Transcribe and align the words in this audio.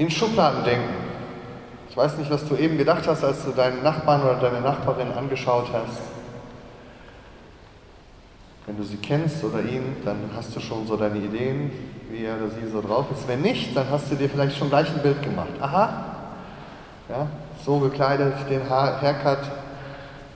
In 0.00 0.10
Schubladen 0.10 0.64
denken. 0.64 0.94
Ich 1.90 1.94
weiß 1.94 2.16
nicht, 2.16 2.30
was 2.30 2.48
du 2.48 2.56
eben 2.56 2.78
gedacht 2.78 3.06
hast, 3.06 3.22
als 3.22 3.44
du 3.44 3.50
deinen 3.50 3.82
Nachbarn 3.82 4.22
oder 4.22 4.36
deine 4.36 4.62
Nachbarin 4.62 5.12
angeschaut 5.12 5.66
hast. 5.74 6.00
Wenn 8.64 8.78
du 8.78 8.82
sie 8.82 8.96
kennst 8.96 9.44
oder 9.44 9.60
ihn, 9.60 9.96
dann 10.02 10.30
hast 10.34 10.56
du 10.56 10.60
schon 10.60 10.86
so 10.86 10.96
deine 10.96 11.18
Ideen, 11.18 11.70
wie 12.10 12.24
er 12.24 12.36
oder 12.38 12.48
sie 12.48 12.66
so 12.72 12.80
drauf 12.80 13.08
ist. 13.12 13.28
Wenn 13.28 13.42
nicht, 13.42 13.76
dann 13.76 13.90
hast 13.90 14.10
du 14.10 14.14
dir 14.14 14.30
vielleicht 14.30 14.56
schon 14.56 14.70
gleich 14.70 14.88
ein 14.88 15.02
Bild 15.02 15.22
gemacht. 15.22 15.52
Aha, 15.60 16.04
ja, 17.10 17.26
so 17.62 17.78
gekleidet, 17.80 18.32
den 18.48 18.70
Haar, 18.70 19.02
Haircut, 19.02 19.50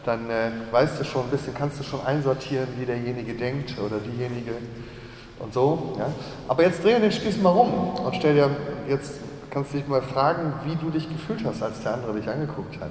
dann 0.04 0.28
äh, 0.28 0.50
weißt 0.72 1.00
du 1.00 1.04
schon 1.04 1.22
ein 1.22 1.30
bisschen, 1.30 1.54
kannst 1.54 1.80
du 1.80 1.84
schon 1.84 2.04
einsortieren, 2.04 2.68
wie 2.78 2.84
derjenige 2.84 3.32
denkt 3.32 3.78
oder 3.78 3.96
diejenige 3.96 4.56
und 5.38 5.54
so. 5.54 5.94
Ja. 5.98 6.08
Aber 6.48 6.64
jetzt 6.64 6.84
dreh 6.84 7.00
den 7.00 7.10
Spieß 7.10 7.38
mal 7.38 7.48
rum 7.48 7.94
und 8.04 8.14
stell 8.14 8.34
dir, 8.34 8.50
jetzt 8.86 9.23
kannst 9.55 9.73
dich 9.73 9.86
mal 9.86 10.02
fragen, 10.02 10.52
wie 10.64 10.75
du 10.75 10.91
dich 10.91 11.09
gefühlt 11.09 11.45
hast, 11.45 11.62
als 11.62 11.80
der 11.80 11.95
andere 11.95 12.15
dich 12.15 12.28
angeguckt 12.28 12.80
hat. 12.80 12.91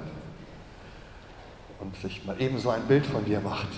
Und 1.78 1.94
sich 1.96 2.24
mal 2.24 2.40
eben 2.40 2.58
so 2.58 2.70
ein 2.70 2.82
Bild 2.88 3.04
von 3.04 3.22
dir 3.26 3.40
macht. 3.40 3.68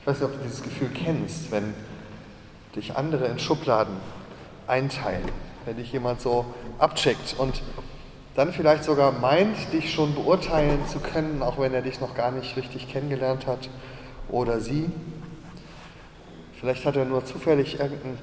Ich 0.00 0.06
weiß 0.06 0.20
nicht, 0.20 0.30
ob 0.30 0.36
du 0.36 0.42
dieses 0.44 0.62
Gefühl 0.62 0.90
kennst, 0.90 1.50
wenn 1.50 1.72
dich 2.76 2.94
andere 2.94 3.24
in 3.26 3.38
Schubladen 3.38 3.96
einteilen, 4.66 5.24
wenn 5.64 5.78
dich 5.78 5.90
jemand 5.90 6.20
so 6.20 6.44
abcheckt 6.78 7.34
und 7.38 7.62
dann 8.34 8.52
vielleicht 8.52 8.84
sogar 8.84 9.10
meint, 9.10 9.72
dich 9.72 9.90
schon 9.90 10.14
beurteilen 10.14 10.86
zu 10.86 11.00
können, 11.00 11.42
auch 11.42 11.58
wenn 11.58 11.72
er 11.72 11.82
dich 11.82 12.00
noch 12.00 12.14
gar 12.14 12.30
nicht 12.30 12.54
richtig 12.58 12.88
kennengelernt 12.88 13.46
hat 13.46 13.70
oder 14.28 14.60
sie. 14.60 14.90
Vielleicht 16.60 16.84
hat 16.84 16.96
er 16.96 17.06
nur 17.06 17.24
zufällig 17.24 17.80
irgendein 17.80 18.18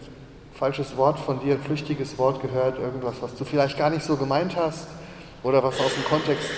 falsches 0.56 0.96
Wort 0.98 1.20
von 1.20 1.40
dir, 1.40 1.56
ein 1.56 1.62
flüchtiges 1.62 2.18
Wort 2.18 2.42
gehört, 2.42 2.80
irgendwas, 2.80 3.16
was 3.22 3.36
du 3.36 3.46
vielleicht 3.46 3.78
gar 3.78 3.90
nicht 3.90 4.04
so 4.04 4.16
gemeint 4.16 4.56
hast 4.56 4.88
oder 5.44 5.64
was 5.64 5.80
aus 5.80 5.94
dem 5.94 6.06
Kontext 6.06 6.50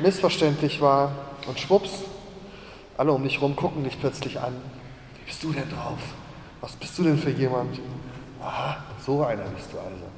missverständlich 0.00 0.80
war. 0.80 1.12
Und 1.46 1.58
schwupps, 1.58 2.04
alle 2.96 3.12
um 3.12 3.22
dich 3.22 3.36
herum 3.36 3.56
gucken 3.56 3.84
dich 3.84 3.98
plötzlich 4.00 4.40
an. 4.40 4.54
Wie 5.16 5.24
bist 5.26 5.42
du 5.42 5.52
denn 5.52 5.68
drauf? 5.68 5.98
Was 6.60 6.72
bist 6.72 6.96
du 6.98 7.04
denn 7.04 7.18
für 7.18 7.30
jemand? 7.30 7.78
Aha, 8.40 8.76
so 9.04 9.24
einer 9.24 9.44
bist 9.44 9.72
du 9.72 9.78
also. 9.78 10.12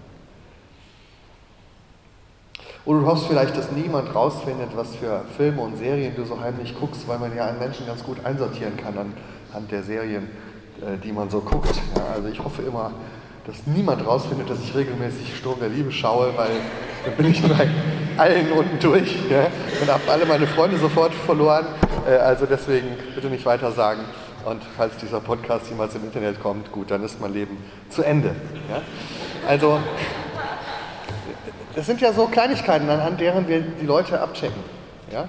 Oder 2.85 3.01
du 3.01 3.07
hoffst 3.07 3.27
vielleicht, 3.27 3.57
dass 3.57 3.73
niemand 3.73 4.15
rausfindet, 4.15 4.77
was 4.77 4.95
für 4.97 5.25
Filme 5.37 5.63
und 5.63 5.77
Serien 5.77 6.15
du 6.15 6.25
so 6.25 6.39
heimlich 6.39 6.79
guckst, 6.79 7.09
weil 7.09 7.19
man 7.19 7.35
ja 7.35 7.47
einen 7.47 7.59
Menschen 7.59 7.87
ganz 7.87 8.05
gut 8.05 8.23
einsortieren 8.25 8.77
kann 8.77 8.95
anhand 8.99 9.71
der 9.71 9.83
Serien, 9.83 10.29
äh, 10.83 10.99
die 11.03 11.13
man 11.13 11.31
so 11.31 11.41
guckt. 11.41 11.75
Ja, 11.97 12.15
also 12.15 12.29
ich 12.29 12.43
hoffe 12.43 12.61
immer, 12.63 12.93
dass 13.47 13.67
niemand 13.67 14.07
rausfindet, 14.07 14.49
dass 14.49 14.59
ich 14.61 14.75
regelmäßig 14.75 15.37
Sturm 15.37 15.61
der 15.61 15.69
Liebe 15.69 15.93
schaue, 15.93 16.37
weil 16.37 16.51
dann 17.05 17.15
bin 17.17 17.27
ich 17.31 17.43
bei 17.43 17.69
allen 18.17 18.53
unten 18.53 18.79
durch 18.79 19.17
ja, 19.31 19.49
und 19.81 19.89
habe 19.89 20.03
alle 20.11 20.25
meine 20.25 20.47
Freunde 20.47 20.79
sofort 20.79 21.15
verloren. 21.15 21.67
Äh, 22.09 22.17
also 22.17 22.47
deswegen 22.47 22.89
bitte 23.15 23.29
nicht 23.29 23.45
weiter 23.45 23.73
sagen. 23.73 24.01
Und 24.45 24.63
falls 24.77 24.97
dieser 24.99 25.21
Podcast 25.21 25.69
jemals 25.71 25.95
im 25.95 26.05
Internet 26.05 26.43
kommt, 26.43 26.71
gut, 26.71 26.91
dann 26.91 27.03
ist 27.03 27.21
mein 27.21 27.33
Leben 27.33 27.57
zu 27.89 28.03
Ende. 28.03 28.35
Ja? 28.71 28.83
Also 29.49 29.81
das 31.75 31.87
sind 31.87 32.01
ja 32.01 32.13
so 32.13 32.27
Kleinigkeiten, 32.27 32.89
anhand 32.89 33.21
deren 33.21 33.49
wir 33.49 33.61
die 33.61 33.87
Leute 33.87 34.21
abchecken. 34.21 34.63
Ja? 35.11 35.29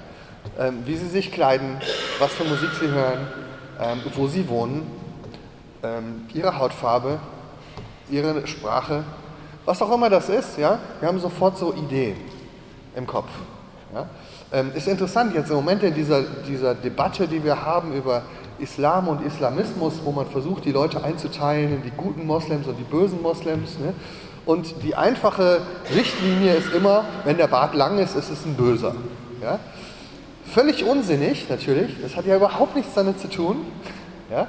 Ähm, 0.59 0.83
wie 0.85 0.95
sie 0.95 1.07
sich 1.07 1.31
kleiden, 1.31 1.77
was 2.19 2.31
für 2.31 2.44
Musik 2.44 2.69
sie 2.79 2.88
hören, 2.88 3.27
ähm, 3.81 4.02
wo 4.13 4.27
sie 4.27 4.47
wohnen, 4.47 4.85
ähm, 5.83 6.27
ihre 6.33 6.57
Hautfarbe, 6.57 7.19
ihre 8.09 8.45
Sprache, 8.48 9.03
was 9.66 9.81
auch 9.81 9.92
immer 9.94 10.09
das 10.09 10.30
ist. 10.30 10.58
Ja? 10.58 10.80
Wir 11.00 11.08
haben 11.08 11.20
sofort 11.20 11.58
so 11.58 11.73
Ideen 11.73 12.17
im 12.95 13.08
Kopf. 13.08 13.30
Ja? 13.94 14.08
Ähm, 14.52 14.72
ist 14.75 14.88
interessant 14.88 15.34
jetzt 15.34 15.50
im 15.50 15.56
Moment 15.58 15.84
in 15.84 15.94
dieser, 15.94 16.22
dieser 16.47 16.75
Debatte, 16.75 17.28
die 17.28 17.44
wir 17.44 17.66
haben 17.66 17.94
über 17.94 18.23
Islam 18.59 19.07
und 19.07 19.25
Islamismus, 19.25 19.96
wo 20.03 20.12
man 20.12 20.28
versucht, 20.28 20.66
die 20.66 20.72
Leute 20.72 21.03
einzuteilen 21.03 21.75
in 21.75 21.84
die 21.84 21.91
guten 21.91 22.25
Moslems 22.25 22.68
und 22.68 22.78
die 22.78 22.84
bösen 22.84 23.22
Moslems. 23.22 23.79
Ne? 23.79 23.94
Und 24.46 24.84
die 24.84 24.96
einfache 24.96 25.62
Richtlinie 25.94 26.53
ist 26.53 26.72
immer, 26.74 27.03
wenn 27.24 27.38
der 27.38 27.47
Bart 27.47 27.74
lang 27.74 27.97
ist, 27.97 28.16
ist 28.16 28.29
es 28.29 28.46
ein 28.46 28.53
Böser. 28.53 28.96
Ja? 29.41 29.59
Völlig 30.46 30.85
unsinnig, 30.85 31.50
natürlich. 31.50 31.96
Das 32.02 32.16
hat 32.16 32.25
ja 32.25 32.35
überhaupt 32.35 32.75
nichts 32.75 32.94
damit 32.94 33.19
zu 33.19 33.29
tun. 33.29 33.66
Ja? 34.31 34.47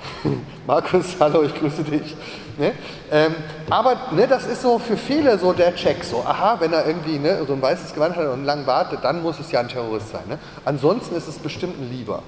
Markus, 0.66 1.16
hallo, 1.20 1.42
ich 1.42 1.54
grüße 1.54 1.84
dich. 1.84 2.16
Ne? 2.58 2.72
Ähm, 3.10 3.34
aber 3.70 3.96
ne, 4.12 4.26
das 4.26 4.46
ist 4.46 4.62
so 4.62 4.78
für 4.78 4.96
viele 4.96 5.38
so 5.38 5.52
der 5.52 5.74
Check. 5.74 6.04
So, 6.04 6.18
aha, 6.26 6.56
wenn 6.58 6.72
er 6.72 6.86
irgendwie 6.86 7.18
ne, 7.18 7.44
so 7.46 7.52
ein 7.52 7.62
weißes 7.62 7.94
Gewand 7.94 8.16
hat 8.16 8.26
und 8.26 8.32
einen 8.32 8.44
langen 8.44 8.66
Bart, 8.66 8.96
dann 9.02 9.22
muss 9.22 9.38
es 9.38 9.50
ja 9.50 9.60
ein 9.60 9.68
Terrorist 9.68 10.10
sein. 10.10 10.22
Ne? 10.28 10.38
Ansonsten 10.64 11.16
ist 11.16 11.28
es 11.28 11.38
bestimmt 11.38 11.80
ein 11.80 11.90
Lieber. 11.90 12.22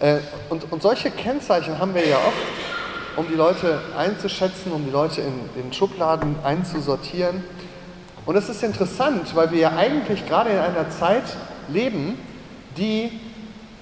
Äh, 0.00 0.18
und, 0.48 0.70
und 0.70 0.82
solche 0.82 1.10
Kennzeichen 1.10 1.78
haben 1.78 1.94
wir 1.94 2.06
ja 2.06 2.16
oft 2.16 3.16
um 3.16 3.26
die 3.26 3.34
Leute 3.34 3.80
einzuschätzen, 3.96 4.70
um 4.72 4.84
die 4.84 4.90
Leute 4.90 5.22
in, 5.22 5.62
in 5.62 5.72
Schubladen 5.72 6.36
einzusortieren. 6.44 7.42
Und 8.26 8.36
es 8.36 8.48
ist 8.48 8.62
interessant, 8.62 9.34
weil 9.34 9.50
wir 9.50 9.58
ja 9.58 9.76
eigentlich 9.76 10.26
gerade 10.26 10.50
in 10.50 10.58
einer 10.58 10.90
Zeit 10.90 11.24
leben, 11.68 12.18
die 12.76 13.10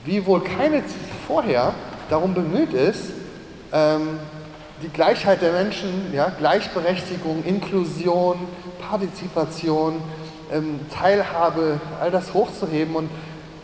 wie 0.04 0.24
wohl 0.24 0.40
keine 0.40 0.82
vorher 1.26 1.74
darum 2.10 2.34
bemüht 2.34 2.72
ist, 2.72 3.10
ähm, 3.72 4.18
die 4.82 4.88
Gleichheit 4.88 5.42
der 5.42 5.52
Menschen, 5.52 6.12
ja, 6.12 6.28
Gleichberechtigung, 6.28 7.44
Inklusion, 7.44 8.36
Partizipation, 8.88 10.00
ähm, 10.52 10.80
Teilhabe, 10.92 11.80
all 12.00 12.10
das 12.10 12.34
hochzuheben 12.34 12.94
und 12.94 13.10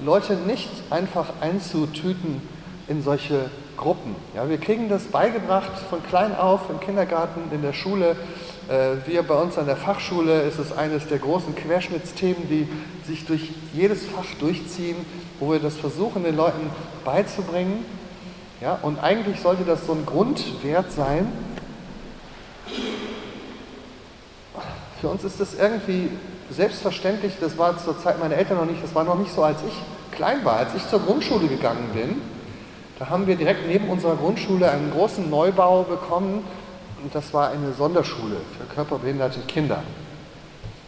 Leute 0.05 0.35
nicht 0.35 0.71
einfach 0.91 1.27
einzutüten 1.41 2.41
in 2.89 3.03
solche 3.03 3.51
Gruppen. 3.77 4.17
Ja, 4.35 4.49
wir 4.49 4.59
kriegen 4.59 4.89
das 4.89 5.05
beigebracht 5.05 5.73
von 5.89 6.03
klein 6.05 6.37
auf 6.37 6.71
im 6.71 6.81
Kindergarten, 6.81 7.55
in 7.55 7.63
der 7.63 7.73
Schule. 7.73 8.17
Äh, 8.69 9.07
wir 9.07 9.23
bei 9.23 9.35
uns 9.35 9.59
an 9.59 9.67
der 9.67 9.77
Fachschule 9.77 10.43
ist 10.43 10.59
es 10.59 10.77
eines 10.77 11.07
der 11.09 11.19
großen 11.19 11.55
Querschnittsthemen, 11.55 12.49
die 12.49 12.69
sich 13.07 13.27
durch 13.27 13.51
jedes 13.73 14.05
Fach 14.07 14.27
durchziehen, 14.41 14.97
wo 15.41 15.53
wir 15.53 15.59
das 15.59 15.77
versuchen, 15.77 16.25
den 16.25 16.37
Leuten 16.37 16.71
beizubringen. 17.05 17.85
Ja, 18.63 18.79
und 18.81 19.03
eigentlich 19.03 19.41
sollte 19.41 19.65
das 19.65 19.87
so 19.87 19.93
ein 19.93 20.07
Grundwert 20.07 20.93
sein. 20.93 21.33
Für 25.01 25.09
uns 25.09 25.25
ist 25.25 25.41
das 25.41 25.55
irgendwie 25.55 26.11
selbstverständlich, 26.49 27.33
das 27.41 27.59
war 27.59 27.77
zur 27.77 27.99
Zeit 27.99 28.21
meiner 28.21 28.37
Eltern 28.37 28.59
noch 28.59 28.67
nicht, 28.67 28.81
das 28.81 28.95
war 28.95 29.03
noch 29.03 29.19
nicht 29.19 29.33
so, 29.35 29.43
als 29.43 29.59
ich 29.67 30.17
klein 30.17 30.45
war. 30.45 30.59
Als 30.59 30.77
ich 30.77 30.89
zur 30.89 31.01
Grundschule 31.01 31.49
gegangen 31.49 31.91
bin, 31.93 32.23
da 33.01 33.09
haben 33.09 33.27
wir 33.27 33.35
direkt 33.35 33.67
neben 33.67 33.89
unserer 33.89 34.15
Grundschule 34.15 34.71
einen 34.71 34.93
großen 34.93 35.29
Neubau 35.29 35.83
bekommen 35.83 36.45
und 37.03 37.13
das 37.13 37.35
war 37.35 37.51
eine 37.51 37.73
Sonderschule 37.73 38.37
für 38.57 38.73
körperbehinderte 38.73 39.41
Kinder. 39.41 39.83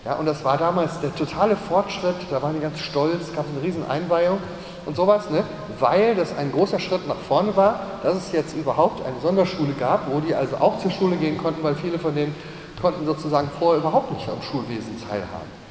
Ja, 0.05 0.15
und 0.15 0.27
das 0.27 0.45
war 0.45 0.59
damals 0.59 1.01
der 1.01 1.13
totale 1.13 1.57
Fortschritt, 1.57 2.15
da 2.31 2.41
waren 2.41 2.55
die 2.55 2.61
ganz 2.61 2.79
stolz, 2.79 3.35
gab 3.35 3.47
es 3.47 3.53
eine 3.53 3.67
riesen 3.67 3.91
Einweihung 3.91 4.39
und 4.87 4.97
sowas, 4.97 5.31
ne? 5.31 5.45
weil 5.81 6.15
das 6.15 6.37
ein 6.37 6.53
großer 6.53 6.79
Schritt 6.79 7.07
nach 7.09 7.17
vorne 7.17 7.57
war, 7.57 7.81
dass 8.03 8.17
es 8.17 8.33
jetzt 8.33 8.55
überhaupt 8.55 9.05
eine 9.05 9.17
Sonderschule 9.23 9.73
gab, 9.73 10.11
wo 10.11 10.21
die 10.21 10.35
also 10.35 10.57
auch 10.57 10.79
zur 10.79 10.91
Schule 10.91 11.17
gehen 11.17 11.39
konnten, 11.39 11.63
weil 11.63 11.75
viele 11.75 11.99
von 11.99 12.15
denen 12.15 12.35
konnten 12.81 13.07
sozusagen 13.07 13.49
vorher 13.59 13.81
überhaupt 13.81 14.13
nicht 14.13 14.29
am 14.29 14.43
Schulwesen 14.43 15.01
teilhaben. 15.09 15.65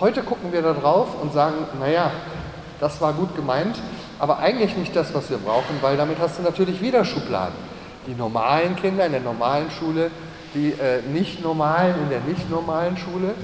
Heute 0.00 0.22
gucken 0.22 0.52
wir 0.52 0.62
da 0.62 0.72
drauf 0.72 1.08
und 1.20 1.32
sagen, 1.32 1.56
naja, 1.80 2.12
das 2.78 3.00
war 3.00 3.12
gut 3.12 3.34
gemeint, 3.34 3.76
aber 4.20 4.38
eigentlich 4.38 4.76
nicht 4.76 4.94
das, 4.94 5.12
was 5.14 5.30
wir 5.30 5.38
brauchen, 5.38 5.76
weil 5.80 5.96
damit 5.96 6.18
hast 6.20 6.38
du 6.38 6.42
natürlich 6.42 6.80
wieder 6.80 7.04
Schubladen. 7.04 7.56
Die 8.06 8.14
normalen 8.14 8.76
Kinder 8.76 9.06
in 9.06 9.12
der 9.12 9.20
normalen 9.20 9.70
Schule, 9.70 10.10
die 10.54 10.70
äh, 10.70 11.02
nicht 11.12 11.42
normalen 11.42 11.94
in 12.02 12.08
der 12.08 12.20
nicht 12.20 12.48
normalen 12.48 12.96
Schule. 12.96 13.34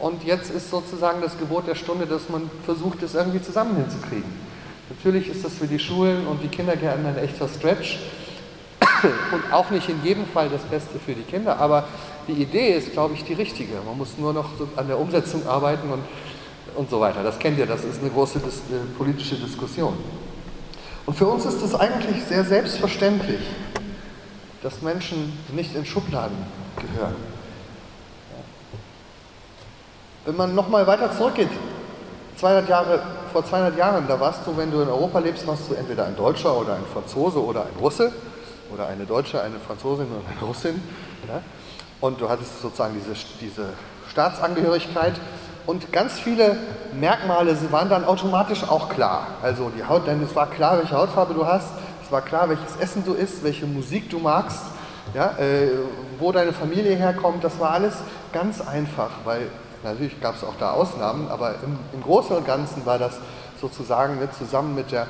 Und 0.00 0.24
jetzt 0.24 0.50
ist 0.50 0.70
sozusagen 0.70 1.22
das 1.22 1.38
Gebot 1.38 1.66
der 1.66 1.74
Stunde, 1.74 2.06
dass 2.06 2.28
man 2.28 2.50
versucht, 2.64 3.02
das 3.02 3.14
irgendwie 3.14 3.40
zusammen 3.40 3.76
hinzukriegen. 3.76 4.51
Natürlich 4.94 5.28
ist 5.28 5.42
das 5.42 5.54
für 5.54 5.66
die 5.66 5.78
Schulen 5.78 6.26
und 6.26 6.42
die 6.42 6.48
Kindergärten 6.48 7.06
ein 7.06 7.16
echter 7.16 7.48
Stretch 7.48 7.98
und 9.32 9.52
auch 9.52 9.70
nicht 9.70 9.88
in 9.88 10.04
jedem 10.04 10.26
Fall 10.26 10.50
das 10.50 10.60
Beste 10.62 10.98
für 10.98 11.14
die 11.14 11.22
Kinder, 11.22 11.58
aber 11.58 11.88
die 12.28 12.32
Idee 12.32 12.76
ist, 12.76 12.92
glaube 12.92 13.14
ich, 13.14 13.24
die 13.24 13.32
richtige. 13.32 13.72
Man 13.86 13.96
muss 13.96 14.18
nur 14.18 14.34
noch 14.34 14.50
an 14.76 14.86
der 14.88 14.98
Umsetzung 14.98 15.46
arbeiten 15.46 15.90
und, 15.90 16.02
und 16.76 16.90
so 16.90 17.00
weiter. 17.00 17.22
Das 17.22 17.38
kennt 17.38 17.58
ihr, 17.58 17.64
das 17.64 17.84
ist 17.84 18.02
eine 18.02 18.10
große 18.10 18.40
dis 18.40 18.60
politische 18.98 19.36
Diskussion. 19.36 19.96
Und 21.06 21.16
für 21.16 21.26
uns 21.26 21.46
ist 21.46 21.62
es 21.62 21.74
eigentlich 21.74 22.22
sehr 22.24 22.44
selbstverständlich, 22.44 23.40
dass 24.62 24.82
Menschen 24.82 25.38
nicht 25.54 25.74
in 25.74 25.86
Schubladen 25.86 26.36
gehören. 26.76 27.16
Wenn 30.26 30.36
man 30.36 30.54
nochmal 30.54 30.86
weiter 30.86 31.10
zurückgeht, 31.16 31.48
200 32.42 32.68
Jahre, 32.68 33.00
vor 33.32 33.44
200 33.44 33.78
Jahren, 33.78 34.08
da 34.08 34.18
warst 34.18 34.40
du, 34.44 34.56
wenn 34.56 34.68
du 34.68 34.80
in 34.80 34.88
Europa 34.88 35.20
lebst, 35.20 35.46
warst 35.46 35.70
du 35.70 35.74
entweder 35.74 36.06
ein 36.06 36.16
Deutscher 36.16 36.58
oder 36.58 36.74
ein 36.74 36.82
Franzose 36.92 37.40
oder 37.40 37.60
ein 37.60 37.80
Russe 37.80 38.10
oder 38.74 38.88
eine 38.88 39.04
Deutsche, 39.04 39.40
eine 39.40 39.60
Franzosin 39.64 40.06
oder 40.06 40.28
eine 40.28 40.44
Russin. 40.48 40.82
Ja? 41.28 41.40
Und 42.00 42.20
du 42.20 42.28
hattest 42.28 42.60
sozusagen 42.60 42.94
diese, 42.94 43.14
diese 43.40 43.66
Staatsangehörigkeit 44.10 45.12
und 45.66 45.92
ganz 45.92 46.18
viele 46.18 46.56
Merkmale 46.98 47.56
waren 47.70 47.88
dann 47.88 48.04
automatisch 48.04 48.64
auch 48.64 48.88
klar. 48.88 49.28
Also 49.40 49.70
die 49.70 49.84
Haut, 49.84 50.08
denn 50.08 50.20
es 50.20 50.34
war 50.34 50.50
klar, 50.50 50.78
welche 50.78 50.96
Hautfarbe 50.96 51.34
du 51.34 51.46
hast, 51.46 51.68
es 52.04 52.10
war 52.10 52.22
klar, 52.22 52.48
welches 52.48 52.74
Essen 52.80 53.04
du 53.04 53.12
isst, 53.14 53.44
welche 53.44 53.66
Musik 53.66 54.10
du 54.10 54.18
magst, 54.18 54.64
ja, 55.14 55.36
äh, 55.38 55.68
wo 56.18 56.32
deine 56.32 56.52
Familie 56.52 56.96
herkommt, 56.96 57.44
das 57.44 57.60
war 57.60 57.70
alles 57.70 57.94
ganz 58.32 58.60
einfach, 58.60 59.10
weil 59.22 59.46
natürlich 59.84 60.20
gab 60.20 60.36
es 60.36 60.44
auch 60.44 60.54
da 60.58 60.72
Ausnahmen, 60.72 61.28
aber 61.28 61.56
im, 61.64 61.78
im 61.92 62.02
Großen 62.02 62.36
und 62.36 62.46
Ganzen 62.46 62.84
war 62.86 62.98
das 62.98 63.18
sozusagen 63.60 64.18
ne, 64.18 64.28
zusammen 64.30 64.74
mit 64.74 64.92
der 64.92 65.06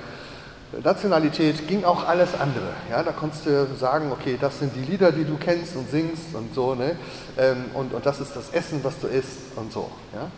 Nationalität 0.82 1.69
ging 1.69 1.84
auch 1.84 2.08
alles 2.08 2.30
andere. 2.40 2.72
Ja, 2.90 3.02
da 3.02 3.12
konntest 3.12 3.44
du 3.44 3.66
sagen, 3.78 4.10
okay, 4.10 4.38
das 4.40 4.58
sind 4.58 4.74
die 4.74 4.80
Lieder, 4.80 5.12
die 5.12 5.24
du 5.24 5.36
kennst 5.36 5.76
und 5.76 5.90
singst 5.90 6.34
und 6.34 6.54
so, 6.54 6.74
ne? 6.74 6.96
Ähm, 7.36 7.66
und, 7.74 7.92
und 7.92 8.06
das 8.06 8.20
ist 8.20 8.34
das 8.34 8.50
Essen, 8.50 8.82
was 8.82 8.98
du 8.98 9.06
isst 9.06 9.56
und 9.56 9.70
so. 9.70 9.90
Ja? 10.14 10.30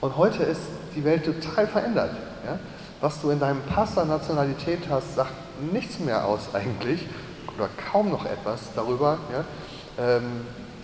Und 0.00 0.16
heute 0.16 0.44
ist 0.44 0.62
die 0.96 1.04
Welt 1.04 1.24
total 1.24 1.66
verändert. 1.66 2.12
Ja? 2.46 2.58
Was 3.00 3.20
du 3.20 3.30
in 3.30 3.38
deinem 3.38 3.60
Pass 3.62 3.98
an 3.98 4.08
Nationalität 4.08 4.80
hast, 4.88 5.14
sagt 5.14 5.32
nichts 5.72 5.98
mehr 5.98 6.24
aus 6.24 6.54
eigentlich 6.54 7.06
oder 7.56 7.68
kaum 7.90 8.10
noch 8.10 8.24
etwas 8.24 8.60
darüber, 8.74 9.18
ja? 9.30 9.44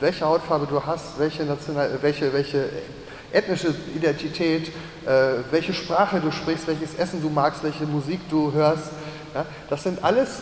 Welche 0.00 0.25
Hautfarbe 0.25 0.67
du 0.67 0.85
hast, 0.85 1.19
welche, 1.19 1.45
National 1.45 1.99
welche, 2.00 2.33
welche 2.33 2.69
ethnische 3.33 3.75
Identität, 3.95 4.69
äh, 5.06 5.43
welche 5.50 5.75
Sprache 5.75 6.21
du 6.21 6.31
sprichst, 6.31 6.67
welches 6.67 6.95
Essen 6.95 7.21
du 7.21 7.29
magst, 7.29 7.62
welche 7.62 7.85
Musik 7.85 8.21
du 8.31 8.53
hörst. 8.53 8.91
Ja? 9.35 9.45
Das 9.69 9.83
sind 9.83 10.03
alles 10.03 10.41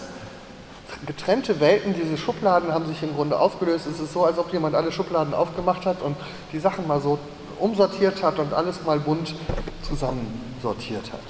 getrennte 1.06 1.60
Welten. 1.60 1.94
Diese 1.94 2.16
Schubladen 2.16 2.72
haben 2.72 2.86
sich 2.86 3.02
im 3.02 3.14
Grunde 3.14 3.38
aufgelöst. 3.38 3.86
Es 3.86 4.00
ist 4.00 4.12
so, 4.12 4.24
als 4.24 4.38
ob 4.38 4.52
jemand 4.52 4.74
alle 4.74 4.92
Schubladen 4.92 5.34
aufgemacht 5.34 5.84
hat 5.86 6.02
und 6.02 6.16
die 6.52 6.58
Sachen 6.58 6.86
mal 6.86 7.00
so 7.00 7.18
umsortiert 7.58 8.22
hat 8.22 8.38
und 8.38 8.52
alles 8.52 8.84
mal 8.84 9.00
bunt 9.00 9.34
zusammensortiert 9.82 11.12
hat. 11.12 11.20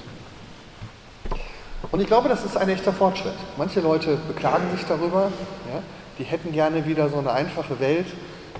Und 1.91 2.01
ich 2.01 2.07
glaube, 2.07 2.27
das 2.27 2.43
ist 2.43 2.57
ein 2.57 2.69
echter 2.69 2.91
Fortschritt. 2.91 3.33
Manche 3.57 3.79
Leute 3.79 4.17
beklagen 4.27 4.65
sich 4.75 4.85
darüber. 4.85 5.31
Ja? 5.73 5.81
Die 6.19 6.23
hätten 6.23 6.51
gerne 6.51 6.85
wieder 6.85 7.09
so 7.09 7.17
eine 7.17 7.31
einfache 7.31 7.79
Welt, 7.79 8.07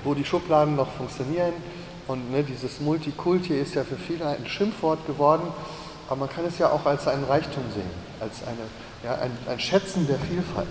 wo 0.03 0.13
die 0.13 0.25
Schubladen 0.25 0.75
noch 0.75 0.91
funktionieren 0.91 1.53
und 2.07 2.31
ne, 2.31 2.43
dieses 2.43 2.79
Multikulti 2.79 3.53
ist 3.59 3.75
ja 3.75 3.83
für 3.83 3.97
viele 3.97 4.25
ein 4.27 4.47
Schimpfwort 4.47 5.05
geworden, 5.05 5.47
aber 6.07 6.21
man 6.21 6.29
kann 6.29 6.45
es 6.45 6.57
ja 6.57 6.71
auch 6.71 6.85
als 6.85 7.07
einen 7.07 7.25
Reichtum 7.25 7.63
sehen, 7.73 7.89
als 8.19 8.43
eine, 8.47 8.63
ja, 9.03 9.21
ein, 9.21 9.31
ein 9.47 9.59
Schätzen 9.59 10.07
der 10.07 10.17
Vielfalt. 10.19 10.67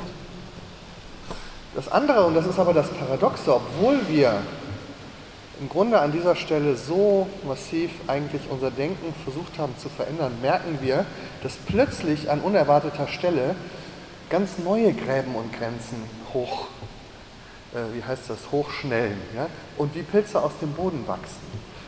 Das 1.75 1.93
andere, 1.93 2.25
und 2.25 2.35
das 2.35 2.47
ist 2.47 2.59
aber 2.59 2.73
das 2.73 2.88
Paradoxe, 2.88 3.55
obwohl 3.55 4.00
wir 4.09 4.41
im 5.61 5.69
Grunde 5.69 6.00
an 6.00 6.12
dieser 6.12 6.37
Stelle 6.37 6.77
so 6.77 7.27
massiv 7.47 7.91
eigentlich 8.06 8.43
unser 8.50 8.71
Denken 8.71 9.15
versucht 9.25 9.59
haben 9.59 9.75
zu 9.79 9.88
verändern, 9.91 10.33
merken 10.41 10.79
wir, 10.81 11.05
dass 11.43 11.56
plötzlich 11.56 12.31
an 12.31 12.41
unerwarteter 12.41 13.09
Stelle 13.09 13.55
ganz 14.31 14.59
neue 14.59 14.93
Gräben 14.94 15.35
und 15.35 15.53
Grenzen 15.53 16.03
hoch 16.33 16.69
wie 17.95 18.03
heißt 18.03 18.29
das, 18.29 18.39
hochschnellen 18.51 19.19
ja? 19.35 19.47
und 19.77 19.95
wie 19.95 20.03
Pilze 20.03 20.41
aus 20.41 20.53
dem 20.61 20.73
Boden 20.73 21.05
wachsen. 21.07 21.43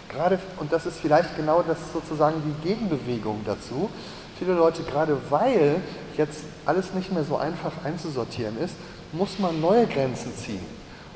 Gerade, 0.08 0.38
und 0.58 0.72
das 0.72 0.86
ist 0.86 0.98
vielleicht 0.98 1.36
genau 1.36 1.62
das 1.62 1.78
sozusagen 1.92 2.42
die 2.44 2.68
Gegenbewegung 2.68 3.42
dazu. 3.44 3.90
Viele 4.38 4.54
Leute, 4.54 4.82
gerade 4.82 5.16
weil 5.28 5.76
jetzt 6.16 6.40
alles 6.64 6.94
nicht 6.94 7.12
mehr 7.12 7.24
so 7.24 7.36
einfach 7.36 7.72
einzusortieren 7.84 8.58
ist, 8.58 8.74
muss 9.12 9.38
man 9.38 9.60
neue 9.60 9.86
Grenzen 9.86 10.34
ziehen 10.34 10.64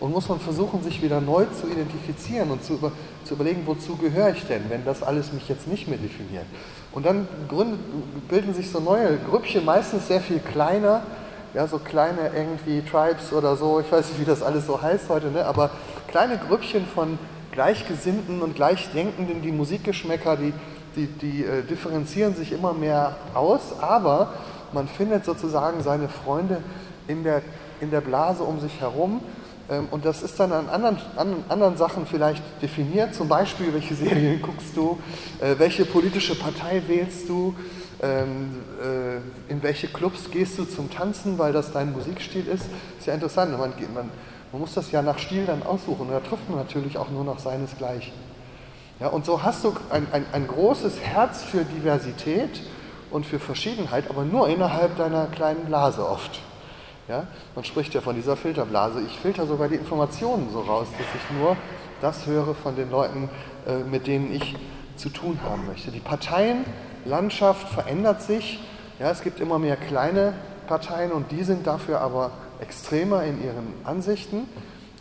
und 0.02 0.10
muss 0.10 0.28
man 0.28 0.40
versuchen, 0.40 0.82
sich 0.82 1.00
wieder 1.00 1.20
neu 1.20 1.46
zu 1.58 1.68
identifizieren 1.68 2.50
und 2.50 2.64
zu, 2.64 2.74
über, 2.74 2.90
zu 3.24 3.34
überlegen, 3.34 3.62
wozu 3.66 3.96
gehöre 3.96 4.30
ich 4.30 4.44
denn, 4.46 4.68
wenn 4.68 4.84
das 4.84 5.02
alles 5.02 5.32
mich 5.32 5.48
jetzt 5.48 5.68
nicht 5.68 5.86
mehr 5.86 5.98
definiert. 5.98 6.46
Und 6.90 7.06
dann 7.06 7.28
gründen, 7.48 7.78
bilden 8.28 8.52
sich 8.52 8.70
so 8.70 8.80
neue 8.80 9.16
Grüppchen, 9.18 9.64
meistens 9.64 10.08
sehr 10.08 10.20
viel 10.20 10.40
kleiner, 10.40 11.02
ja, 11.54 11.66
so 11.66 11.78
kleine 11.78 12.30
irgendwie 12.34 12.82
Tribes 12.82 13.32
oder 13.32 13.56
so, 13.56 13.80
ich 13.80 13.90
weiß 13.90 14.08
nicht, 14.08 14.20
wie 14.20 14.24
das 14.24 14.42
alles 14.42 14.66
so 14.66 14.80
heißt 14.80 15.08
heute, 15.08 15.30
ne? 15.30 15.44
aber 15.44 15.70
kleine 16.08 16.38
Grüppchen 16.38 16.86
von 16.86 17.18
Gleichgesinnten 17.52 18.40
und 18.40 18.54
Gleichdenkenden, 18.54 19.42
die 19.42 19.52
Musikgeschmäcker, 19.52 20.36
die, 20.36 20.54
die, 20.96 21.06
die 21.06 21.44
äh, 21.44 21.62
differenzieren 21.62 22.34
sich 22.34 22.52
immer 22.52 22.72
mehr 22.72 23.16
aus, 23.34 23.78
aber 23.80 24.32
man 24.72 24.88
findet 24.88 25.24
sozusagen 25.26 25.82
seine 25.82 26.08
Freunde 26.08 26.62
in 27.08 27.24
der, 27.24 27.42
in 27.80 27.90
der 27.90 28.00
Blase 28.00 28.42
um 28.42 28.58
sich 28.58 28.80
herum. 28.80 29.20
Ähm, 29.70 29.88
und 29.90 30.06
das 30.06 30.22
ist 30.22 30.40
dann 30.40 30.52
an 30.52 30.70
anderen, 30.70 30.96
an 31.16 31.44
anderen 31.50 31.76
Sachen 31.76 32.06
vielleicht 32.06 32.42
definiert, 32.62 33.14
zum 33.14 33.28
Beispiel, 33.28 33.74
welche 33.74 33.94
Serien 33.94 34.40
guckst 34.40 34.74
du, 34.74 34.98
äh, 35.40 35.54
welche 35.58 35.84
politische 35.84 36.34
Partei 36.34 36.82
wählst 36.86 37.28
du, 37.28 37.54
in 38.02 39.62
welche 39.62 39.86
Clubs 39.86 40.30
gehst 40.30 40.58
du 40.58 40.64
zum 40.64 40.90
Tanzen, 40.90 41.38
weil 41.38 41.52
das 41.52 41.72
dein 41.72 41.92
Musikstil 41.92 42.48
ist. 42.48 42.66
Ist 42.98 43.06
ja 43.06 43.14
interessant. 43.14 43.52
Man, 43.52 43.72
man, 43.94 44.10
man 44.50 44.60
muss 44.60 44.74
das 44.74 44.90
ja 44.90 45.02
nach 45.02 45.18
Stil 45.18 45.46
dann 45.46 45.62
aussuchen. 45.62 46.08
Und 46.08 46.12
da 46.12 46.20
trifft 46.20 46.48
man 46.48 46.58
natürlich 46.58 46.98
auch 46.98 47.10
nur 47.10 47.22
noch 47.22 47.38
seinesgleichen. 47.38 48.12
Ja, 49.00 49.08
und 49.08 49.24
so 49.24 49.42
hast 49.42 49.64
du 49.64 49.74
ein, 49.90 50.06
ein, 50.12 50.26
ein 50.32 50.46
großes 50.46 51.00
Herz 51.00 51.42
für 51.42 51.64
Diversität 51.64 52.60
und 53.10 53.26
für 53.26 53.38
Verschiedenheit, 53.38 54.08
aber 54.10 54.24
nur 54.24 54.48
innerhalb 54.48 54.96
deiner 54.96 55.26
kleinen 55.26 55.64
Blase 55.64 56.08
oft. 56.08 56.40
Ja? 57.08 57.26
Man 57.54 57.64
spricht 57.64 57.94
ja 57.94 58.00
von 58.00 58.14
dieser 58.14 58.36
Filterblase. 58.36 59.00
Ich 59.00 59.18
filter 59.18 59.46
sogar 59.46 59.68
die 59.68 59.74
Informationen 59.76 60.50
so 60.52 60.60
raus, 60.60 60.88
dass 60.92 61.06
ich 61.14 61.36
nur 61.38 61.56
das 62.00 62.26
höre 62.26 62.54
von 62.54 62.76
den 62.76 62.90
Leuten, 62.90 63.28
äh, 63.66 63.78
mit 63.78 64.06
denen 64.06 64.32
ich 64.32 64.56
zu 64.96 65.08
tun 65.08 65.38
haben 65.42 65.66
möchte. 65.66 65.90
Die 65.90 66.00
Parteien 66.00 66.64
Landschaft 67.04 67.68
verändert 67.68 68.22
sich. 68.22 68.60
Ja, 68.98 69.10
es 69.10 69.22
gibt 69.22 69.40
immer 69.40 69.58
mehr 69.58 69.76
kleine 69.76 70.34
Parteien 70.66 71.12
und 71.12 71.30
die 71.30 71.42
sind 71.42 71.66
dafür 71.66 72.00
aber 72.00 72.30
extremer 72.60 73.24
in 73.24 73.42
ihren 73.42 73.74
Ansichten. 73.84 74.48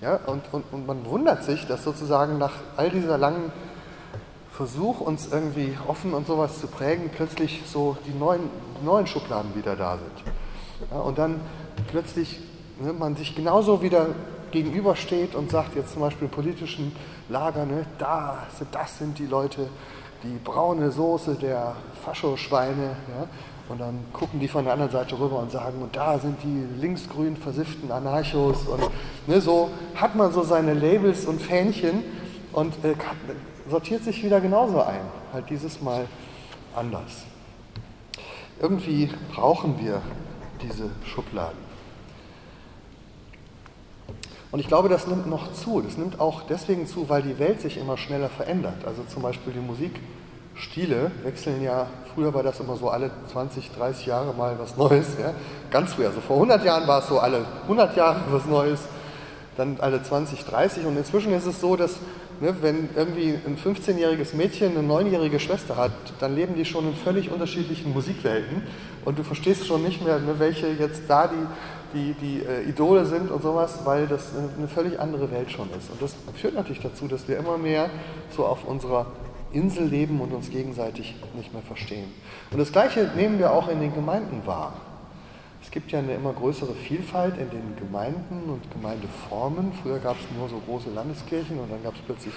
Ja, 0.01 0.19
und, 0.25 0.41
und, 0.51 0.63
und 0.71 0.87
man 0.87 1.05
wundert 1.05 1.43
sich, 1.43 1.67
dass 1.67 1.83
sozusagen 1.83 2.39
nach 2.39 2.53
all 2.75 2.89
dieser 2.89 3.17
langen 3.17 3.51
Versuch, 4.51 4.99
uns 4.99 5.29
irgendwie 5.31 5.77
offen 5.87 6.13
und 6.13 6.27
sowas 6.27 6.59
zu 6.59 6.67
prägen, 6.67 7.09
plötzlich 7.15 7.61
so 7.65 7.97
die 8.05 8.17
neuen, 8.17 8.49
neuen 8.83 9.07
Schubladen 9.07 9.55
wieder 9.55 9.75
da 9.75 9.97
sind. 9.97 10.33
Ja, 10.91 10.99
und 10.99 11.17
dann 11.17 11.39
plötzlich 11.87 12.39
ne, 12.79 12.93
man 12.93 13.15
sich 13.15 13.35
genauso 13.35 13.81
wieder 13.81 14.07
gegenübersteht 14.51 15.35
und 15.35 15.49
sagt 15.49 15.75
jetzt 15.75 15.93
zum 15.93 16.01
Beispiel 16.01 16.27
politischen 16.27 16.95
Lager, 17.29 17.65
ne, 17.65 17.85
da, 17.97 18.39
das 18.71 18.97
sind 18.97 19.17
die 19.19 19.25
Leute, 19.25 19.69
die 20.23 20.37
braune 20.43 20.91
Soße 20.91 21.35
der 21.35 21.75
Faschoschweine. 22.03 22.95
Ja? 23.09 23.27
Und 23.69 23.79
dann 23.79 24.03
gucken 24.11 24.39
die 24.39 24.47
von 24.47 24.65
der 24.65 24.73
anderen 24.73 24.91
Seite 24.91 25.17
rüber 25.17 25.39
und 25.39 25.51
sagen, 25.51 25.81
und 25.81 25.95
da 25.95 26.19
sind 26.19 26.37
die 26.43 26.65
linksgrün 26.79 27.37
versifften 27.37 27.91
Anarchos. 27.91 28.67
Und 28.67 28.81
ne, 29.27 29.39
so 29.39 29.69
hat 29.95 30.15
man 30.15 30.31
so 30.31 30.43
seine 30.43 30.73
Labels 30.73 31.25
und 31.25 31.41
Fähnchen 31.41 32.03
und 32.51 32.73
äh, 32.83 32.95
sortiert 33.69 34.03
sich 34.03 34.23
wieder 34.23 34.41
genauso 34.41 34.81
ein. 34.81 35.01
Halt 35.31 35.49
dieses 35.49 35.81
Mal 35.81 36.05
anders. 36.75 37.23
Irgendwie 38.59 39.09
brauchen 39.33 39.79
wir 39.79 40.01
diese 40.61 40.89
Schubladen. 41.05 41.70
Und 44.51 44.59
ich 44.59 44.67
glaube, 44.67 44.89
das 44.89 45.07
nimmt 45.07 45.27
noch 45.27 45.53
zu. 45.53 45.81
Das 45.81 45.97
nimmt 45.97 46.19
auch 46.19 46.43
deswegen 46.43 46.85
zu, 46.85 47.07
weil 47.09 47.21
die 47.21 47.39
Welt 47.39 47.61
sich 47.61 47.77
immer 47.77 47.97
schneller 47.97 48.29
verändert. 48.29 48.85
Also 48.85 49.03
zum 49.03 49.23
Beispiel 49.23 49.53
die 49.53 49.59
Musikstile 49.59 51.11
wechseln 51.23 51.63
ja, 51.63 51.87
früher 52.13 52.33
war 52.33 52.43
das 52.43 52.59
immer 52.59 52.75
so 52.75 52.89
alle 52.89 53.11
20, 53.31 53.71
30 53.71 54.05
Jahre 54.05 54.33
mal 54.33 54.57
was 54.59 54.75
Neues. 54.75 55.07
Ja? 55.19 55.33
Ganz 55.69 55.93
früher, 55.93 56.07
also 56.07 56.19
vor 56.19 56.35
100 56.35 56.65
Jahren 56.65 56.87
war 56.87 56.99
es 56.99 57.07
so 57.07 57.19
alle 57.19 57.45
100 57.63 57.95
Jahre 57.95 58.19
was 58.31 58.45
Neues, 58.45 58.81
dann 59.55 59.77
alle 59.79 60.03
20, 60.03 60.43
30. 60.43 60.85
Und 60.85 60.97
inzwischen 60.97 61.33
ist 61.33 61.45
es 61.45 61.61
so, 61.61 61.77
dass 61.77 61.95
ne, 62.41 62.53
wenn 62.61 62.89
irgendwie 62.93 63.39
ein 63.45 63.57
15-jähriges 63.57 64.35
Mädchen 64.35 64.77
eine 64.77 64.85
9-jährige 64.85 65.39
Schwester 65.39 65.77
hat, 65.77 65.91
dann 66.19 66.35
leben 66.35 66.55
die 66.55 66.65
schon 66.65 66.87
in 66.89 66.95
völlig 66.95 67.31
unterschiedlichen 67.31 67.93
Musikwelten. 67.93 68.63
Und 69.05 69.17
du 69.17 69.23
verstehst 69.23 69.65
schon 69.65 69.83
nicht 69.83 70.03
mehr, 70.03 70.19
ne, 70.19 70.35
welche 70.39 70.67
jetzt 70.67 71.03
da 71.07 71.27
die 71.27 71.47
die, 71.93 72.13
die 72.13 72.43
äh, 72.43 72.63
Idole 72.69 73.05
sind 73.05 73.31
und 73.31 73.41
sowas, 73.41 73.79
weil 73.85 74.07
das 74.07 74.31
eine 74.57 74.67
völlig 74.67 74.99
andere 74.99 75.31
Welt 75.31 75.51
schon 75.51 75.69
ist. 75.77 75.89
Und 75.91 76.01
das 76.01 76.15
führt 76.35 76.55
natürlich 76.55 76.81
dazu, 76.81 77.07
dass 77.07 77.27
wir 77.27 77.37
immer 77.37 77.57
mehr 77.57 77.89
so 78.35 78.45
auf 78.45 78.65
unserer 78.65 79.07
Insel 79.53 79.85
leben 79.85 80.21
und 80.21 80.33
uns 80.33 80.49
gegenseitig 80.49 81.15
nicht 81.35 81.53
mehr 81.53 81.61
verstehen. 81.61 82.11
Und 82.51 82.59
das 82.59 82.71
Gleiche 82.71 83.11
nehmen 83.15 83.39
wir 83.39 83.51
auch 83.51 83.67
in 83.67 83.79
den 83.79 83.93
Gemeinden 83.93 84.45
wahr. 84.45 84.73
Es 85.63 85.69
gibt 85.69 85.91
ja 85.91 85.99
eine 85.99 86.15
immer 86.15 86.33
größere 86.33 86.73
Vielfalt 86.73 87.37
in 87.37 87.49
den 87.49 87.75
Gemeinden 87.77 88.49
und 88.49 88.71
Gemeindeformen. 88.71 89.73
Früher 89.83 89.99
gab 89.99 90.17
es 90.17 90.25
nur 90.35 90.49
so 90.49 90.59
große 90.65 90.89
Landeskirchen 90.89 91.59
und 91.59 91.71
dann 91.71 91.83
gab 91.83 91.93
es 91.93 92.01
plötzlich 92.01 92.33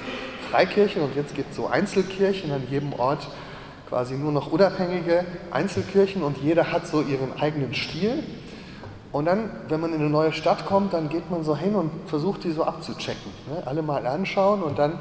Freikirchen 0.50 1.02
und 1.02 1.16
jetzt 1.16 1.34
gibt 1.34 1.50
es 1.50 1.56
so 1.56 1.66
Einzelkirchen 1.66 2.50
an 2.52 2.62
jedem 2.70 2.92
Ort 2.92 3.26
quasi 3.88 4.14
nur 4.14 4.32
noch 4.32 4.52
unabhängige 4.52 5.24
Einzelkirchen 5.50 6.22
und 6.22 6.38
jeder 6.38 6.70
hat 6.70 6.86
so 6.86 7.00
ihren 7.00 7.32
eigenen 7.38 7.74
Stil. 7.74 8.22
Und 9.14 9.26
dann, 9.26 9.48
wenn 9.68 9.80
man 9.80 9.92
in 9.92 10.00
eine 10.00 10.10
neue 10.10 10.32
Stadt 10.32 10.66
kommt, 10.66 10.92
dann 10.92 11.08
geht 11.08 11.30
man 11.30 11.44
so 11.44 11.56
hin 11.56 11.76
und 11.76 11.88
versucht, 12.08 12.42
die 12.42 12.50
so 12.50 12.64
abzuchecken. 12.64 13.30
Ne? 13.48 13.62
Alle 13.64 13.80
mal 13.80 14.04
anschauen 14.08 14.60
und 14.60 14.76
dann 14.76 14.98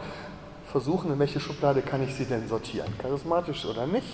versuchen, 0.72 1.12
in 1.12 1.18
welche 1.18 1.40
Schublade 1.40 1.82
kann 1.82 2.04
ich 2.04 2.14
sie 2.14 2.26
denn 2.26 2.48
sortieren. 2.48 2.94
Charismatisch 3.00 3.66
oder 3.66 3.88
nicht, 3.88 4.06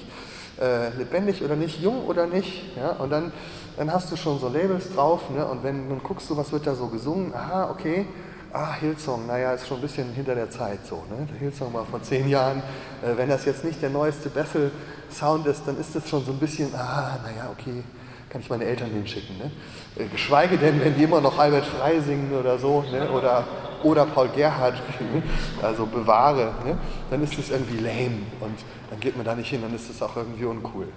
äh, 0.57 0.95
lebendig 0.95 1.43
oder 1.43 1.57
nicht, 1.57 1.81
jung 1.81 2.05
oder 2.05 2.27
nicht. 2.27 2.77
Ja? 2.77 2.91
Und 2.91 3.09
dann, 3.09 3.33
dann 3.75 3.91
hast 3.91 4.09
du 4.09 4.15
schon 4.15 4.39
so 4.39 4.47
Labels 4.47 4.93
drauf 4.93 5.29
ne? 5.35 5.45
und 5.45 5.65
wenn 5.65 5.89
dann 5.89 6.01
guckst 6.01 6.29
du, 6.29 6.37
was 6.37 6.53
wird 6.53 6.65
da 6.65 6.75
so 6.75 6.87
gesungen, 6.87 7.33
aha, 7.35 7.69
okay, 7.69 8.05
ah, 8.53 8.75
Hillsong, 8.75 9.27
naja, 9.27 9.51
ist 9.51 9.67
schon 9.67 9.79
ein 9.79 9.81
bisschen 9.81 10.13
hinter 10.13 10.33
der 10.33 10.49
Zeit 10.49 10.79
so. 10.87 11.03
Ne? 11.09 11.27
Hillsong 11.39 11.73
war 11.73 11.85
vor 11.85 12.01
zehn 12.01 12.29
Jahren. 12.29 12.63
Äh, 13.03 13.17
wenn 13.17 13.27
das 13.27 13.43
jetzt 13.43 13.65
nicht 13.65 13.81
der 13.81 13.89
neueste 13.89 14.29
Bethel-Sound 14.29 15.45
ist, 15.47 15.63
dann 15.65 15.77
ist 15.77 15.93
das 15.93 16.07
schon 16.07 16.23
so 16.23 16.31
ein 16.31 16.39
bisschen, 16.39 16.73
ah, 16.73 17.19
naja, 17.21 17.49
okay, 17.51 17.83
kann 18.29 18.41
ich 18.41 18.49
meine 18.49 18.65
Eltern 18.65 18.91
hinschicken. 18.91 19.37
Ne? 19.37 19.51
Äh, 19.97 20.05
geschweige 20.05 20.57
denn, 20.57 20.79
wenn 20.83 20.95
die 20.95 21.03
immer 21.03 21.21
noch 21.21 21.37
Albert 21.37 21.65
Frei 21.65 21.99
singen 21.99 22.31
oder 22.37 22.57
so, 22.57 22.83
ne? 22.91 23.09
oder, 23.11 23.45
oder 23.83 24.05
Paul 24.05 24.29
Gerhardt, 24.29 24.75
ne? 25.13 25.23
also 25.61 25.85
bewahre, 25.85 26.53
ne? 26.65 26.77
dann 27.09 27.23
ist 27.23 27.37
das 27.37 27.49
irgendwie 27.49 27.77
lame 27.77 28.21
und 28.39 28.57
dann 28.89 28.99
geht 28.99 29.15
man 29.15 29.25
da 29.25 29.35
nicht 29.35 29.49
hin, 29.49 29.61
dann 29.61 29.73
ist 29.73 29.89
das 29.89 30.01
auch 30.01 30.15
irgendwie 30.15 30.45
uncool. 30.45 30.85
Ne? 30.85 30.91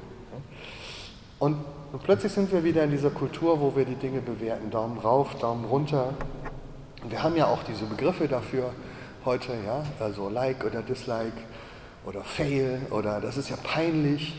Und, 1.38 1.56
und 1.92 2.02
plötzlich 2.02 2.32
sind 2.32 2.52
wir 2.52 2.64
wieder 2.64 2.84
in 2.84 2.90
dieser 2.90 3.10
Kultur, 3.10 3.60
wo 3.60 3.74
wir 3.74 3.84
die 3.84 3.96
Dinge 3.96 4.20
bewerten. 4.20 4.70
Daumen 4.70 4.98
rauf, 4.98 5.34
Daumen 5.38 5.64
runter. 5.64 6.14
Und 7.02 7.10
wir 7.10 7.22
haben 7.22 7.36
ja 7.36 7.46
auch 7.46 7.62
diese 7.64 7.84
Begriffe 7.84 8.28
dafür 8.28 8.72
heute, 9.24 9.52
ja, 9.66 9.82
also 10.00 10.28
Like 10.28 10.64
oder 10.64 10.82
Dislike 10.82 11.36
oder 12.04 12.22
Fail 12.22 12.80
oder 12.90 13.20
das 13.20 13.36
ist 13.36 13.50
ja 13.50 13.56
peinlich, 13.62 14.34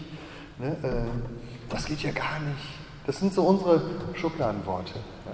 ne? 0.59 0.77
Äh, 0.83 1.69
das 1.69 1.85
geht 1.85 2.03
ja 2.03 2.11
gar 2.11 2.39
nicht. 2.39 2.82
Das 3.05 3.19
sind 3.19 3.33
so 3.33 3.43
unsere 3.43 3.81
Schubladenworte, 4.13 4.93
ja, 5.25 5.33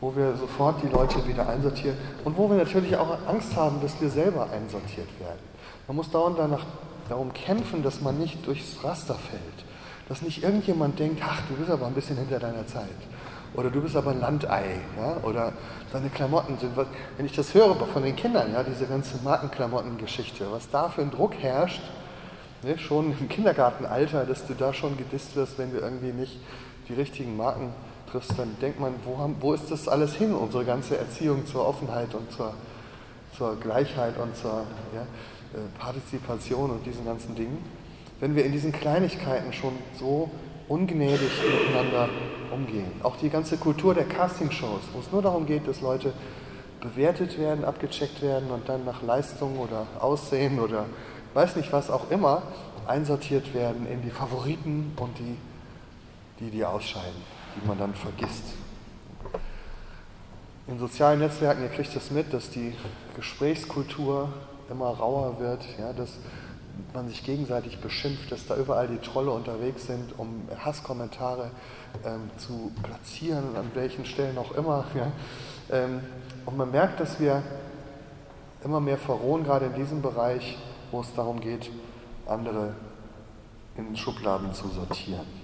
wo 0.00 0.14
wir 0.14 0.36
sofort 0.36 0.82
die 0.82 0.88
Leute 0.88 1.26
wieder 1.26 1.48
einsortieren 1.48 1.96
und 2.24 2.36
wo 2.36 2.48
wir 2.50 2.56
natürlich 2.56 2.96
auch 2.96 3.16
Angst 3.26 3.56
haben, 3.56 3.80
dass 3.80 4.00
wir 4.00 4.10
selber 4.10 4.48
einsortiert 4.50 5.08
werden. 5.18 5.40
Man 5.86 5.96
muss 5.96 6.10
dauernd 6.10 6.38
danach, 6.38 6.64
darum 7.08 7.32
kämpfen, 7.32 7.82
dass 7.82 8.00
man 8.00 8.18
nicht 8.18 8.46
durchs 8.46 8.84
Raster 8.84 9.14
fällt. 9.14 9.64
Dass 10.08 10.22
nicht 10.22 10.42
irgendjemand 10.42 10.98
denkt, 10.98 11.22
ach, 11.24 11.40
du 11.48 11.54
bist 11.54 11.70
aber 11.70 11.86
ein 11.86 11.94
bisschen 11.94 12.16
hinter 12.16 12.38
deiner 12.38 12.66
Zeit. 12.66 12.88
Oder 13.54 13.70
du 13.70 13.80
bist 13.80 13.96
aber 13.96 14.12
ein 14.12 14.20
Landei. 14.20 14.76
Ja? 14.96 15.16
Oder 15.24 15.52
deine 15.92 16.08
Klamotten 16.08 16.58
sind, 16.58 16.72
wenn 16.76 17.26
ich 17.26 17.34
das 17.34 17.54
höre 17.54 17.74
von 17.74 18.02
den 18.02 18.14
Kindern, 18.14 18.52
ja, 18.52 18.62
diese 18.62 18.86
ganze 18.86 19.18
Markenklamottengeschichte, 19.24 20.46
was 20.50 20.70
da 20.70 20.88
für 20.88 21.02
ein 21.02 21.10
Druck 21.10 21.34
herrscht, 21.34 21.82
ne, 22.62 22.78
schon 22.78 23.14
im 23.18 23.28
Kindergartenalter, 23.28 24.24
dass 24.24 24.46
du 24.46 24.54
da 24.54 24.72
schon 24.72 24.96
gedisst 24.96 25.34
wirst, 25.36 25.58
wenn 25.58 25.72
du 25.72 25.78
irgendwie 25.78 26.12
nicht 26.12 26.38
die 26.90 26.94
richtigen 26.94 27.36
Marken 27.36 27.72
triffst, 28.10 28.38
dann 28.38 28.56
denkt 28.60 28.80
man, 28.80 28.94
wo, 29.04 29.18
haben, 29.18 29.36
wo 29.40 29.52
ist 29.52 29.70
das 29.70 29.88
alles 29.88 30.14
hin, 30.14 30.34
unsere 30.34 30.64
ganze 30.64 30.98
Erziehung 30.98 31.46
zur 31.46 31.66
Offenheit 31.66 32.14
und 32.14 32.30
zur, 32.32 32.54
zur 33.36 33.56
Gleichheit 33.56 34.18
und 34.18 34.36
zur 34.36 34.64
ja, 34.94 35.02
äh, 35.02 35.78
Partizipation 35.78 36.70
und 36.70 36.84
diesen 36.84 37.04
ganzen 37.04 37.34
Dingen. 37.34 37.58
Wenn 38.18 38.34
wir 38.34 38.44
in 38.44 38.52
diesen 38.52 38.72
Kleinigkeiten 38.72 39.52
schon 39.52 39.72
so 39.98 40.30
ungnädig 40.68 41.30
miteinander 41.42 42.08
umgehen. 42.52 42.92
Auch 43.02 43.16
die 43.16 43.28
ganze 43.28 43.56
Kultur 43.56 43.94
der 43.94 44.04
Castingshows, 44.04 44.82
wo 44.92 45.00
es 45.00 45.10
nur 45.10 45.22
darum 45.22 45.46
geht, 45.46 45.66
dass 45.66 45.80
Leute 45.80 46.12
bewertet 46.80 47.38
werden, 47.38 47.64
abgecheckt 47.64 48.22
werden 48.22 48.50
und 48.50 48.68
dann 48.68 48.84
nach 48.84 49.02
Leistung 49.02 49.58
oder 49.58 49.86
Aussehen 50.00 50.60
oder 50.60 50.86
weiß 51.34 51.56
nicht 51.56 51.72
was 51.72 51.90
auch 51.90 52.10
immer 52.10 52.42
einsortiert 52.86 53.54
werden 53.54 53.86
in 53.86 54.02
die 54.02 54.10
Favoriten 54.10 54.92
und 54.96 55.18
die 55.18 55.36
die, 56.40 56.50
die 56.50 56.64
ausscheiden, 56.64 57.22
die 57.56 57.66
man 57.66 57.78
dann 57.78 57.94
vergisst. 57.94 58.44
In 60.66 60.78
sozialen 60.78 61.20
Netzwerken, 61.20 61.62
ihr 61.62 61.68
kriegt 61.68 61.94
das 61.94 62.10
mit, 62.10 62.32
dass 62.32 62.50
die 62.50 62.74
Gesprächskultur 63.16 64.32
immer 64.70 64.86
rauer 64.86 65.40
wird, 65.40 65.64
ja, 65.78 65.92
dass 65.92 66.18
man 66.94 67.08
sich 67.08 67.24
gegenseitig 67.24 67.80
beschimpft, 67.80 68.30
dass 68.32 68.46
da 68.46 68.56
überall 68.56 68.88
die 68.88 68.98
Trolle 68.98 69.32
unterwegs 69.32 69.86
sind, 69.86 70.18
um 70.18 70.48
Hasskommentare 70.64 71.50
ähm, 72.04 72.30
zu 72.38 72.72
platzieren, 72.82 73.56
an 73.56 73.70
welchen 73.74 74.06
Stellen 74.06 74.38
auch 74.38 74.52
immer. 74.52 74.84
Ja. 74.94 75.12
Ähm, 75.70 76.00
und 76.46 76.56
man 76.56 76.70
merkt, 76.70 77.00
dass 77.00 77.20
wir 77.20 77.42
immer 78.64 78.80
mehr 78.80 78.98
verrohen, 78.98 79.44
gerade 79.44 79.66
in 79.66 79.74
diesem 79.74 80.02
Bereich, 80.02 80.56
wo 80.90 81.00
es 81.00 81.12
darum 81.14 81.40
geht, 81.40 81.70
andere 82.26 82.74
in 83.76 83.96
Schubladen 83.96 84.54
zu 84.54 84.68
sortieren. 84.68 85.39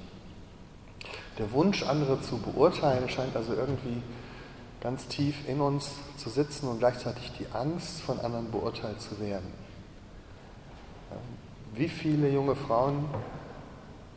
Der 1.38 1.52
Wunsch, 1.52 1.82
andere 1.82 2.20
zu 2.22 2.38
beurteilen, 2.38 3.08
scheint 3.08 3.36
also 3.36 3.52
irgendwie 3.52 4.02
ganz 4.80 5.06
tief 5.08 5.46
in 5.48 5.60
uns 5.60 5.90
zu 6.16 6.30
sitzen 6.30 6.68
und 6.68 6.78
gleichzeitig 6.78 7.32
die 7.38 7.46
Angst, 7.52 8.00
von 8.00 8.20
anderen 8.20 8.50
beurteilt 8.50 9.00
zu 9.00 9.20
werden. 9.20 9.52
Wie 11.74 11.88
viele 11.88 12.30
junge 12.30 12.54
Frauen 12.54 13.04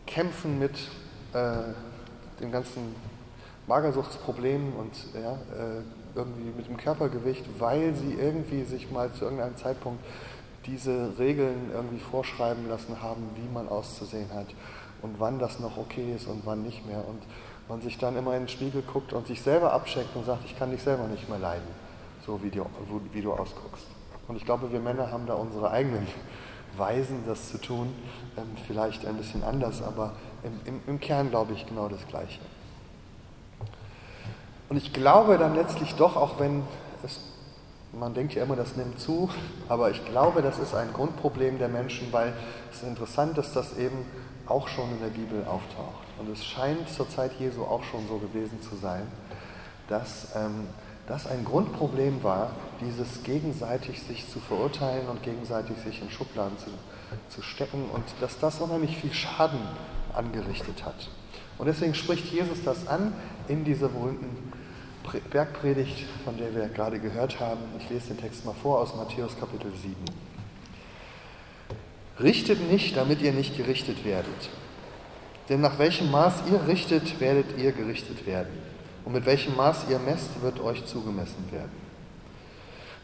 kämpfen 0.05 0.59
mit 0.59 0.75
äh, 1.33 1.73
dem 2.39 2.51
ganzen 2.51 2.95
Magersuchtsproblem 3.67 4.73
und 4.75 4.93
ja, 5.13 5.33
äh, 5.33 5.81
irgendwie 6.15 6.51
mit 6.55 6.67
dem 6.67 6.77
Körpergewicht, 6.77 7.45
weil 7.59 7.93
sie 7.95 8.13
irgendwie 8.13 8.63
sich 8.63 8.89
mal 8.91 9.11
zu 9.13 9.25
irgendeinem 9.25 9.57
Zeitpunkt 9.57 10.03
diese 10.65 11.17
Regeln 11.19 11.69
irgendwie 11.73 11.99
vorschreiben 11.99 12.67
lassen 12.69 13.01
haben, 13.01 13.23
wie 13.35 13.53
man 13.53 13.67
auszusehen 13.67 14.29
hat 14.33 14.47
und 15.01 15.19
wann 15.19 15.39
das 15.39 15.59
noch 15.59 15.77
okay 15.77 16.13
ist 16.15 16.27
und 16.27 16.45
wann 16.45 16.63
nicht 16.63 16.85
mehr. 16.85 17.07
Und 17.07 17.21
man 17.67 17.81
sich 17.81 17.97
dann 17.97 18.17
immer 18.17 18.33
in 18.35 18.43
den 18.43 18.49
Spiegel 18.49 18.81
guckt 18.81 19.13
und 19.13 19.27
sich 19.27 19.41
selber 19.41 19.73
abcheckt 19.73 20.15
und 20.15 20.25
sagt, 20.25 20.43
ich 20.45 20.57
kann 20.57 20.71
dich 20.71 20.81
selber 20.81 21.07
nicht 21.07 21.29
mehr 21.29 21.39
leiden, 21.39 21.67
so 22.25 22.41
wie 22.43 22.49
du, 22.49 22.65
wie 23.13 23.21
du 23.21 23.31
ausguckst. 23.31 23.85
Und 24.27 24.35
ich 24.35 24.45
glaube, 24.45 24.71
wir 24.71 24.79
Männer 24.79 25.11
haben 25.11 25.25
da 25.25 25.35
unsere 25.35 25.71
eigenen 25.71 26.07
Weisen, 26.77 27.23
das 27.25 27.49
zu 27.49 27.59
tun, 27.59 27.93
ähm, 28.37 28.43
vielleicht 28.67 29.05
ein 29.05 29.17
bisschen 29.17 29.43
anders, 29.43 29.81
aber 29.81 30.13
im, 30.43 30.59
im, 30.65 30.81
im 30.87 30.99
Kern 30.99 31.29
glaube 31.29 31.53
ich 31.53 31.65
genau 31.65 31.89
das 31.89 32.05
Gleiche. 32.07 32.39
Und 34.69 34.77
ich 34.77 34.93
glaube 34.93 35.37
dann 35.37 35.55
letztlich 35.55 35.95
doch, 35.95 36.15
auch 36.15 36.39
wenn 36.39 36.63
es, 37.03 37.19
man 37.93 38.13
denkt 38.13 38.33
ja 38.33 38.43
immer, 38.43 38.55
das 38.55 38.75
nimmt 38.75 38.99
zu, 38.99 39.29
aber 39.67 39.89
ich 39.91 40.03
glaube, 40.05 40.41
das 40.41 40.59
ist 40.59 40.75
ein 40.75 40.93
Grundproblem 40.93 41.57
der 41.57 41.69
Menschen, 41.69 42.11
weil 42.11 42.33
es 42.71 42.83
interessant 42.83 43.37
ist, 43.37 43.55
dass 43.55 43.69
das 43.71 43.77
eben 43.77 44.05
auch 44.47 44.67
schon 44.67 44.91
in 44.91 44.99
der 44.99 45.07
Bibel 45.07 45.43
auftaucht. 45.45 46.07
Und 46.19 46.29
es 46.29 46.43
scheint 46.43 46.89
zur 46.89 47.09
Zeit 47.09 47.31
Jesu 47.39 47.63
auch 47.63 47.83
schon 47.83 48.07
so 48.07 48.17
gewesen 48.17 48.61
zu 48.61 48.75
sein, 48.75 49.07
dass 49.87 50.27
ähm, 50.35 50.67
das 51.07 51.25
ein 51.25 51.43
Grundproblem 51.43 52.23
war, 52.23 52.51
dieses 52.81 53.23
gegenseitig 53.23 54.01
sich 54.01 54.29
zu 54.29 54.39
verurteilen 54.39 55.07
und 55.07 55.23
gegenseitig 55.23 55.77
sich 55.77 56.01
in 56.01 56.11
Schubladen 56.11 56.57
zu, 56.59 56.69
zu 57.29 57.41
stecken 57.41 57.85
und 57.91 58.03
dass 58.21 58.39
das 58.39 58.59
unheimlich 58.59 58.97
viel 58.97 59.13
Schaden 59.13 59.61
angerichtet 60.13 60.85
hat. 60.85 61.09
Und 61.57 61.65
deswegen 61.65 61.95
spricht 61.95 62.25
Jesus 62.31 62.63
das 62.63 62.87
an 62.87 63.13
in 63.47 63.65
dieser 63.65 63.89
berühmten 63.89 64.53
Bergpredigt, 65.31 66.05
von 66.23 66.37
der 66.37 66.53
wir 66.53 66.67
gerade 66.69 66.99
gehört 66.99 67.39
haben. 67.39 67.61
Ich 67.79 67.89
lese 67.89 68.09
den 68.09 68.17
Text 68.17 68.45
mal 68.45 68.53
vor 68.53 68.79
aus 68.79 68.95
Matthäus 68.95 69.37
Kapitel 69.39 69.71
7. 69.71 69.95
Richtet 72.19 72.71
nicht, 72.71 72.95
damit 72.97 73.21
ihr 73.21 73.31
nicht 73.31 73.57
gerichtet 73.57 74.03
werdet. 74.05 74.49
Denn 75.47 75.61
nach 75.61 75.79
welchem 75.79 76.11
Maß 76.11 76.43
ihr 76.51 76.67
richtet, 76.67 77.19
werdet 77.19 77.57
ihr 77.57 77.71
gerichtet 77.71 78.27
werden. 78.27 78.51
Und 79.05 79.13
mit 79.13 79.25
welchem 79.25 79.55
Maß 79.55 79.85
ihr 79.89 79.99
messt, 79.99 80.41
wird 80.41 80.59
euch 80.59 80.85
zugemessen 80.85 81.51
werden. 81.51 81.71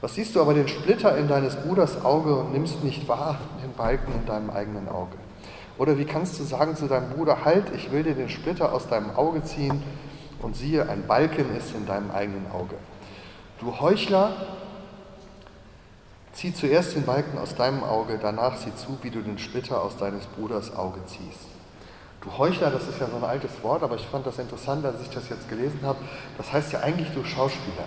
Was 0.02 0.16
siehst 0.16 0.36
du 0.36 0.42
aber 0.42 0.54
den 0.54 0.68
Splitter 0.68 1.18
in 1.18 1.28
deines 1.28 1.56
Bruders 1.56 2.04
Auge 2.06 2.36
und 2.36 2.54
nimmst 2.54 2.84
nicht 2.84 3.08
wahr 3.08 3.40
den 3.64 3.74
Balken 3.74 4.14
in 4.14 4.26
deinem 4.26 4.52
eigenen 4.52 4.88
Auge? 4.90 5.16
Oder 5.78 5.98
wie 5.98 6.06
kannst 6.06 6.40
du 6.40 6.44
sagen 6.44 6.76
zu 6.76 6.88
deinem 6.88 7.10
Bruder, 7.10 7.44
halt, 7.44 7.66
ich 7.76 7.92
will 7.92 8.04
dir 8.04 8.14
den 8.14 8.30
Splitter 8.30 8.72
aus 8.72 8.88
deinem 8.88 9.16
Auge 9.16 9.44
ziehen 9.44 9.82
und 10.42 10.56
siehe, 10.56 10.88
ein 10.90 11.08
Balken 11.08 11.56
ist 11.56 11.76
in 11.76 11.86
deinem 11.86 12.12
eigenen 12.12 12.52
Auge. 12.52 12.76
Du 13.60 13.80
Heuchler, 13.80 14.34
Zieh 16.36 16.54
zuerst 16.54 16.98
den 16.98 17.06
Balken 17.06 17.38
aus 17.38 17.56
deinem 17.56 17.82
Auge, 17.86 18.20
danach 18.22 18.58
sieh 18.58 18.76
zu, 18.76 18.98
wie 19.04 19.10
du 19.10 19.22
den 19.22 19.38
Splitter 19.38 19.82
aus 19.82 19.96
deines 19.96 20.26
Bruders 20.26 20.76
Auge 20.76 21.00
ziehst. 21.06 21.48
Du 22.20 22.38
Heuchler, 22.38 22.72
das 22.72 22.90
ist 22.90 23.00
ja 23.00 23.08
so 23.08 23.16
ein 23.16 23.24
altes 23.24 23.52
Wort, 23.64 23.84
aber 23.84 23.96
ich 23.96 24.06
fand 24.06 24.28
das 24.28 24.38
interessant, 24.38 24.84
als 24.86 25.02
ich 25.02 25.10
das 25.10 25.30
jetzt 25.30 25.48
gelesen 25.48 25.80
habe. 25.84 26.00
Das 26.38 26.52
heißt 26.52 26.74
ja 26.74 26.82
eigentlich 26.82 27.10
du 27.14 27.24
Schauspieler, 27.24 27.86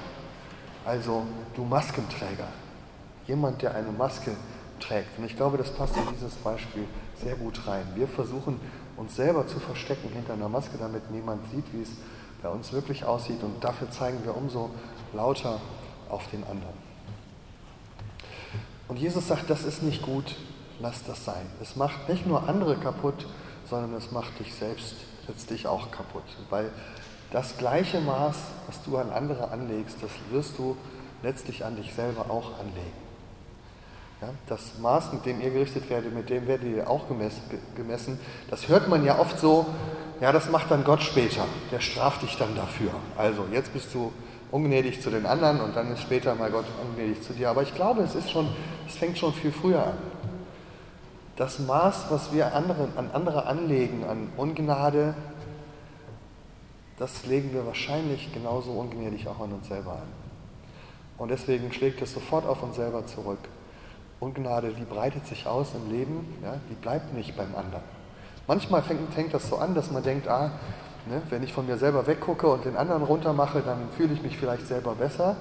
also 0.86 1.24
du 1.56 1.64
Maskenträger, 1.64 2.48
jemand, 3.26 3.60
der 3.60 3.74
eine 3.74 3.92
Maske 3.92 4.30
trägt. 4.80 5.18
Und 5.18 5.26
ich 5.26 5.36
glaube, 5.36 5.58
das 5.58 5.70
passt 5.70 5.98
in 5.98 6.04
dieses 6.14 6.34
Beispiel 6.36 6.84
sehr 7.22 7.34
gut 7.34 7.66
rein. 7.66 7.86
Wir 7.96 8.08
versuchen 8.08 8.58
uns 8.96 9.14
selber 9.14 9.46
zu 9.46 9.60
verstecken 9.60 10.08
hinter 10.14 10.32
einer 10.32 10.48
Maske, 10.48 10.78
damit 10.78 11.10
niemand 11.10 11.42
sieht, 11.50 11.66
wie 11.74 11.82
es 11.82 11.90
bei 12.42 12.48
uns 12.48 12.72
wirklich 12.72 13.04
aussieht. 13.04 13.42
Und 13.42 13.62
dafür 13.62 13.90
zeigen 13.90 14.24
wir 14.24 14.36
umso 14.36 14.70
lauter 15.12 15.60
auf 16.08 16.28
den 16.30 16.44
anderen. 16.44 16.88
Und 18.88 18.98
Jesus 18.98 19.28
sagt, 19.28 19.50
das 19.50 19.64
ist 19.64 19.82
nicht 19.82 20.02
gut, 20.02 20.34
lass 20.80 21.04
das 21.04 21.24
sein. 21.24 21.46
Es 21.60 21.76
macht 21.76 22.08
nicht 22.08 22.26
nur 22.26 22.48
andere 22.48 22.76
kaputt, 22.76 23.26
sondern 23.68 23.94
es 23.94 24.10
macht 24.12 24.38
dich 24.38 24.54
selbst 24.54 24.94
letztlich 25.26 25.66
auch 25.66 25.90
kaputt. 25.90 26.24
Weil 26.48 26.70
das 27.30 27.58
gleiche 27.58 28.00
Maß, 28.00 28.36
was 28.66 28.82
du 28.84 28.96
an 28.96 29.10
andere 29.10 29.50
anlegst, 29.50 29.98
das 30.00 30.10
wirst 30.30 30.58
du 30.58 30.76
letztlich 31.22 31.64
an 31.64 31.76
dich 31.76 31.92
selber 31.92 32.30
auch 32.30 32.58
anlegen. 32.58 33.08
Ja, 34.20 34.30
das 34.48 34.78
Maß, 34.80 35.12
mit 35.12 35.26
dem 35.26 35.40
ihr 35.40 35.50
gerichtet 35.50 35.88
werdet, 35.90 36.12
mit 36.12 36.30
dem 36.30 36.46
werdet 36.48 36.68
ihr 36.68 36.90
auch 36.90 37.04
gemessen. 37.76 38.18
Das 38.50 38.68
hört 38.68 38.88
man 38.88 39.04
ja 39.04 39.18
oft 39.18 39.38
so, 39.38 39.66
ja, 40.20 40.32
das 40.32 40.50
macht 40.50 40.70
dann 40.70 40.84
Gott 40.84 41.02
später. 41.02 41.44
Der 41.70 41.80
straft 41.80 42.22
dich 42.22 42.36
dann 42.36 42.56
dafür. 42.56 42.90
Also, 43.16 43.46
jetzt 43.52 43.72
bist 43.72 43.94
du 43.94 44.12
ungnädig 44.50 45.00
zu 45.00 45.10
den 45.10 45.26
anderen 45.26 45.60
und 45.60 45.76
dann 45.76 45.92
ist 45.92 46.02
später 46.02 46.34
mal 46.34 46.50
Gott 46.50 46.66
ungnädig 46.82 47.22
zu 47.22 47.32
dir. 47.32 47.50
Aber 47.50 47.62
ich 47.62 47.74
glaube, 47.74 48.02
es 48.02 48.14
ist 48.14 48.30
schon, 48.30 48.48
es 48.86 48.96
fängt 48.96 49.18
schon 49.18 49.32
viel 49.32 49.52
früher 49.52 49.84
an. 49.84 49.98
Das 51.36 51.60
Maß, 51.60 52.06
was 52.10 52.32
wir 52.32 52.54
anderen, 52.54 52.96
an 52.96 53.10
andere 53.12 53.46
anlegen, 53.46 54.04
an 54.04 54.28
Ungnade, 54.36 55.14
das 56.98 57.26
legen 57.26 57.52
wir 57.52 57.64
wahrscheinlich 57.64 58.32
genauso 58.32 58.72
ungnädig 58.72 59.28
auch 59.28 59.38
an 59.38 59.52
uns 59.52 59.68
selber 59.68 59.92
an. 59.92 60.08
Und 61.16 61.30
deswegen 61.30 61.72
schlägt 61.72 62.02
es 62.02 62.12
sofort 62.12 62.44
auf 62.44 62.62
uns 62.62 62.74
selber 62.74 63.06
zurück. 63.06 63.38
Ungnade, 64.18 64.72
die 64.76 64.84
breitet 64.84 65.26
sich 65.26 65.46
aus 65.46 65.68
im 65.74 65.92
Leben, 65.92 66.38
ja, 66.42 66.56
die 66.68 66.74
bleibt 66.74 67.14
nicht 67.14 67.36
beim 67.36 67.54
anderen. 67.54 67.97
Manchmal 68.48 68.82
fängt, 68.82 69.12
fängt 69.12 69.34
das 69.34 69.48
so 69.50 69.58
an, 69.58 69.74
dass 69.74 69.90
man 69.90 70.02
denkt, 70.02 70.26
ah, 70.26 70.50
ne, 71.06 71.20
wenn 71.28 71.42
ich 71.42 71.52
von 71.52 71.66
mir 71.66 71.76
selber 71.76 72.06
weggucke 72.06 72.48
und 72.48 72.64
den 72.64 72.78
anderen 72.78 73.02
runtermache, 73.02 73.60
dann 73.60 73.90
fühle 73.94 74.14
ich 74.14 74.22
mich 74.22 74.38
vielleicht 74.38 74.66
selber 74.66 74.94
besser. 74.94 75.36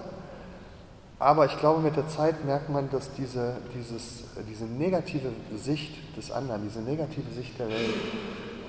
Aber 1.18 1.46
ich 1.46 1.58
glaube, 1.58 1.80
mit 1.82 1.96
der 1.96 2.10
Zeit 2.10 2.44
merkt 2.44 2.70
man, 2.70 2.92
dass 2.92 3.14
diese, 3.14 3.56
dieses, 3.74 4.26
diese 4.50 4.66
negative 4.66 5.30
Sicht 5.56 6.18
des 6.18 6.32
anderen, 6.32 6.64
diese 6.64 6.82
negative 6.82 7.32
Sicht 7.34 7.58
der 7.58 7.70
Welt, 7.70 7.96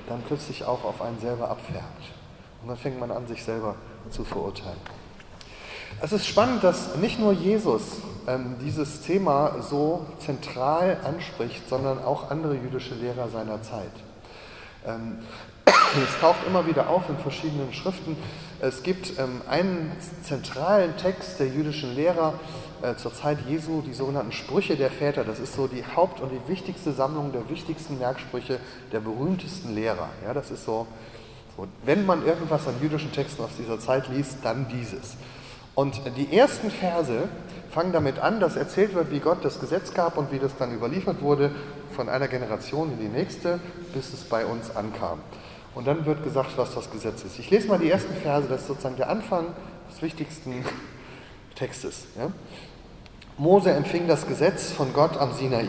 dann 0.08 0.22
plötzlich 0.22 0.64
auch 0.64 0.84
auf 0.84 1.02
einen 1.02 1.18
selber 1.18 1.50
abfärbt. 1.50 2.04
Und 2.62 2.68
dann 2.68 2.76
fängt 2.76 3.00
man 3.00 3.10
an, 3.10 3.26
sich 3.26 3.42
selber 3.42 3.74
zu 4.10 4.24
verurteilen. 4.24 4.78
Es 6.00 6.12
ist 6.12 6.26
spannend, 6.26 6.62
dass 6.62 6.94
nicht 6.96 7.18
nur 7.18 7.32
Jesus 7.32 7.82
ähm, 8.28 8.54
dieses 8.64 9.00
Thema 9.00 9.60
so 9.62 10.06
zentral 10.20 10.98
anspricht, 11.04 11.68
sondern 11.68 12.04
auch 12.04 12.30
andere 12.30 12.54
jüdische 12.54 12.94
Lehrer 12.94 13.28
seiner 13.28 13.60
Zeit. 13.62 13.90
Ähm, 14.86 15.18
es 15.66 16.20
taucht 16.20 16.46
immer 16.46 16.66
wieder 16.66 16.88
auf 16.88 17.08
in 17.08 17.18
verschiedenen 17.18 17.72
Schriften. 17.72 18.16
Es 18.60 18.82
gibt 18.82 19.18
ähm, 19.18 19.42
einen 19.48 19.92
zentralen 20.22 20.96
Text 20.96 21.38
der 21.40 21.48
jüdischen 21.48 21.94
Lehrer 21.94 22.34
äh, 22.82 22.94
zur 22.96 23.14
Zeit 23.14 23.38
Jesu, 23.48 23.82
die 23.82 23.92
sogenannten 23.92 24.32
Sprüche 24.32 24.76
der 24.76 24.90
Väter. 24.90 25.24
Das 25.24 25.38
ist 25.38 25.54
so 25.54 25.66
die 25.66 25.84
Haupt- 25.84 26.20
und 26.20 26.30
die 26.30 26.48
wichtigste 26.48 26.92
Sammlung 26.92 27.32
der 27.32 27.48
wichtigsten 27.48 27.98
Merksprüche 27.98 28.60
der 28.92 29.00
berühmtesten 29.00 29.74
Lehrer. 29.74 30.08
Ja, 30.24 30.34
das 30.34 30.50
ist 30.50 30.64
so, 30.64 30.86
so, 31.56 31.66
wenn 31.84 32.06
man 32.06 32.24
irgendwas 32.26 32.66
an 32.66 32.74
jüdischen 32.80 33.12
Texten 33.12 33.42
aus 33.42 33.50
dieser 33.58 33.78
Zeit 33.78 34.08
liest, 34.08 34.38
dann 34.42 34.68
dieses. 34.68 35.16
Und 35.78 36.00
die 36.16 36.36
ersten 36.36 36.72
Verse 36.72 37.28
fangen 37.70 37.92
damit 37.92 38.18
an, 38.18 38.40
dass 38.40 38.56
erzählt 38.56 38.96
wird, 38.96 39.12
wie 39.12 39.20
Gott 39.20 39.44
das 39.44 39.60
Gesetz 39.60 39.94
gab 39.94 40.18
und 40.18 40.32
wie 40.32 40.40
das 40.40 40.56
dann 40.56 40.74
überliefert 40.74 41.22
wurde 41.22 41.52
von 41.94 42.08
einer 42.08 42.26
Generation 42.26 42.90
in 42.90 42.98
die 42.98 43.06
nächste, 43.06 43.60
bis 43.94 44.12
es 44.12 44.24
bei 44.24 44.44
uns 44.44 44.74
ankam. 44.74 45.20
Und 45.76 45.86
dann 45.86 46.04
wird 46.04 46.24
gesagt, 46.24 46.58
was 46.58 46.74
das 46.74 46.90
Gesetz 46.90 47.22
ist. 47.22 47.38
Ich 47.38 47.48
lese 47.50 47.68
mal 47.68 47.78
die 47.78 47.88
ersten 47.88 48.12
Verse, 48.12 48.48
das 48.48 48.62
ist 48.62 48.66
sozusagen 48.66 48.96
der 48.96 49.08
Anfang 49.08 49.54
des 49.88 50.02
wichtigsten 50.02 50.64
Textes. 51.54 52.06
Ja? 52.18 52.32
Mose 53.36 53.70
empfing 53.70 54.08
das 54.08 54.26
Gesetz 54.26 54.72
von 54.72 54.92
Gott 54.92 55.16
am 55.16 55.32
Sinai 55.32 55.68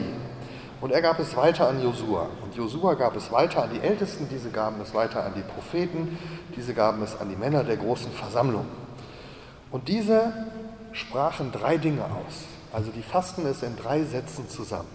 und 0.82 0.92
er 0.92 1.04
gab 1.04 1.20
es 1.20 1.38
weiter 1.38 1.68
an 1.68 1.84
Josua. 1.84 2.30
Und 2.44 2.56
Josua 2.56 2.96
gab 2.96 3.16
es 3.16 3.32
weiter 3.32 3.62
an 3.62 3.70
die 3.76 3.88
Ältesten, 3.88 4.28
diese 4.28 4.50
gaben 4.50 4.82
es 4.82 4.96
weiter 4.96 5.24
an 5.24 5.34
die 5.36 5.44
Propheten, 5.44 6.18
diese 6.56 6.74
gaben 6.74 7.04
es 7.04 7.16
an 7.16 7.30
die 7.30 7.36
Männer 7.36 7.64
der 7.64 7.78
großen 7.78 8.12
Versammlung. 8.12 8.66
Und 9.72 9.88
diese 9.88 10.34
sprachen 10.94 11.52
drei 11.52 11.78
Dinge 11.78 12.04
aus. 12.04 12.46
Also 12.72 12.92
die 12.92 13.02
fassen 13.02 13.46
es 13.46 13.64
in 13.64 13.76
drei 13.76 14.04
Sätzen 14.04 14.50
zusammen. 14.50 14.90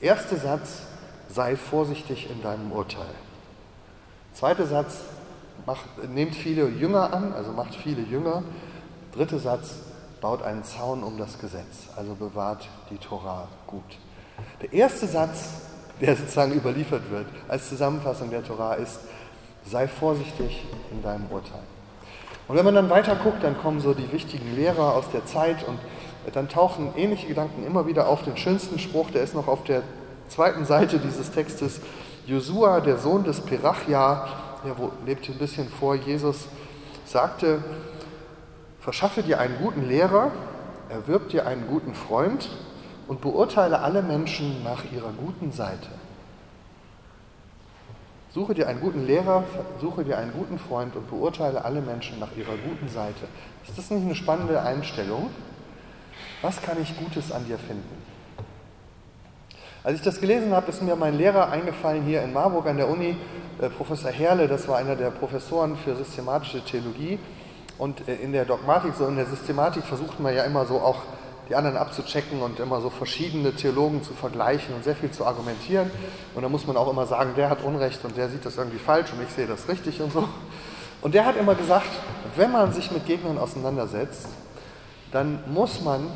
Erster 0.00 0.36
Satz, 0.36 0.82
sei 1.28 1.56
vorsichtig 1.56 2.28
in 2.30 2.42
deinem 2.42 2.72
Urteil. 2.72 3.14
Zweiter 4.34 4.66
Satz, 4.66 4.96
macht, 5.66 5.86
nehmt 6.08 6.34
viele 6.34 6.68
Jünger 6.68 7.12
an, 7.12 7.32
also 7.32 7.52
macht 7.52 7.74
viele 7.74 8.02
Jünger. 8.02 8.42
Dritter 9.14 9.38
Satz, 9.38 9.76
baut 10.20 10.42
einen 10.42 10.64
Zaun 10.64 11.02
um 11.02 11.18
das 11.18 11.38
Gesetz, 11.38 11.88
also 11.96 12.14
bewahrt 12.14 12.68
die 12.90 12.98
Tora 12.98 13.48
gut. 13.66 13.82
Der 14.60 14.72
erste 14.72 15.06
Satz, 15.06 15.48
der 16.00 16.16
sozusagen 16.16 16.52
überliefert 16.52 17.10
wird 17.10 17.26
als 17.48 17.68
Zusammenfassung 17.68 18.30
der 18.30 18.44
Tora 18.44 18.74
ist, 18.74 19.00
sei 19.64 19.86
vorsichtig 19.86 20.64
in 20.90 21.02
deinem 21.02 21.26
Urteil. 21.30 21.62
Und 22.46 22.56
wenn 22.56 22.64
man 22.64 22.74
dann 22.74 22.90
weiter 22.90 23.16
guckt, 23.16 23.42
dann 23.42 23.58
kommen 23.58 23.80
so 23.80 23.94
die 23.94 24.12
wichtigen 24.12 24.54
Lehrer 24.54 24.94
aus 24.94 25.10
der 25.10 25.24
Zeit 25.24 25.66
und 25.66 25.78
dann 26.32 26.48
tauchen 26.48 26.92
ähnliche 26.96 27.26
Gedanken 27.26 27.66
immer 27.66 27.86
wieder 27.86 28.08
auf. 28.08 28.22
Den 28.22 28.36
schönsten 28.36 28.78
Spruch, 28.78 29.10
der 29.10 29.22
ist 29.22 29.34
noch 29.34 29.48
auf 29.48 29.64
der 29.64 29.82
zweiten 30.28 30.64
Seite 30.64 30.98
dieses 30.98 31.30
Textes. 31.30 31.80
Josua, 32.26 32.80
der 32.80 32.98
Sohn 32.98 33.24
des 33.24 33.40
Perachia, 33.40 34.26
der 34.64 34.74
lebte 35.06 35.32
ein 35.32 35.38
bisschen 35.38 35.68
vor 35.68 35.94
Jesus, 35.94 36.48
sagte, 37.04 37.62
verschaffe 38.80 39.22
dir 39.22 39.38
einen 39.38 39.56
guten 39.58 39.88
Lehrer, 39.88 40.30
erwirb 40.88 41.28
dir 41.28 41.46
einen 41.46 41.66
guten 41.66 41.94
Freund 41.94 42.50
und 43.08 43.20
beurteile 43.20 43.80
alle 43.80 44.02
Menschen 44.02 44.62
nach 44.64 44.82
ihrer 44.92 45.12
guten 45.12 45.52
Seite. 45.52 45.88
Suche 48.34 48.52
dir 48.52 48.66
einen 48.66 48.80
guten 48.80 49.06
Lehrer, 49.06 49.44
suche 49.80 50.02
dir 50.02 50.18
einen 50.18 50.32
guten 50.32 50.58
Freund 50.58 50.96
und 50.96 51.08
beurteile 51.08 51.64
alle 51.64 51.80
Menschen 51.80 52.18
nach 52.18 52.36
ihrer 52.36 52.56
guten 52.56 52.88
Seite. 52.88 53.28
Ist 53.64 53.78
das 53.78 53.92
nicht 53.92 54.02
eine 54.02 54.16
spannende 54.16 54.60
Einstellung? 54.60 55.30
Was 56.42 56.60
kann 56.60 56.82
ich 56.82 56.98
Gutes 56.98 57.30
an 57.30 57.46
dir 57.46 57.58
finden? 57.58 58.02
Als 59.84 60.00
ich 60.00 60.02
das 60.02 60.20
gelesen 60.20 60.52
habe, 60.52 60.68
ist 60.68 60.82
mir 60.82 60.96
mein 60.96 61.16
Lehrer 61.16 61.48
eingefallen 61.48 62.02
hier 62.02 62.22
in 62.22 62.32
Marburg 62.32 62.66
an 62.66 62.76
der 62.76 62.88
Uni, 62.88 63.16
äh, 63.60 63.68
Professor 63.68 64.10
Herle, 64.10 64.48
das 64.48 64.66
war 64.66 64.78
einer 64.78 64.96
der 64.96 65.10
Professoren 65.10 65.76
für 65.76 65.94
systematische 65.94 66.64
Theologie. 66.64 67.20
Und 67.78 68.08
äh, 68.08 68.16
in 68.16 68.32
der 68.32 68.46
Dogmatik, 68.46 68.94
so 68.94 69.06
in 69.06 69.14
der 69.14 69.26
Systematik 69.26 69.84
versucht 69.84 70.18
man 70.18 70.34
ja 70.34 70.42
immer 70.42 70.66
so 70.66 70.80
auch 70.80 71.02
die 71.48 71.54
anderen 71.54 71.76
abzuchecken 71.76 72.40
und 72.40 72.58
immer 72.58 72.80
so 72.80 72.90
verschiedene 72.90 73.54
Theologen 73.54 74.02
zu 74.02 74.14
vergleichen 74.14 74.74
und 74.74 74.84
sehr 74.84 74.96
viel 74.96 75.10
zu 75.10 75.26
argumentieren. 75.26 75.90
Und 76.34 76.42
da 76.42 76.48
muss 76.48 76.66
man 76.66 76.76
auch 76.76 76.90
immer 76.90 77.06
sagen, 77.06 77.34
der 77.36 77.50
hat 77.50 77.62
Unrecht 77.62 78.04
und 78.04 78.16
der 78.16 78.28
sieht 78.28 78.46
das 78.46 78.56
irgendwie 78.56 78.78
falsch 78.78 79.12
und 79.12 79.22
ich 79.22 79.28
sehe 79.30 79.46
das 79.46 79.68
richtig 79.68 80.00
und 80.00 80.12
so. 80.12 80.26
Und 81.02 81.14
der 81.14 81.26
hat 81.26 81.36
immer 81.36 81.54
gesagt, 81.54 81.90
wenn 82.36 82.50
man 82.50 82.72
sich 82.72 82.90
mit 82.90 83.06
Gegnern 83.06 83.36
auseinandersetzt, 83.36 84.26
dann 85.12 85.40
muss 85.52 85.82
man 85.82 86.08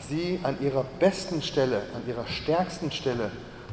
sie 0.00 0.40
an 0.42 0.60
ihrer 0.60 0.84
besten 0.98 1.42
Stelle, 1.42 1.82
an 1.94 2.02
ihrer 2.08 2.26
stärksten 2.26 2.90
Stelle 2.90 3.30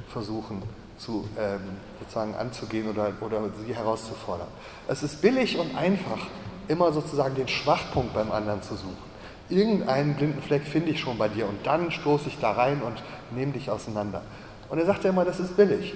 versuchen 0.10 0.62
zu, 1.00 1.28
ähm, 1.39 1.62
sozusagen 2.00 2.36
anzugehen 2.36 2.88
oder, 2.88 3.12
oder 3.22 3.41
sie 3.65 3.74
herauszufordern. 3.74 4.48
Es 4.88 5.02
ist 5.02 5.22
billig 5.22 5.58
und 5.58 5.76
einfach, 5.76 6.28
immer 6.67 6.91
sozusagen 6.93 7.34
den 7.34 7.48
Schwachpunkt 7.48 8.13
beim 8.13 8.32
anderen 8.32 8.62
zu 8.62 8.76
suchen 8.76 9.09
irgendeinen 9.49 10.15
blinden 10.15 10.41
Fleck 10.41 10.63
finde 10.63 10.91
ich 10.91 10.99
schon 10.99 11.17
bei 11.17 11.27
dir 11.27 11.47
und 11.47 11.65
dann 11.65 11.91
stoße 11.91 12.29
ich 12.29 12.38
da 12.39 12.51
rein 12.51 12.81
und 12.81 13.01
nehme 13.35 13.51
dich 13.51 13.69
auseinander. 13.69 14.21
Und 14.69 14.77
er 14.77 14.85
sagt 14.85 15.03
ja 15.03 15.09
immer, 15.09 15.25
das 15.25 15.39
ist 15.39 15.57
billig. 15.57 15.95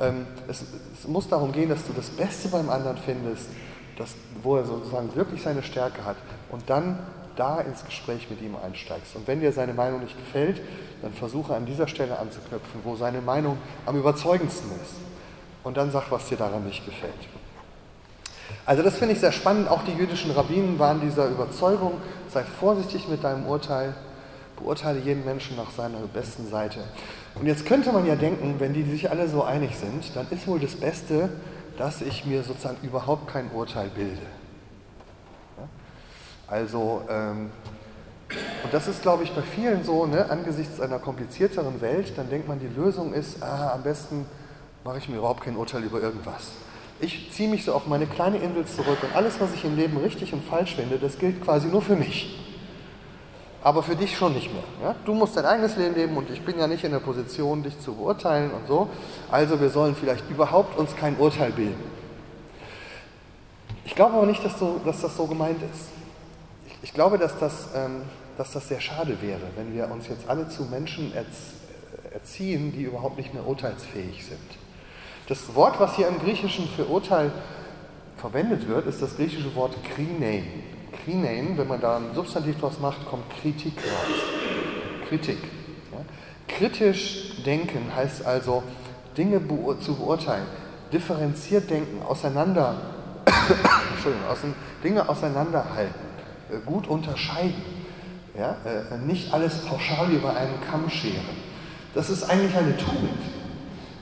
Ähm, 0.00 0.26
es, 0.48 0.64
es, 0.98 1.06
muss 1.06 1.28
darum 1.28 1.52
gehen, 1.52 1.68
dass 1.68 1.86
du 1.86 1.92
das 1.92 2.10
Beste 2.10 2.48
beim 2.48 2.70
anderen 2.70 2.96
findest, 2.96 3.48
das, 3.96 4.14
wo 4.42 4.56
er 4.56 4.64
sozusagen 4.64 5.14
wirklich 5.14 5.42
seine 5.42 5.62
Stärke 5.62 6.04
hat 6.04 6.16
und 6.50 6.68
dann 6.68 6.98
da 7.36 7.60
ins 7.60 7.84
Gespräch 7.84 8.28
mit 8.30 8.42
ihm 8.42 8.56
einsteigst. 8.56 9.16
Und 9.16 9.26
wenn 9.26 9.40
dir 9.40 9.52
seine 9.52 9.74
Meinung 9.74 10.00
nicht 10.00 10.18
gefällt, 10.18 10.60
dann 11.02 11.12
versuche 11.12 11.54
an 11.54 11.66
dieser 11.66 11.88
Stelle 11.88 12.18
anzuknüpfen, 12.18 12.80
wo 12.84 12.96
seine 12.96 13.20
Meinung 13.20 13.58
am 13.86 13.98
überzeugendsten 13.98 14.70
ist. 14.82 14.96
Und 15.62 15.76
dann 15.76 15.90
sag, 15.90 16.10
was 16.10 16.28
dir 16.28 16.36
daran 16.36 16.64
nicht 16.64 16.84
gefällt. 16.84 17.14
Also 18.64 18.82
das 18.82 18.96
finde 18.96 19.14
ich 19.14 19.20
sehr 19.20 19.32
spannend. 19.32 19.68
Auch 19.68 19.82
die 19.82 19.92
jüdischen 19.92 20.30
Rabbinen 20.30 20.78
waren 20.78 21.00
dieser 21.00 21.28
Überzeugung, 21.28 22.00
sei 22.28 22.44
vorsichtig 22.44 23.08
mit 23.08 23.24
deinem 23.24 23.46
Urteil, 23.46 23.94
beurteile 24.56 25.00
jeden 25.00 25.24
Menschen 25.24 25.56
nach 25.56 25.70
seiner 25.70 25.98
besten 26.12 26.48
Seite. 26.48 26.80
Und 27.34 27.46
jetzt 27.46 27.66
könnte 27.66 27.92
man 27.92 28.06
ja 28.06 28.14
denken, 28.14 28.56
wenn 28.58 28.72
die 28.72 28.84
sich 28.84 29.10
alle 29.10 29.28
so 29.28 29.42
einig 29.42 29.76
sind, 29.76 30.14
dann 30.14 30.26
ist 30.30 30.46
wohl 30.46 30.60
das 30.60 30.76
Beste, 30.76 31.30
dass 31.78 32.02
ich 32.02 32.24
mir 32.24 32.42
sozusagen 32.42 32.76
überhaupt 32.82 33.26
kein 33.32 33.50
Urteil 33.50 33.88
bilde. 33.88 34.26
Also, 36.46 37.02
ähm, 37.08 37.50
und 38.62 38.72
das 38.72 38.86
ist, 38.86 39.02
glaube 39.02 39.24
ich, 39.24 39.32
bei 39.32 39.42
vielen 39.42 39.84
so, 39.84 40.06
ne, 40.06 40.30
angesichts 40.30 40.80
einer 40.80 40.98
komplizierteren 40.98 41.80
Welt, 41.80 42.12
dann 42.16 42.28
denkt 42.28 42.46
man, 42.46 42.60
die 42.60 42.68
Lösung 42.68 43.14
ist, 43.14 43.42
ah, 43.42 43.72
am 43.74 43.82
besten 43.82 44.26
mache 44.84 44.98
ich 44.98 45.08
mir 45.08 45.16
überhaupt 45.16 45.42
kein 45.42 45.56
Urteil 45.56 45.82
über 45.82 46.00
irgendwas. 46.00 46.50
Ich 47.00 47.32
ziehe 47.32 47.48
mich 47.48 47.64
so 47.64 47.74
auf 47.74 47.86
meine 47.86 48.06
kleine 48.06 48.38
Insel 48.38 48.64
zurück 48.64 48.98
und 49.02 49.14
alles, 49.16 49.40
was 49.40 49.52
ich 49.54 49.64
im 49.64 49.76
Leben 49.76 49.96
richtig 49.96 50.32
und 50.32 50.44
falsch 50.44 50.76
finde, 50.76 50.98
das 50.98 51.18
gilt 51.18 51.42
quasi 51.42 51.68
nur 51.68 51.82
für 51.82 51.96
mich. 51.96 52.38
Aber 53.64 53.82
für 53.82 53.96
dich 53.96 54.16
schon 54.16 54.34
nicht 54.34 54.52
mehr. 54.52 54.62
Ja? 54.82 54.94
Du 55.04 55.14
musst 55.14 55.36
dein 55.36 55.44
eigenes 55.44 55.76
Leben 55.76 55.94
leben 55.94 56.16
und 56.16 56.30
ich 56.30 56.42
bin 56.42 56.58
ja 56.58 56.66
nicht 56.66 56.84
in 56.84 56.92
der 56.92 56.98
Position, 56.98 57.62
dich 57.62 57.78
zu 57.80 57.94
beurteilen 57.94 58.50
und 58.52 58.66
so. 58.66 58.88
Also 59.30 59.60
wir 59.60 59.70
sollen 59.70 59.94
vielleicht 59.94 60.28
überhaupt 60.30 60.76
uns 60.78 60.96
kein 60.96 61.16
Urteil 61.16 61.52
bilden. 61.52 61.82
Ich 63.84 63.94
glaube 63.94 64.14
aber 64.14 64.26
nicht, 64.26 64.44
dass, 64.44 64.58
so, 64.58 64.80
dass 64.84 65.00
das 65.00 65.16
so 65.16 65.26
gemeint 65.26 65.60
ist. 65.62 65.88
Ich, 66.66 66.88
ich 66.88 66.94
glaube, 66.94 67.18
dass 67.18 67.38
das 67.38 67.68
ähm, 67.74 68.02
dass 68.36 68.52
das 68.52 68.68
sehr 68.68 68.80
schade 68.80 69.20
wäre, 69.20 69.40
wenn 69.56 69.74
wir 69.74 69.90
uns 69.90 70.08
jetzt 70.08 70.28
alle 70.28 70.48
zu 70.48 70.64
Menschen 70.64 71.12
erziehen, 72.12 72.72
die 72.72 72.82
überhaupt 72.82 73.16
nicht 73.16 73.34
mehr 73.34 73.46
urteilsfähig 73.46 74.24
sind. 74.24 74.61
Das 75.28 75.54
Wort, 75.54 75.78
was 75.78 75.96
hier 75.96 76.08
im 76.08 76.18
Griechischen 76.18 76.68
für 76.68 76.84
Urteil 76.86 77.30
verwendet 78.16 78.68
wird, 78.68 78.86
ist 78.86 79.00
das 79.00 79.16
griechische 79.16 79.54
Wort 79.54 79.76
krinein. 79.94 80.44
Krinein, 81.04 81.56
wenn 81.56 81.68
man 81.68 81.80
da 81.80 81.96
ein 81.96 82.14
Substantiv 82.14 82.60
draus 82.60 82.78
macht, 82.80 83.06
kommt 83.06 83.24
Kritik 83.40 83.74
raus. 83.78 85.08
Kritik. 85.08 85.38
Ja? 85.92 85.98
Kritisch 86.48 87.42
denken 87.44 87.94
heißt 87.94 88.24
also, 88.24 88.62
Dinge 89.16 89.40
zu 89.80 89.94
beurteilen, 89.94 90.46
differenziert 90.92 91.70
denken, 91.70 92.02
auseinander, 92.02 92.76
Entschuldigung, 93.94 94.26
aus, 94.28 94.38
Dinge 94.82 95.08
auseinanderhalten, 95.08 96.00
äh, 96.50 96.58
gut 96.64 96.86
unterscheiden, 96.88 97.62
ja? 98.38 98.56
Äh, 98.64 98.98
nicht 99.06 99.32
alles 99.32 99.58
pauschal 99.66 100.10
über 100.10 100.34
einen 100.34 100.60
Kamm 100.70 100.88
scheren. 100.88 101.36
Das 101.94 102.08
ist 102.08 102.22
eigentlich 102.24 102.56
eine 102.56 102.76
Tugend. 102.76 103.20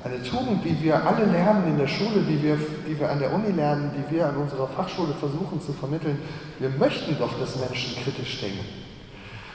Eine 0.03 0.23
Tugend, 0.23 0.65
die 0.65 0.83
wir 0.83 1.07
alle 1.07 1.27
lernen 1.27 1.73
in 1.73 1.77
der 1.77 1.87
Schule, 1.87 2.23
die 2.27 2.43
wir, 2.43 2.57
die 2.89 2.99
wir 2.99 3.11
an 3.11 3.19
der 3.19 3.35
Uni 3.35 3.53
lernen, 3.53 3.91
die 3.95 4.15
wir 4.15 4.29
an 4.29 4.37
unserer 4.37 4.67
Fachschule 4.67 5.13
versuchen 5.13 5.61
zu 5.61 5.75
vermitteln. 5.75 6.19
Wir 6.59 6.71
möchten 6.71 7.19
doch, 7.19 7.39
dass 7.39 7.57
Menschen 7.57 8.03
kritisch 8.03 8.41
denken. 8.41 8.65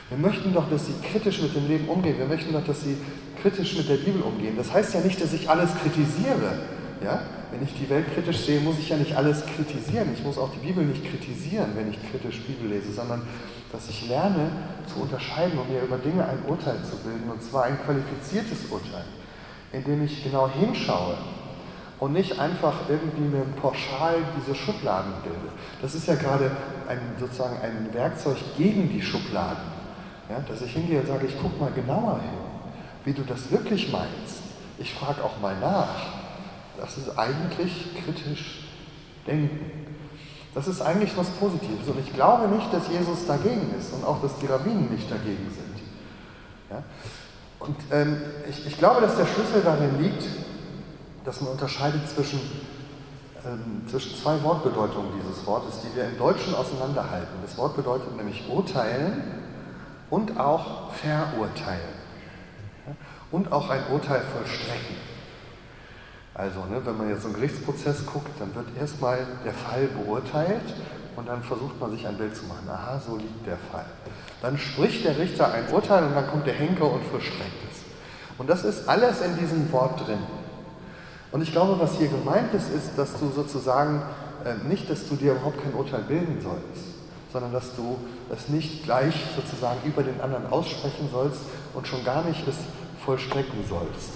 Wir 0.10 0.20
möchten 0.20 0.54
doch, 0.54 0.70
dass 0.70 0.86
sie 0.86 0.94
kritisch 1.02 1.42
mit 1.42 1.56
dem 1.56 1.68
Leben 1.68 1.88
umgehen. 1.88 2.20
Wir 2.20 2.28
möchten 2.28 2.54
doch, 2.54 2.64
dass 2.64 2.84
sie 2.84 2.96
kritisch 3.42 3.76
mit 3.76 3.90
der 3.90 3.96
Bibel 3.96 4.22
umgehen. 4.22 4.54
Das 4.56 4.72
heißt 4.72 4.94
ja 4.94 5.00
nicht, 5.00 5.20
dass 5.20 5.34
ich 5.34 5.50
alles 5.50 5.72
kritisiere. 5.82 6.60
Ja? 7.04 7.24
Wenn 7.50 7.64
ich 7.64 7.74
die 7.74 7.90
Welt 7.90 8.06
kritisch 8.14 8.46
sehe, 8.46 8.60
muss 8.60 8.78
ich 8.78 8.90
ja 8.90 8.98
nicht 8.98 9.18
alles 9.18 9.44
kritisieren. 9.48 10.10
Ich 10.14 10.24
muss 10.24 10.38
auch 10.38 10.52
die 10.52 10.64
Bibel 10.64 10.86
nicht 10.86 11.10
kritisieren, 11.10 11.72
wenn 11.74 11.90
ich 11.90 11.98
kritisch 12.12 12.42
Bibel 12.42 12.70
lese, 12.70 12.92
sondern 12.92 13.24
dass 13.72 13.90
ich 13.90 14.08
lerne 14.08 14.52
zu 14.94 15.02
unterscheiden 15.02 15.58
und 15.58 15.72
mir 15.72 15.82
über 15.82 15.98
Dinge 15.98 16.24
ein 16.24 16.38
Urteil 16.48 16.78
zu 16.84 16.98
bilden, 16.98 17.32
und 17.32 17.42
zwar 17.42 17.64
ein 17.64 17.80
qualifiziertes 17.84 18.70
Urteil 18.70 19.06
indem 19.76 20.04
ich 20.06 20.24
genau 20.24 20.50
hinschaue 20.50 21.18
und 22.00 22.14
nicht 22.14 22.40
einfach 22.40 22.74
irgendwie 22.90 23.22
mir 23.22 23.46
pauschal 23.62 24.18
diese 24.38 24.56
Schubladen 24.56 25.14
bilde. 25.24 25.50
Das 25.82 25.96
ist 25.96 26.08
ja 26.08 26.16
gerade 26.16 26.52
ein, 26.88 27.00
sozusagen 27.20 27.58
ein 27.62 27.90
Werkzeug 27.94 28.38
gegen 28.58 28.90
die 28.90 29.02
Schubladen. 29.02 29.76
Ja, 30.30 30.40
dass 30.40 30.62
ich 30.62 30.72
hingehe 30.72 31.02
und 31.02 31.08
sage, 31.08 31.28
ich 31.28 31.40
gucke 31.40 31.60
mal 31.60 31.72
genauer 31.72 32.20
hin, 32.20 32.40
wie 33.04 33.14
du 33.14 33.22
das 33.22 33.52
wirklich 33.52 33.92
meinst. 33.92 34.42
Ich 34.80 34.94
frage 34.94 35.24
auch 35.24 35.40
mal 35.40 35.56
nach. 35.60 36.16
Das 36.80 36.98
ist 36.98 37.18
eigentlich 37.18 37.90
kritisch 38.04 38.68
denken. 39.28 39.86
Das 40.54 40.68
ist 40.68 40.82
eigentlich 40.82 41.16
was 41.16 41.30
Positives. 41.32 41.88
Und 41.88 42.00
ich 42.00 42.14
glaube 42.14 42.48
nicht, 42.48 42.74
dass 42.74 42.90
Jesus 42.90 43.28
dagegen 43.28 43.74
ist 43.78 43.94
und 43.94 44.04
auch, 44.04 44.22
dass 44.22 44.38
die 44.40 44.48
Rabbinen 44.48 44.90
nicht 44.92 45.10
dagegen 45.10 45.50
sind. 45.52 45.76
Ja? 46.70 46.84
Und 47.67 47.78
ähm, 47.91 48.21
ich, 48.47 48.67
ich, 48.67 48.78
glaube, 48.78 49.01
dass 49.01 49.15
der 49.17 49.25
Schlüssel 49.25 49.62
darin 49.63 50.01
liegt, 50.01 50.23
dass 51.23 51.41
man 51.41 51.51
unterscheidet 51.51 52.08
zwischen, 52.08 52.39
ähm, 53.45 53.88
zwischen 53.89 54.15
zwei 54.15 54.41
Wortbedeutungen 54.43 55.12
dieses 55.19 55.45
Wortes, 55.47 55.82
die 55.82 55.95
wir 55.95 56.06
im 56.06 56.17
Deutschen 56.17 56.54
auseinanderhalten. 56.54 57.34
Das 57.41 57.58
Wort 57.58 57.75
bedeutet 57.75 58.15
nämlich 58.15 58.47
urteilen 58.49 59.23
und 60.10 60.39
auch 60.39 60.93
verurteilen. 60.93 61.95
Und 63.32 63.51
auch 63.51 63.69
ein 63.69 63.82
Urteil 63.91 64.21
vollstrecken. 64.21 64.95
Also, 66.36 66.60
ne, 66.65 66.86
wenn 66.86 66.97
man 66.97 67.10
jetzt 67.10 67.23
so 67.23 67.30
einen 67.30 67.36
Gerichtsprozess 67.36 68.06
guckt, 68.06 68.30
dann 68.39 68.54
wird 68.54 68.67
erstmal 68.80 69.25
der 69.43 69.54
Fall 69.54 69.88
beurteilt 69.88 70.62
und 71.15 71.28
dann 71.28 71.41
versucht 71.43 71.80
man 71.80 71.91
sich 71.91 72.08
ein 72.08 72.17
Bild 72.17 72.36
zu 72.36 72.45
machen. 72.45 72.67
Aha, 72.69 72.99
so 73.06 73.17
liegt 73.17 73.45
der 73.45 73.58
Fall. 73.71 73.86
Dann 74.41 74.58
spricht 74.58 75.06
der 75.06 75.17
Richter 75.17 75.51
ein 75.51 75.67
Urteil 75.71 76.04
und 76.04 76.15
dann 76.15 76.28
kommt 76.28 76.45
der 76.45 76.54
Henker 76.54 76.91
und 76.91 77.04
vollstreckt 77.06 77.63
es. 77.71 77.80
Und 78.38 78.49
das 78.49 78.65
ist 78.65 78.88
alles 78.89 79.21
in 79.21 79.38
diesem 79.38 79.71
Wort 79.71 80.06
drin. 80.06 80.19
Und 81.32 81.41
ich 81.41 81.51
glaube, 81.51 81.80
was 81.80 81.97
hier 81.97 82.08
gemeint 82.08 82.54
ist, 82.54 82.69
ist, 82.73 82.97
dass 82.97 83.19
du 83.19 83.30
sozusagen 83.30 84.01
äh, 84.45 84.67
nicht, 84.67 84.89
dass 84.89 85.08
du 85.08 85.15
dir 85.15 85.34
überhaupt 85.34 85.62
kein 85.62 85.73
Urteil 85.73 86.01
bilden 86.01 86.39
sollst, 86.41 86.86
sondern 87.32 87.51
dass 87.51 87.75
du 87.75 87.97
es 88.32 88.49
nicht 88.49 88.84
gleich 88.84 89.15
sozusagen 89.36 89.80
über 89.86 90.04
den 90.04 90.19
anderen 90.21 90.47
aussprechen 90.47 91.10
sollst 91.12 91.41
und 91.73 91.88
schon 91.88 92.04
gar 92.04 92.23
nicht 92.23 92.47
es 92.47 92.56
vollstrecken 93.06 93.65
sollst. 93.67 94.12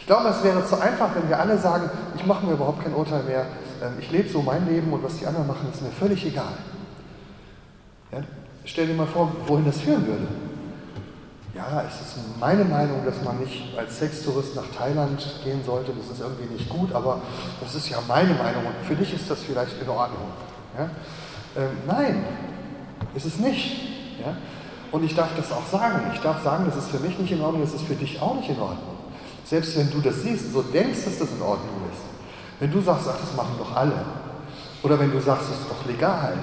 Ich 0.00 0.06
glaube, 0.06 0.28
es 0.28 0.42
wäre 0.42 0.64
zu 0.66 0.80
einfach, 0.80 1.14
wenn 1.14 1.28
wir 1.28 1.38
alle 1.38 1.58
sagen, 1.58 1.88
ich 2.16 2.26
mache 2.26 2.44
mir 2.44 2.54
überhaupt 2.54 2.82
kein 2.82 2.94
Urteil 2.94 3.22
mehr, 3.22 3.46
ich 3.98 4.10
lebe 4.10 4.28
so 4.28 4.42
mein 4.42 4.68
Leben 4.68 4.92
und 4.92 5.02
was 5.02 5.18
die 5.18 5.26
anderen 5.26 5.46
machen, 5.46 5.68
ist 5.72 5.82
mir 5.82 5.90
völlig 5.90 6.24
egal. 6.26 6.54
Ja? 8.12 8.18
Stell 8.64 8.86
dir 8.86 8.94
mal 8.94 9.06
vor, 9.06 9.32
wohin 9.46 9.64
das 9.64 9.80
führen 9.80 10.06
würde. 10.06 10.26
Ja, 11.54 11.84
es 11.86 12.00
ist 12.00 12.16
meine 12.40 12.64
Meinung, 12.64 13.04
dass 13.04 13.22
man 13.22 13.38
nicht 13.38 13.76
als 13.76 13.98
Sextourist 13.98 14.56
nach 14.56 14.66
Thailand 14.76 15.22
gehen 15.44 15.62
sollte. 15.64 15.92
Das 15.92 16.16
ist 16.16 16.20
irgendwie 16.22 16.50
nicht 16.52 16.68
gut, 16.68 16.92
aber 16.94 17.20
das 17.60 17.74
ist 17.74 17.90
ja 17.90 17.98
meine 18.08 18.32
Meinung 18.34 18.64
und 18.66 18.86
für 18.86 18.94
dich 18.94 19.12
ist 19.12 19.30
das 19.30 19.40
vielleicht 19.40 19.80
in 19.80 19.88
Ordnung. 19.88 20.28
Ja? 20.78 20.90
Ähm, 21.56 21.76
nein, 21.86 22.24
ist 23.14 23.26
es 23.26 23.38
nicht. 23.38 23.82
Ja? 24.24 24.34
Und 24.92 25.04
ich 25.04 25.14
darf 25.14 25.34
das 25.36 25.52
auch 25.52 25.66
sagen. 25.66 26.10
Ich 26.14 26.20
darf 26.20 26.42
sagen, 26.42 26.64
das 26.66 26.76
ist 26.76 26.90
für 26.90 27.00
mich 27.00 27.18
nicht 27.18 27.32
in 27.32 27.40
Ordnung, 27.40 27.62
das 27.62 27.74
ist 27.74 27.84
für 27.84 27.94
dich 27.94 28.20
auch 28.20 28.36
nicht 28.36 28.48
in 28.48 28.58
Ordnung. 28.58 28.96
Selbst 29.44 29.76
wenn 29.76 29.90
du 29.90 30.00
das 30.00 30.22
siehst, 30.22 30.52
so 30.52 30.62
denkst, 30.62 31.04
dass 31.04 31.18
das 31.18 31.30
in 31.32 31.42
Ordnung 31.42 31.76
ist. 31.92 32.02
Wenn 32.62 32.70
du 32.70 32.80
sagst, 32.80 33.08
ach, 33.10 33.18
das 33.18 33.34
machen 33.34 33.56
doch 33.58 33.74
alle. 33.74 34.04
Oder 34.84 34.96
wenn 35.00 35.10
du 35.10 35.20
sagst, 35.20 35.50
das 35.50 35.58
ist 35.58 35.68
doch 35.68 35.84
legal. 35.84 36.34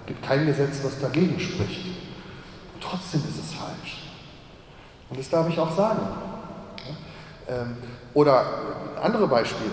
Es 0.00 0.06
gibt 0.06 0.22
kein 0.22 0.46
Gesetz, 0.46 0.82
was 0.82 0.98
dagegen 0.98 1.38
spricht. 1.38 1.84
Und 1.84 2.82
trotzdem 2.82 3.20
ist 3.20 3.44
es 3.44 3.52
falsch. 3.52 4.04
Und 5.10 5.18
das 5.18 5.28
darf 5.28 5.46
ich 5.50 5.60
auch 5.60 5.76
sagen. 5.76 6.00
Ähm, 7.46 7.76
oder 8.14 8.42
andere 9.02 9.28
Beispiele. 9.28 9.72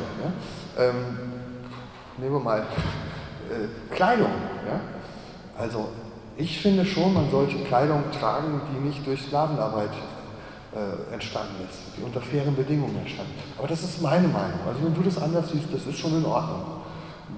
Ähm, 0.78 0.94
nehmen 2.18 2.34
wir 2.34 2.42
mal 2.42 2.60
äh, 3.50 3.96
Kleidung. 3.96 4.34
Also 5.58 5.88
ich 6.36 6.62
finde 6.62 6.86
schon, 6.86 7.14
man 7.14 7.32
sollte 7.32 7.56
Kleidung 7.64 8.04
tragen, 8.20 8.60
die 8.74 8.88
nicht 8.90 9.08
durch 9.08 9.22
Sklavenarbeit 9.22 9.92
äh, 10.74 11.14
entstanden 11.14 11.56
ist, 11.70 11.98
die 11.98 12.04
unter 12.04 12.22
fairen 12.22 12.56
Bedingungen 12.56 12.96
entstanden 12.98 13.34
ist. 13.38 13.60
Aber 13.60 13.68
das 13.68 13.84
ist 13.84 14.02
meine 14.02 14.28
Meinung. 14.28 14.60
Also 14.68 14.84
wenn 14.84 14.94
du 14.94 15.02
das 15.02 15.22
anders 15.22 15.52
siehst, 15.52 15.74
das 15.74 15.86
ist 15.86 16.00
schon 16.00 16.18
in 16.18 16.26
Ordnung 16.26 16.62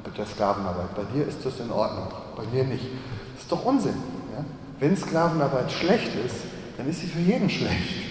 mit 0.05 0.17
der 0.17 0.25
Sklavenarbeit. 0.25 0.95
Bei 0.95 1.03
dir 1.13 1.27
ist 1.27 1.45
das 1.45 1.59
in 1.59 1.71
Ordnung, 1.71 2.07
bei 2.35 2.43
mir 2.51 2.63
nicht. 2.63 2.85
Das 3.33 3.43
ist 3.43 3.51
doch 3.51 3.65
Unsinn. 3.65 3.95
Ja? 4.35 4.43
Wenn 4.79 4.95
Sklavenarbeit 4.95 5.71
schlecht 5.71 6.11
ist, 6.25 6.45
dann 6.77 6.89
ist 6.89 7.01
sie 7.01 7.07
für 7.07 7.19
jeden 7.19 7.49
schlecht. 7.49 8.03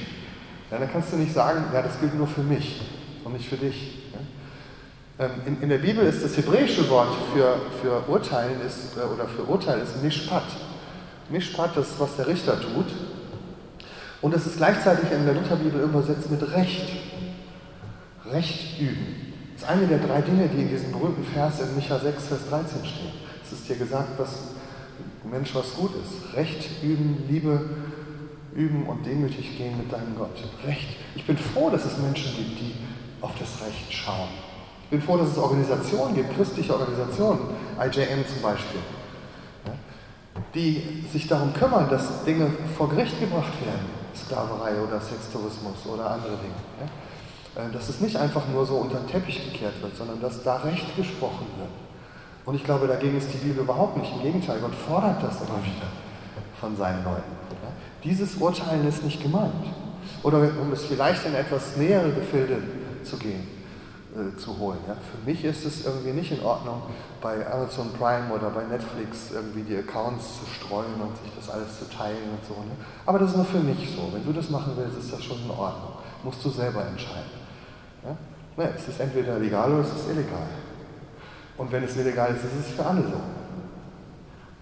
Ja, 0.70 0.78
dann 0.78 0.90
kannst 0.90 1.12
du 1.12 1.16
nicht 1.16 1.34
sagen, 1.34 1.64
ja, 1.72 1.82
das 1.82 2.00
gilt 2.00 2.14
nur 2.14 2.26
für 2.26 2.42
mich 2.42 2.80
und 3.24 3.34
nicht 3.34 3.48
für 3.48 3.56
dich. 3.56 3.98
Ähm, 5.18 5.30
in, 5.46 5.62
in, 5.62 5.68
der 5.68 5.78
Bibel 5.78 6.04
ist 6.06 6.24
das 6.24 6.36
hebräische 6.36 6.88
Wort 6.88 7.10
für, 7.34 7.56
für 7.82 8.10
Urteilen 8.10 8.60
ist, 8.66 8.96
äh, 8.96 9.00
oder 9.00 9.28
für 9.28 9.44
Urteil 9.44 9.80
ist 9.80 10.02
Mishpat. 10.02 10.44
Mishpat 11.28 11.76
ist, 11.76 11.98
was 11.98 12.16
der 12.16 12.26
Richter 12.26 12.58
tut. 12.60 12.86
Und 14.22 14.34
es 14.34 14.46
ist 14.46 14.56
gleichzeitig 14.56 15.10
in 15.10 15.26
der 15.26 15.34
Lutherbibel 15.34 15.82
übersetzt 15.82 16.30
mit 16.30 16.40
Recht. 16.52 16.88
Recht 18.30 18.80
üben. 18.80 19.32
Das 19.54 19.64
ist 19.64 19.68
eine 19.68 19.86
der 19.88 19.98
drei 19.98 20.20
Dinge, 20.22 20.48
die 20.48 20.62
in 20.62 20.68
diesem 20.68 20.92
berühmten 20.92 21.24
Vers 21.24 21.60
in 21.60 21.74
Micha 21.74 21.98
6, 21.98 22.28
Vers 22.28 22.40
13 22.48 22.84
stehen. 22.84 23.12
Es 23.44 23.52
ist 23.52 23.68
dir 23.68 23.76
gesagt, 23.76 24.10
was 24.18 24.54
Mensch 25.28 25.54
was 25.54 25.74
gut 25.74 25.90
ist. 25.96 26.36
Recht 26.36 26.82
üben, 26.82 27.24
Liebe 27.28 27.60
üben 28.54 28.86
und 28.86 29.04
demütig 29.04 29.56
gehen 29.56 29.76
mit 29.76 29.92
deinem 29.92 30.14
Gott. 30.16 30.36
Recht. 30.66 30.96
Ich 31.16 31.26
bin 31.26 31.36
froh, 31.36 31.70
dass 31.70 31.84
es 31.84 31.98
Menschen 31.98 32.32
gibt, 32.36 32.60
die 32.60 32.74
auf 33.20 33.32
das 33.38 33.66
Recht 33.66 33.92
schauen. 33.92 34.28
Ich 34.84 34.90
bin 34.90 35.02
froh, 35.02 35.16
dass 35.16 35.30
es 35.30 35.38
Organisationen 35.38 36.14
gibt, 36.14 36.36
christliche 36.36 36.74
Organisationen, 36.74 37.40
IJM 37.80 38.26
zum 38.26 38.42
Beispiel, 38.42 38.80
die 40.54 41.04
sich 41.10 41.26
darum 41.26 41.52
kümmern, 41.54 41.88
dass 41.88 42.24
Dinge 42.24 42.50
vor 42.76 42.90
Gericht 42.90 43.18
gebracht 43.18 43.54
werden. 43.64 44.01
Sklaverei 44.14 44.80
oder 44.80 45.00
Sextourismus 45.00 45.86
oder 45.86 46.10
andere 46.10 46.36
Dinge. 46.36 46.54
Ja? 46.80 47.62
Äh, 47.62 47.72
dass 47.72 47.88
es 47.88 48.00
nicht 48.00 48.16
einfach 48.16 48.42
nur 48.52 48.66
so 48.66 48.76
unter 48.76 48.98
den 48.98 49.08
Teppich 49.08 49.52
gekehrt 49.52 49.80
wird, 49.82 49.96
sondern 49.96 50.20
dass 50.20 50.42
da 50.42 50.56
Recht 50.58 50.96
gesprochen 50.96 51.46
wird. 51.58 51.70
Und 52.44 52.54
ich 52.56 52.64
glaube, 52.64 52.86
dagegen 52.88 53.16
ist 53.16 53.32
die 53.32 53.38
Bibel 53.38 53.62
überhaupt 53.62 53.96
nicht. 53.96 54.12
Im 54.12 54.22
Gegenteil, 54.22 54.58
Gott 54.60 54.74
fordert 54.74 55.22
das 55.22 55.36
immer 55.36 55.62
wieder 55.62 55.86
von 56.60 56.76
seinen 56.76 57.04
Leuten. 57.04 57.32
Ja? 57.50 57.70
Dieses 58.02 58.36
Urteilen 58.36 58.86
ist 58.86 59.04
nicht 59.04 59.22
gemeint. 59.22 59.52
Oder 60.22 60.38
um 60.60 60.72
es 60.72 60.84
vielleicht 60.84 61.24
in 61.26 61.34
etwas 61.34 61.76
nähere 61.76 62.10
Gefilde 62.12 62.62
zu 63.04 63.16
gehen 63.16 63.46
äh, 64.12 64.36
zu 64.36 64.58
holen. 64.58 64.78
Ja? 64.86 64.94
Für 64.94 65.24
mich 65.24 65.42
ist 65.42 65.64
es 65.64 65.86
irgendwie 65.86 66.12
nicht 66.12 66.30
in 66.32 66.42
Ordnung, 66.44 66.82
bei 67.22 67.50
Amazon 67.50 67.92
Prime 67.98 68.30
oder 68.30 68.50
bei 68.50 68.64
Netflix 68.64 69.30
irgendwie 69.32 69.62
die 69.62 69.76
Accounts 69.76 70.40
zu 70.40 70.46
streuen 70.46 71.00
und 71.00 71.16
sich 71.16 71.32
das 71.34 71.48
alles 71.48 71.78
zu 71.78 71.88
teilen 71.88 72.28
und 72.30 72.44
so. 72.46 72.60
Ne? 72.60 72.72
Aber 73.06 73.18
das 73.18 73.30
ist 73.30 73.36
nur 73.36 73.46
für 73.46 73.60
mich 73.60 73.90
so. 73.96 74.12
Wenn 74.12 74.24
du 74.24 74.32
das 74.32 74.50
machen 74.50 74.72
willst, 74.76 74.98
ist 74.98 75.12
das 75.12 75.24
schon 75.24 75.42
in 75.42 75.50
Ordnung. 75.50 75.94
Musst 76.22 76.44
du 76.44 76.50
selber 76.50 76.84
entscheiden. 76.84 77.30
Ja? 78.04 78.16
Ja, 78.62 78.70
es 78.76 78.86
ist 78.86 79.00
entweder 79.00 79.38
legal 79.38 79.72
oder 79.72 79.80
es 79.80 79.88
ist 79.88 80.10
illegal. 80.10 80.46
Und 81.56 81.72
wenn 81.72 81.84
es 81.84 81.96
illegal 81.96 82.34
ist, 82.34 82.44
ist 82.44 82.68
es 82.68 82.74
für 82.74 82.84
alle 82.84 83.02
so. 83.02 83.20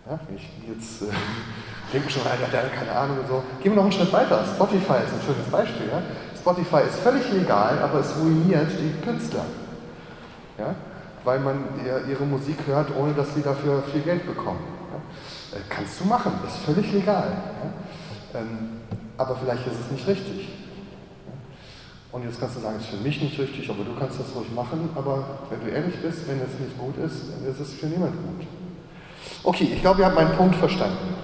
Ja, 0.09 0.19
ich 0.35 0.49
jetzt 0.69 1.03
äh, 1.03 1.07
denken 1.93 2.09
schon, 2.09 2.23
der 2.23 2.63
hat 2.63 2.73
keine 2.73 2.93
Ahnung 2.93 3.19
und 3.19 3.27
so. 3.27 3.43
Gehen 3.61 3.73
wir 3.73 3.77
noch 3.77 3.83
einen 3.83 3.93
Schritt 3.93 4.13
weiter. 4.13 4.45
Spotify 4.45 5.03
ist 5.05 5.15
ein 5.15 5.23
schönes 5.27 5.51
Beispiel. 5.51 5.89
Ja? 5.89 6.03
Spotify 6.41 6.83
ist 6.89 6.99
völlig 7.01 7.31
legal, 7.33 7.79
aber 7.83 8.01
es 8.01 8.17
ruiniert 8.17 8.71
die 8.73 9.05
Künstler. 9.05 9.45
Ja? 10.59 10.75
Weil 11.23 11.41
man 11.41 11.65
ihre 12.09 12.25
Musik 12.25 12.57
hört, 12.67 12.89
ohne 12.97 13.13
dass 13.13 13.35
sie 13.35 13.43
dafür 13.43 13.83
viel 13.93 14.01
Geld 14.01 14.27
bekommen. 14.27 14.61
Ja? 14.91 15.59
Äh, 15.59 15.63
kannst 15.69 16.01
du 16.01 16.07
machen, 16.07 16.33
ist 16.47 16.59
völlig 16.59 16.91
legal. 16.93 17.31
Ja? 18.33 18.41
Ähm, 18.41 18.81
aber 19.19 19.37
vielleicht 19.37 19.67
ist 19.67 19.81
es 19.85 19.91
nicht 19.91 20.07
richtig. 20.07 20.49
Und 22.13 22.25
jetzt 22.25 22.41
kannst 22.41 22.57
du 22.57 22.61
sagen, 22.61 22.77
es 22.79 22.85
ist 22.85 22.91
für 22.91 23.05
mich 23.05 23.21
nicht 23.23 23.39
richtig, 23.39 23.69
aber 23.71 23.85
du 23.85 23.95
kannst 23.99 24.19
das 24.19 24.35
ruhig 24.35 24.51
machen. 24.53 24.89
Aber 24.97 25.25
wenn 25.51 25.61
du 25.61 25.71
ehrlich 25.71 26.01
bist, 26.01 26.27
wenn 26.27 26.41
es 26.41 26.59
nicht 26.59 26.77
gut 26.79 26.97
ist, 26.97 27.23
dann 27.31 27.53
ist 27.53 27.61
es 27.61 27.75
für 27.75 27.87
niemand 27.87 28.15
gut. 28.15 28.47
Okay, 29.45 29.71
ich 29.75 29.81
glaube, 29.81 30.01
ihr 30.01 30.07
habt 30.07 30.17
meinen 30.17 30.37
Punkt 30.37 30.57
verstanden. 30.57 31.15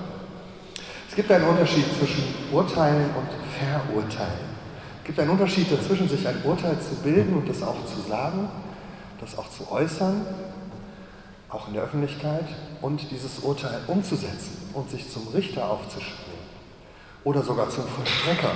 Es 1.08 1.16
gibt 1.16 1.32
einen 1.32 1.48
Unterschied 1.48 1.86
zwischen 1.98 2.22
Urteilen 2.52 3.10
und 3.16 3.28
Verurteilen. 3.58 4.55
Es 5.06 5.14
gibt 5.14 5.20
einen 5.20 5.30
Unterschied 5.30 5.70
dazwischen, 5.70 6.08
sich 6.08 6.26
ein 6.26 6.42
Urteil 6.42 6.76
zu 6.80 6.96
bilden 6.96 7.34
und 7.34 7.48
das 7.48 7.62
auch 7.62 7.76
zu 7.86 8.00
sagen, 8.08 8.48
das 9.20 9.38
auch 9.38 9.48
zu 9.50 9.70
äußern, 9.70 10.26
auch 11.48 11.68
in 11.68 11.74
der 11.74 11.84
Öffentlichkeit, 11.84 12.44
und 12.82 13.08
dieses 13.12 13.38
Urteil 13.38 13.82
umzusetzen 13.86 14.68
und 14.74 14.90
sich 14.90 15.08
zum 15.08 15.28
Richter 15.28 15.70
aufzuspielen 15.70 16.40
oder 17.22 17.40
sogar 17.40 17.70
zum 17.70 17.84
Vollstrecker 17.86 18.50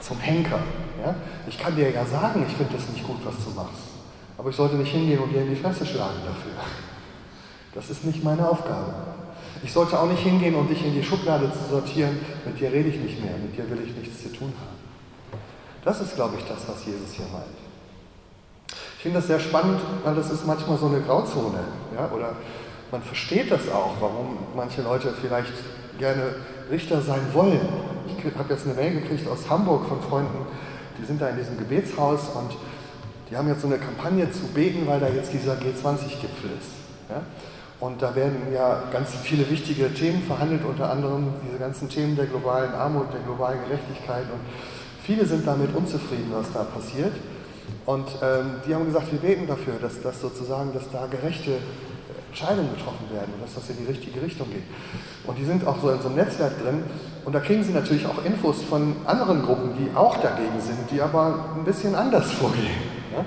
zum 0.00 0.18
Henker. 0.20 0.60
Ja? 1.04 1.14
Ich 1.46 1.58
kann 1.58 1.76
dir 1.76 1.90
ja 1.90 2.06
sagen, 2.06 2.46
ich 2.48 2.56
finde 2.56 2.72
das 2.72 2.88
nicht 2.88 3.06
gut, 3.06 3.18
was 3.22 3.34
du 3.44 3.50
machst. 3.50 3.82
Aber 4.38 4.48
ich 4.48 4.56
sollte 4.56 4.76
nicht 4.76 4.90
hingehen 4.90 5.18
und 5.18 5.30
dir 5.34 5.42
in 5.42 5.50
die 5.50 5.56
Fresse 5.56 5.84
schlagen 5.84 6.20
dafür. 6.24 6.64
Das 7.74 7.90
ist 7.90 8.06
nicht 8.06 8.24
meine 8.24 8.48
Aufgabe. 8.48 8.94
Ich 9.62 9.70
sollte 9.70 10.00
auch 10.00 10.08
nicht 10.08 10.22
hingehen 10.22 10.54
und 10.54 10.70
dich 10.70 10.82
in 10.82 10.94
die 10.94 11.04
Schublade 11.04 11.52
zu 11.52 11.68
sortieren, 11.68 12.18
mit 12.46 12.58
dir 12.58 12.72
rede 12.72 12.88
ich 12.88 12.98
nicht 12.98 13.22
mehr, 13.22 13.36
mit 13.36 13.54
dir 13.54 13.68
will 13.68 13.86
ich 13.86 13.94
nichts 13.94 14.22
zu 14.22 14.32
tun 14.32 14.54
haben. 14.58 14.77
Das 15.84 16.00
ist, 16.00 16.14
glaube 16.14 16.36
ich, 16.38 16.44
das, 16.44 16.58
was 16.68 16.84
Jesus 16.84 17.12
hier 17.12 17.26
meint. 17.32 17.44
Ich 18.96 19.02
finde 19.02 19.18
das 19.18 19.28
sehr 19.28 19.40
spannend, 19.40 19.80
weil 20.04 20.14
das 20.14 20.30
ist 20.30 20.46
manchmal 20.46 20.76
so 20.76 20.86
eine 20.86 21.00
Grauzone. 21.00 21.60
Ja? 21.94 22.10
Oder 22.14 22.32
man 22.90 23.02
versteht 23.02 23.50
das 23.50 23.68
auch, 23.68 23.94
warum 24.00 24.38
manche 24.56 24.82
Leute 24.82 25.14
vielleicht 25.20 25.52
gerne 25.98 26.34
Richter 26.70 27.00
sein 27.00 27.20
wollen. 27.32 27.60
Ich 28.06 28.24
habe 28.36 28.52
jetzt 28.52 28.66
eine 28.66 28.74
Mail 28.74 29.00
gekriegt 29.00 29.28
aus 29.28 29.48
Hamburg 29.48 29.86
von 29.86 30.00
Freunden, 30.02 30.46
die 30.98 31.04
sind 31.04 31.20
da 31.20 31.28
in 31.28 31.36
diesem 31.36 31.56
Gebetshaus 31.58 32.30
und 32.34 32.56
die 33.30 33.36
haben 33.36 33.48
jetzt 33.48 33.60
so 33.60 33.68
eine 33.68 33.78
Kampagne 33.78 34.30
zu 34.32 34.46
beten, 34.48 34.86
weil 34.86 35.00
da 35.00 35.08
jetzt 35.08 35.32
dieser 35.32 35.54
G20-Gipfel 35.54 36.50
ist. 36.58 36.72
Ja? 37.08 37.22
Und 37.80 38.02
da 38.02 38.14
werden 38.16 38.52
ja 38.52 38.82
ganz 38.90 39.10
viele 39.22 39.48
wichtige 39.48 39.92
Themen 39.94 40.22
verhandelt, 40.22 40.64
unter 40.64 40.90
anderem 40.90 41.34
diese 41.46 41.58
ganzen 41.58 41.88
Themen 41.88 42.16
der 42.16 42.26
globalen 42.26 42.74
Armut, 42.74 43.12
der 43.12 43.20
globalen 43.20 43.60
Gerechtigkeit. 43.68 44.24
Und 44.24 44.40
viele 45.08 45.24
sind 45.24 45.46
damit 45.46 45.74
unzufrieden, 45.74 46.30
was 46.32 46.52
da 46.52 46.64
passiert. 46.64 47.12
Und 47.86 48.06
ähm, 48.22 48.60
die 48.66 48.74
haben 48.74 48.84
gesagt, 48.84 49.10
wir 49.10 49.18
beten 49.18 49.46
dafür, 49.46 49.74
dass 49.80 50.02
das 50.02 50.20
sozusagen, 50.20 50.74
dass 50.74 50.90
da 50.92 51.06
gerechte 51.06 51.52
Entscheidungen 52.28 52.68
getroffen 52.76 53.08
werden 53.10 53.32
und 53.32 53.42
dass 53.42 53.54
das 53.54 53.70
in 53.70 53.78
die 53.78 53.90
richtige 53.90 54.20
Richtung 54.20 54.50
geht. 54.50 54.68
Und 55.26 55.38
die 55.38 55.46
sind 55.46 55.66
auch 55.66 55.80
so 55.80 55.88
in 55.88 56.00
so 56.02 56.08
einem 56.08 56.16
Netzwerk 56.16 56.62
drin 56.62 56.82
und 57.24 57.34
da 57.34 57.40
kriegen 57.40 57.64
sie 57.64 57.72
natürlich 57.72 58.04
auch 58.04 58.22
Infos 58.22 58.62
von 58.62 58.96
anderen 59.06 59.42
Gruppen, 59.42 59.70
die 59.78 59.96
auch 59.96 60.18
dagegen 60.18 60.60
sind, 60.60 60.90
die 60.90 61.00
aber 61.00 61.56
ein 61.56 61.64
bisschen 61.64 61.94
anders 61.94 62.30
vorgehen. 62.40 62.68
Ja? 63.16 63.24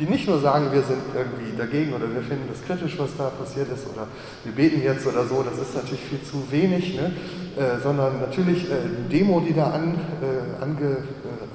Die 0.00 0.06
nicht 0.06 0.26
nur 0.26 0.40
sagen, 0.40 0.72
wir 0.72 0.82
sind 0.82 1.02
irgendwie 1.14 1.56
dagegen 1.56 1.92
oder 1.92 2.12
wir 2.12 2.22
finden 2.22 2.48
das 2.48 2.64
kritisch, 2.64 2.98
was 2.98 3.10
da 3.16 3.28
passiert 3.28 3.70
ist 3.70 3.86
oder 3.86 4.08
wir 4.44 4.52
beten 4.52 4.82
jetzt 4.82 5.06
oder 5.06 5.26
so, 5.26 5.44
das 5.44 5.58
ist 5.58 5.76
natürlich 5.76 6.00
viel 6.00 6.22
zu 6.22 6.50
wenig, 6.50 6.96
ne? 6.96 7.12
äh, 7.56 7.78
sondern 7.82 8.18
natürlich 8.18 8.64
äh, 8.70 8.76
Demo, 9.12 9.40
die 9.40 9.52
da 9.52 9.70
an, 9.70 9.94
äh, 10.22 10.62
ange, 10.62 11.04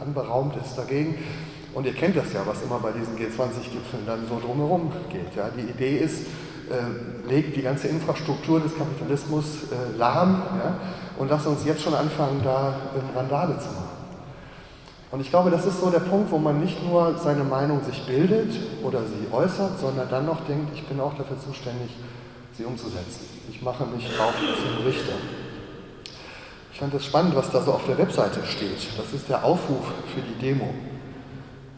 anberaumt 0.02 0.56
ist 0.58 0.76
dagegen. 0.78 1.18
Und 1.74 1.86
ihr 1.86 1.94
kennt 1.94 2.16
das 2.16 2.32
ja, 2.32 2.42
was 2.46 2.62
immer 2.62 2.80
bei 2.80 2.92
diesen 2.92 3.16
G20-Gipfeln 3.18 4.06
dann 4.06 4.26
so 4.30 4.40
drumherum 4.40 4.92
geht. 5.12 5.36
Ja? 5.36 5.50
Die 5.50 5.70
Idee 5.70 5.98
ist, 5.98 6.22
äh, 6.70 7.30
legt 7.30 7.56
die 7.56 7.62
ganze 7.62 7.90
Infrastruktur 7.90 8.60
des 8.60 8.76
Kapitalismus 8.78 9.46
äh, 9.72 9.98
lahm 9.98 10.42
ja, 10.58 10.78
und 11.18 11.30
lasst 11.30 11.48
uns 11.48 11.66
jetzt 11.66 11.82
schon 11.82 11.94
anfangen, 11.94 12.42
da 12.44 12.76
ähm, 12.96 13.16
Randale 13.16 13.60
zu 13.60 13.68
machen. 13.68 13.96
Und 15.12 15.22
ich 15.22 15.30
glaube, 15.30 15.52
das 15.52 15.66
ist 15.66 15.80
so 15.80 15.90
der 15.90 16.00
Punkt, 16.00 16.32
wo 16.32 16.38
man 16.38 16.60
nicht 16.60 16.84
nur 16.84 17.18
seine 17.18 17.44
Meinung 17.44 17.84
sich 17.84 18.06
bildet 18.06 18.54
oder 18.84 19.02
sie 19.02 19.32
äußert, 19.32 19.80
sondern 19.80 20.10
dann 20.10 20.26
noch 20.26 20.46
denkt, 20.46 20.72
ich 20.74 20.86
bin 20.88 21.00
auch 21.00 21.14
dafür 21.14 21.38
zuständig, 21.40 21.92
sie 22.58 22.66
umzusetzen. 22.66 23.26
Ich 23.50 23.62
mache 23.62 23.86
mich 23.86 24.10
auch 24.20 24.34
zum 24.34 24.86
Richter. 24.86 25.14
Ich 26.76 26.82
fand 26.82 26.94
es 26.94 27.06
spannend, 27.06 27.34
was 27.38 27.50
da 27.52 27.62
so 27.62 27.72
auf 27.72 27.86
der 27.86 27.98
Webseite 27.98 28.42
steht. 28.46 28.90
Das 28.98 29.14
ist 29.14 29.30
der 29.30 29.46
Aufruf 29.46 29.94
für 30.14 30.20
die 30.20 30.46
Demo. 30.46 30.74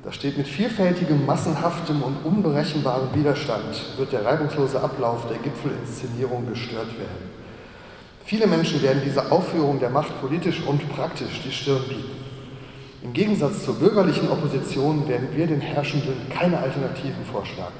Da 0.04 0.12
steht, 0.12 0.40
mit 0.40 0.48
vielfältigem, 0.48 1.24
massenhaftem 1.24 2.02
und 2.02 2.26
unberechenbarem 2.26 3.14
Widerstand 3.14 3.80
wird 3.98 4.12
der 4.12 4.26
reibungslose 4.26 4.82
Ablauf 4.82 5.28
der 5.28 5.38
Gipfelinszenierung 5.38 6.50
gestört 6.50 6.98
werden. 6.98 7.30
Viele 8.26 8.48
Menschen 8.48 8.82
werden 8.82 9.04
dieser 9.06 9.32
Aufführung 9.32 9.80
der 9.80 9.92
Macht 9.92 10.20
politisch 10.20 10.64
und 10.66 10.82
praktisch 10.96 11.44
die 11.46 11.52
Stirn 11.52 11.84
bieten. 11.88 12.18
Im 13.04 13.14
Gegensatz 13.14 13.66
zur 13.66 13.76
bürgerlichen 13.76 14.32
Opposition 14.32 15.08
werden 15.08 15.28
wir 15.36 15.46
den 15.46 15.62
Herrschenden 15.62 16.28
keine 16.32 16.58
Alternativen 16.58 17.24
vorschlagen. 17.32 17.76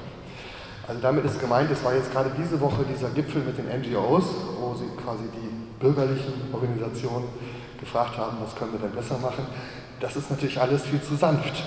Also 0.86 1.00
damit 1.02 1.24
ist 1.24 1.40
gemeint, 1.40 1.68
es 1.72 1.82
war 1.82 1.96
jetzt 1.96 2.12
gerade 2.12 2.30
diese 2.38 2.60
Woche 2.60 2.84
dieser 2.88 3.10
Gipfel 3.10 3.42
mit 3.42 3.58
den 3.58 3.66
NGOs, 3.66 4.24
wo 4.60 4.76
sie 4.76 4.86
quasi 5.02 5.24
die 5.34 5.57
bürgerlichen 5.78 6.32
Organisationen 6.52 7.28
gefragt 7.80 8.16
haben, 8.18 8.38
was 8.42 8.54
können 8.54 8.72
wir 8.72 8.80
denn 8.80 8.92
besser 8.92 9.18
machen. 9.18 9.46
Das 10.00 10.16
ist 10.16 10.30
natürlich 10.30 10.60
alles 10.60 10.82
viel 10.82 11.00
zu 11.02 11.16
sanft. 11.16 11.62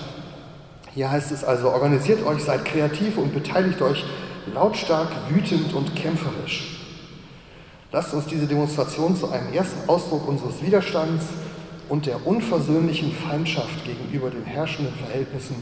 Hier 0.94 1.10
heißt 1.10 1.32
es 1.32 1.42
also, 1.44 1.70
organisiert 1.70 2.24
euch, 2.26 2.44
seid 2.44 2.64
kreativ 2.64 3.16
und 3.16 3.32
beteiligt 3.32 3.80
euch 3.80 4.04
lautstark, 4.52 5.08
wütend 5.30 5.72
und 5.72 5.94
kämpferisch. 5.94 6.78
Lasst 7.92 8.14
uns 8.14 8.26
diese 8.26 8.46
Demonstration 8.46 9.16
zu 9.16 9.30
einem 9.30 9.52
ersten 9.52 9.88
Ausdruck 9.88 10.26
unseres 10.26 10.62
Widerstands 10.62 11.26
und 11.88 12.06
der 12.06 12.26
unversöhnlichen 12.26 13.12
Feindschaft 13.12 13.84
gegenüber 13.84 14.30
den 14.30 14.44
herrschenden 14.44 14.94
Verhältnissen 14.94 15.56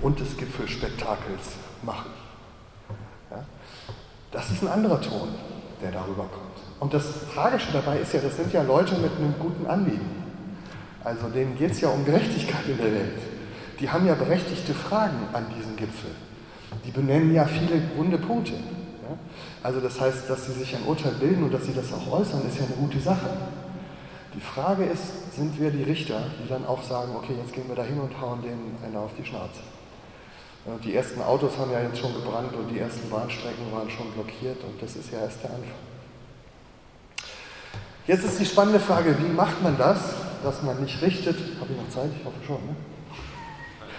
und 0.00 0.18
des 0.20 0.36
Gipfelspektakels 0.36 1.56
machen. 1.82 2.10
Ja? 3.30 3.44
Das 4.32 4.50
ist 4.50 4.62
ein 4.62 4.68
anderer 4.68 5.00
Ton, 5.00 5.28
der 5.82 5.92
darüber 5.92 6.24
kommt. 6.24 6.45
Und 6.80 6.92
das 6.92 7.04
Tragische 7.34 7.72
dabei 7.72 7.98
ist 7.98 8.12
ja, 8.12 8.20
das 8.20 8.36
sind 8.36 8.52
ja 8.52 8.62
Leute 8.62 8.96
mit 8.96 9.12
einem 9.16 9.34
guten 9.38 9.66
Anliegen. 9.66 10.24
Also 11.02 11.28
denen 11.28 11.56
geht 11.56 11.70
es 11.70 11.80
ja 11.80 11.88
um 11.88 12.04
Gerechtigkeit 12.04 12.66
in 12.68 12.76
der 12.76 12.92
Welt 12.92 13.18
die 13.80 13.90
haben 13.90 14.06
ja 14.06 14.14
berechtigte 14.14 14.74
Fragen 14.74 15.28
an 15.32 15.46
diesen 15.56 15.76
Gipfel. 15.76 16.10
Die 16.84 16.90
benennen 16.90 17.34
ja 17.34 17.44
viele 17.44 17.80
runde 17.96 18.18
Punkte. 18.18 18.54
Also 19.62 19.80
das 19.80 20.00
heißt, 20.00 20.28
dass 20.28 20.46
sie 20.46 20.52
sich 20.52 20.74
ein 20.74 20.84
Urteil 20.84 21.12
bilden 21.12 21.44
und 21.44 21.54
dass 21.54 21.64
sie 21.64 21.74
das 21.74 21.92
auch 21.92 22.20
äußern, 22.20 22.46
ist 22.46 22.58
ja 22.58 22.64
eine 22.64 22.74
gute 22.74 23.00
Sache. 23.00 23.28
Die 24.34 24.40
Frage 24.40 24.84
ist, 24.84 25.34
sind 25.34 25.58
wir 25.60 25.70
die 25.70 25.82
Richter, 25.82 26.22
die 26.42 26.48
dann 26.48 26.66
auch 26.66 26.82
sagen, 26.82 27.12
okay, 27.16 27.34
jetzt 27.38 27.52
gehen 27.52 27.68
wir 27.68 27.76
da 27.76 27.82
hin 27.82 27.98
und 27.98 28.20
hauen 28.20 28.42
denen 28.42 28.76
einer 28.84 29.00
auf 29.00 29.12
die 29.18 29.24
Schnauze. 29.24 29.60
Die 30.84 30.94
ersten 30.94 31.22
Autos 31.22 31.56
haben 31.58 31.70
ja 31.70 31.80
jetzt 31.80 31.98
schon 31.98 32.12
gebrannt 32.12 32.52
und 32.54 32.68
die 32.68 32.80
ersten 32.80 33.08
Bahnstrecken 33.08 33.70
waren 33.72 33.88
schon 33.88 34.10
blockiert 34.12 34.62
und 34.64 34.82
das 34.82 34.96
ist 34.96 35.12
ja 35.12 35.20
erst 35.20 35.42
der 35.44 35.50
Anfang. 35.50 35.95
Jetzt 38.06 38.24
ist 38.24 38.38
die 38.38 38.46
spannende 38.46 38.78
Frage, 38.78 39.16
wie 39.18 39.32
macht 39.32 39.62
man 39.62 39.76
das, 39.76 39.98
dass 40.44 40.62
man 40.62 40.80
nicht 40.80 41.02
richtet? 41.02 41.36
Habe 41.60 41.72
ich 41.72 41.76
noch 41.76 41.88
Zeit? 41.88 42.10
Ich 42.16 42.24
hoffe 42.24 42.36
schon. 42.46 42.56
Ne? 42.56 42.76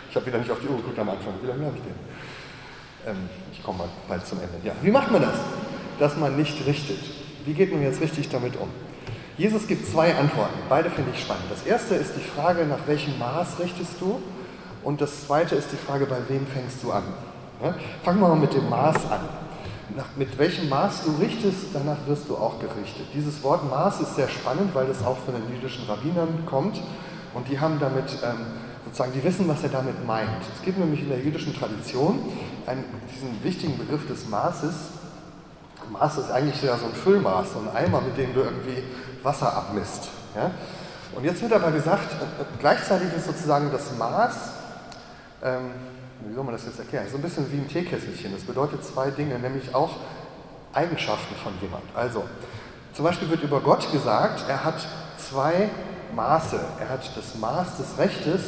Ich 0.10 0.16
habe 0.16 0.26
wieder 0.26 0.38
nicht 0.38 0.50
auf 0.50 0.60
die 0.62 0.68
Uhr 0.68 0.78
geguckt 0.78 0.98
am 0.98 1.10
Anfang. 1.10 1.34
Wie 1.42 1.48
lange 1.48 1.66
habe 1.66 1.76
ich 1.76 1.84
denn? 1.84 3.14
Ähm, 3.14 3.30
ich 3.52 3.62
komme 3.62 3.80
mal 3.80 3.90
bald 4.08 4.26
zum 4.26 4.40
Ende. 4.40 4.54
Ja, 4.64 4.72
wie 4.82 4.92
macht 4.92 5.12
man 5.12 5.22
das? 5.22 5.36
Dass 6.00 6.16
man 6.16 6.38
nicht 6.38 6.66
richtet. 6.66 7.00
Wie 7.46 7.54
geht 7.54 7.74
man 7.74 7.82
jetzt 7.82 8.00
richtig 8.00 8.30
damit 8.30 8.56
um? 8.56 8.70
Jesus 9.38 9.68
gibt 9.68 9.86
zwei 9.86 10.16
Antworten. 10.16 10.58
Beide 10.70 10.90
finde 10.90 11.12
ich 11.14 11.22
spannend. 11.22 11.46
Das 11.50 11.64
erste 11.64 11.96
ist 11.96 12.14
die 12.16 12.22
Frage, 12.22 12.66
nach 12.66 12.88
welchem 12.88 13.20
Maß 13.20 13.60
richtest 13.60 14.00
du? 14.00 14.22
Und 14.84 15.02
das 15.02 15.28
zweite 15.28 15.56
ist 15.56 15.72
die 15.74 15.76
Frage, 15.76 16.06
bei 16.06 16.18
wem 16.30 16.48
fängst 16.48 16.82
du 16.82 16.94
an? 16.94 17.04
Ja? 17.62 17.76
Fangen 18.04 18.22
wir 18.22 18.30
mal 18.30 18.36
mit 18.38 18.54
dem 18.54 18.70
Maß 18.70 19.12
an. 19.12 19.20
Nach, 19.96 20.06
mit 20.18 20.38
welchem 20.38 20.68
Maß 20.70 21.04
du 21.06 21.12
richtest, 21.22 21.68
danach 21.74 21.98
wirst 22.08 22.28
du 22.28 22.36
auch 22.36 22.60
gerichtet. 22.60 23.08
Dieses 23.14 23.42
Wort 23.44 23.70
Maß 23.70 24.02
ist 24.02 24.16
sehr 24.16 24.28
spannend, 24.28 24.76
weil 24.76 24.90
es 24.90 25.04
auch 25.04 25.18
von 25.18 25.34
den 25.34 25.56
jüdischen 25.56 25.86
Rabbinern 25.86 26.46
kommt. 26.46 26.82
Und 27.34 27.48
die 27.48 27.60
haben 27.60 27.80
damit 27.80 28.06
ähm, 28.24 28.48
sozusagen, 28.86 29.14
die 29.14 29.24
wissen, 29.24 29.48
was 29.48 29.64
er 29.64 29.70
damit 29.70 30.06
meint. 30.06 30.42
Es 30.56 30.64
gibt 30.64 30.78
nämlich 30.78 31.02
in 31.02 31.10
der 31.10 31.20
jüdischen 31.20 31.56
Tradition 31.56 32.20
einen, 32.66 32.84
diesen 33.14 33.44
wichtigen 33.44 33.78
Begriff 33.78 34.06
des 34.08 34.28
Maßes. 34.28 34.74
Maß 35.90 36.18
ist 36.18 36.32
eigentlich 36.32 36.62
ja 36.62 36.78
so 36.78 36.86
ein 36.86 36.94
Füllmaß, 36.94 37.54
so 37.54 37.60
ein 37.60 37.76
Eimer, 37.76 38.02
mit 38.02 38.18
dem 38.18 38.34
du 38.34 38.42
irgendwie 38.42 38.84
Wasser 39.24 39.56
abmisst. 39.56 40.10
Ja? 40.36 40.52
Und 41.16 41.24
jetzt 41.24 41.42
wird 41.42 41.54
aber 41.54 41.72
gesagt, 41.72 42.12
äh, 42.12 42.44
gleichzeitig 42.60 43.08
ist 43.16 43.26
sozusagen 43.26 43.72
das 43.72 43.96
Maß, 43.98 44.36
ähm, 45.44 45.72
wie 46.26 46.34
soll 46.34 46.44
man 46.44 46.54
das 46.54 46.66
jetzt 46.66 46.80
erklären, 46.80 47.06
so 47.10 47.18
ein 47.18 47.22
bisschen 47.22 47.52
wie 47.52 47.58
ein 47.58 47.68
Teekesselchen. 47.68 48.32
Das 48.34 48.44
bedeutet 48.44 48.84
zwei 48.84 49.12
Dinge, 49.12 49.38
nämlich 49.40 49.74
auch 49.76 49.92
Eigenschaften 50.74 51.36
von 51.36 51.54
jemand. 51.62 51.84
Also, 51.96 52.24
Zum 52.94 53.06
Beispiel 53.06 53.30
wird 53.30 53.44
über 53.44 53.62
Gott 53.62 53.92
gesagt, 53.92 54.46
er 54.50 54.64
hat 54.64 54.88
zwei 55.18 55.70
Maße. 56.16 56.60
Er 56.80 56.90
hat 56.90 57.16
das 57.16 57.36
Maß 57.36 57.78
des 57.78 57.98
Rechtes 58.00 58.42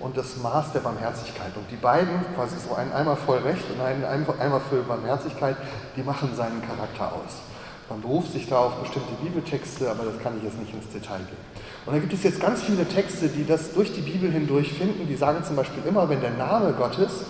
und 0.00 0.16
das 0.16 0.36
Maß 0.36 0.72
der 0.72 0.80
Barmherzigkeit. 0.80 1.56
Und 1.56 1.70
die 1.70 1.76
beiden, 1.76 2.20
quasi 2.34 2.56
so 2.58 2.74
ein 2.74 2.92
Eimer 2.92 3.16
voll 3.16 3.38
Recht 3.38 3.64
und 3.70 3.80
ein 3.80 4.04
Eimer 4.04 4.60
voll 4.60 4.82
Barmherzigkeit, 4.82 5.56
die 5.96 6.02
machen 6.02 6.34
seinen 6.36 6.60
Charakter 6.60 7.12
aus. 7.14 7.40
Man 7.88 8.00
beruft 8.00 8.32
sich 8.32 8.48
da 8.48 8.58
auf 8.58 8.74
bestimmte 8.76 9.12
Bibeltexte, 9.22 9.88
aber 9.90 10.04
das 10.04 10.18
kann 10.20 10.36
ich 10.38 10.44
jetzt 10.44 10.58
nicht 10.58 10.74
ins 10.74 10.88
Detail 10.88 11.18
gehen. 11.18 11.62
Und 11.86 11.94
da 11.94 12.00
gibt 12.00 12.12
es 12.12 12.24
jetzt 12.24 12.40
ganz 12.40 12.62
viele 12.62 12.84
Texte, 12.84 13.28
die 13.28 13.46
das 13.46 13.72
durch 13.72 13.92
die 13.92 14.00
Bibel 14.00 14.30
hindurch 14.30 14.72
finden. 14.72 15.06
Die 15.06 15.14
sagen 15.14 15.44
zum 15.44 15.54
Beispiel 15.54 15.84
immer, 15.86 16.08
wenn 16.08 16.20
der 16.20 16.32
Name 16.32 16.72
Gottes 16.72 17.24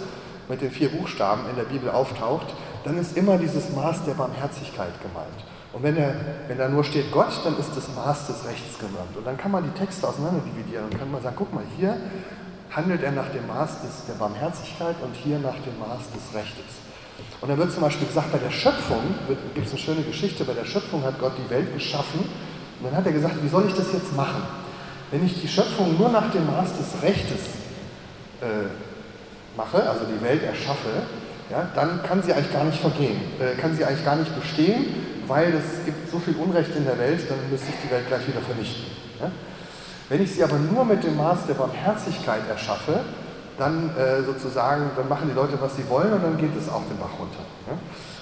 mit 0.49 0.63
den 0.63 0.71
vier 0.71 0.89
Buchstaben 0.89 1.43
in 1.51 1.57
der 1.57 1.65
Bibel 1.65 1.91
auftaucht, 1.91 2.55
dann 2.85 2.97
ist 2.97 3.17
immer 3.17 3.37
dieses 3.37 3.71
Maß 3.71 4.05
der 4.05 4.15
Barmherzigkeit 4.15 4.95
gemeint. 5.03 5.45
Und 5.75 5.83
wenn, 5.83 5.97
er, 5.99 6.15
wenn 6.49 6.57
da 6.57 6.69
nur 6.69 6.85
steht 6.85 7.13
Gott, 7.13 7.33
dann 7.45 7.59
ist 7.59 7.77
das 7.77 7.95
Maß 7.95 8.29
des 8.29 8.47
Rechts 8.47 8.79
gemeint. 8.79 9.15
Und 9.15 9.27
dann 9.27 9.37
kann 9.37 9.51
man 9.51 9.63
die 9.63 9.79
Texte 9.79 10.09
auseinander 10.09 10.41
dividieren 10.41 10.87
und 10.87 10.99
kann 10.99 11.11
man 11.11 11.21
sagen, 11.21 11.37
guck 11.37 11.53
mal, 11.53 11.65
hier 11.77 11.99
handelt 12.71 13.03
er 13.03 13.13
nach 13.13 13.29
dem 13.29 13.47
Maß 13.47 13.83
des, 13.83 14.07
der 14.09 14.15
Barmherzigkeit 14.15 14.97
und 15.03 15.15
hier 15.15 15.39
nach 15.39 15.57
dem 15.57 15.79
Maß 15.79 16.01
des 16.15 16.35
Rechtes. 16.35 16.86
Und 17.41 17.49
dann 17.49 17.59
wird 17.59 17.73
zum 17.73 17.83
Beispiel 17.83 18.07
gesagt, 18.07 18.33
bei 18.33 18.39
der 18.39 18.51
Schöpfung, 18.51 19.03
gibt 19.55 19.67
es 19.67 19.73
eine 19.73 19.81
schöne 19.81 20.03
Geschichte, 20.03 20.45
bei 20.45 20.55
der 20.55 20.65
Schöpfung 20.65 21.03
hat 21.05 21.19
Gott 21.19 21.33
die 21.39 21.51
Welt 21.51 21.73
geschaffen 21.75 22.21
und 22.21 22.87
dann 22.87 22.97
hat 22.97 23.07
er 23.07 23.13
gesagt, 23.13 23.37
wie 23.43 23.49
soll 23.49 23.67
ich 23.67 23.75
das 23.75 23.93
jetzt 23.93 24.17
machen? 24.17 24.43
Wenn 25.11 25.25
ich 25.25 25.41
die 25.41 25.49
Schöpfung 25.49 25.97
nur 25.99 26.09
nach 26.09 26.31
dem 26.33 26.47
Maß 26.47 26.77
des 26.77 27.03
Rechtes 27.03 27.41
äh, 28.41 28.67
mache, 29.57 29.89
also 29.89 30.05
die 30.05 30.23
Welt 30.25 30.43
erschaffe, 30.43 30.91
ja, 31.51 31.69
dann 31.75 32.03
kann 32.03 32.23
sie 32.23 32.33
eigentlich 32.33 32.53
gar 32.53 32.65
nicht 32.65 32.81
vergehen, 32.81 33.21
äh, 33.39 33.55
kann 33.61 33.77
sie 33.77 33.85
eigentlich 33.85 34.05
gar 34.05 34.17
nicht 34.17 34.35
bestehen, 34.35 34.87
weil 35.29 35.55
es 35.55 35.85
gibt 35.85 36.11
so 36.11 36.19
viel 36.19 36.35
Unrecht 36.37 36.75
in 36.75 36.85
der 36.85 36.99
Welt, 36.99 37.21
dann 37.29 37.39
müsste 37.51 37.69
ich 37.69 37.77
die 37.85 37.91
Welt 37.93 38.09
gleich 38.09 38.27
wieder 38.27 38.41
vernichten. 38.41 38.85
Ja? 39.21 39.31
Wenn 40.09 40.23
ich 40.23 40.33
sie 40.33 40.43
aber 40.43 40.59
nur 40.59 40.85
mit 40.85 41.05
dem 41.05 41.17
Maß 41.17 41.47
der 41.47 41.55
Barmherzigkeit 41.55 42.49
erschaffe, 42.49 43.01
dann 43.59 43.91
äh, 43.97 44.23
sozusagen, 44.23 44.91
dann 44.97 45.09
machen 45.09 45.29
die 45.29 45.35
Leute, 45.35 45.61
was 45.61 45.77
sie 45.77 45.89
wollen 45.89 46.13
und 46.13 46.23
dann 46.23 46.37
geht 46.37 46.57
es 46.57 46.69
auch 46.69 46.83
den 46.89 46.99
Bach 46.99 47.13
runter. 47.19 47.41
Ja? 47.67 47.79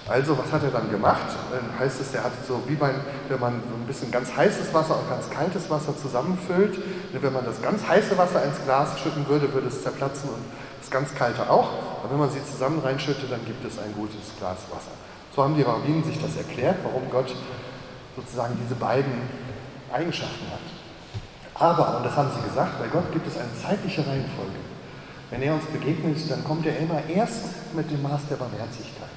Also, 0.07 0.37
was 0.37 0.53
hat 0.53 0.63
er 0.63 0.71
dann 0.71 0.91
gemacht? 0.91 1.33
Dann 1.51 1.79
heißt 1.79 1.99
es, 2.01 2.13
er 2.15 2.25
hat 2.25 2.33
so 2.47 2.63
wie 2.67 2.75
bei, 2.75 2.91
wenn 3.29 3.41
man 3.41 3.63
so 3.63 3.75
ein 3.75 3.87
bisschen 3.87 4.11
ganz 4.11 4.37
heißes 4.37 4.75
Wasser 4.75 4.99
und 4.99 5.09
ganz 5.09 5.31
kaltes 5.31 5.71
Wasser 5.71 5.97
zusammenfüllt, 5.97 6.79
wenn 7.13 7.33
man 7.33 7.45
das 7.45 7.63
ganz 7.63 7.87
heiße 7.89 8.17
Wasser 8.19 8.45
ins 8.45 8.63
Glas 8.65 9.01
schütten 9.01 9.27
würde, 9.29 9.53
würde 9.55 9.69
es 9.69 9.83
zerplatzen 9.83 10.29
und 10.29 10.45
das 10.81 10.91
ganz 10.91 11.15
kalte 11.15 11.49
auch. 11.49 11.71
Aber 12.03 12.11
wenn 12.11 12.19
man 12.19 12.31
sie 12.31 12.45
zusammen 12.45 12.81
reinschüttet, 12.81 13.33
dann 13.33 13.45
gibt 13.47 13.65
es 13.65 13.79
ein 13.79 13.95
gutes 13.95 14.37
Glas 14.39 14.59
Wasser. 14.71 14.93
So 15.35 15.43
haben 15.43 15.57
die 15.57 15.63
Rabbinen 15.63 16.05
sich 16.05 16.21
das 16.21 16.37
erklärt, 16.37 16.77
warum 16.85 17.11
Gott 17.11 17.35
sozusagen 18.15 18.59
diese 18.63 18.75
beiden 18.75 19.23
Eigenschaften 19.91 20.47
hat. 20.53 20.61
Aber, 21.55 21.97
und 21.97 22.05
das 22.05 22.15
haben 22.15 22.29
sie 22.35 22.47
gesagt, 22.47 22.79
bei 22.79 22.89
Gott 22.89 23.11
gibt 23.13 23.27
es 23.27 23.39
eine 23.39 23.55
zeitliche 23.57 24.07
Reihenfolge. 24.07 24.64
Wenn 25.35 25.43
er 25.43 25.55
uns 25.55 25.65
begegnet, 25.65 26.17
dann 26.31 26.45
kommt 26.45 26.65
er 26.65 26.79
immer 26.79 27.03
erst 27.13 27.75
mit 27.75 27.91
dem 27.91 28.01
Maß 28.03 28.21
der 28.31 28.37
Barmherzigkeit. 28.37 29.09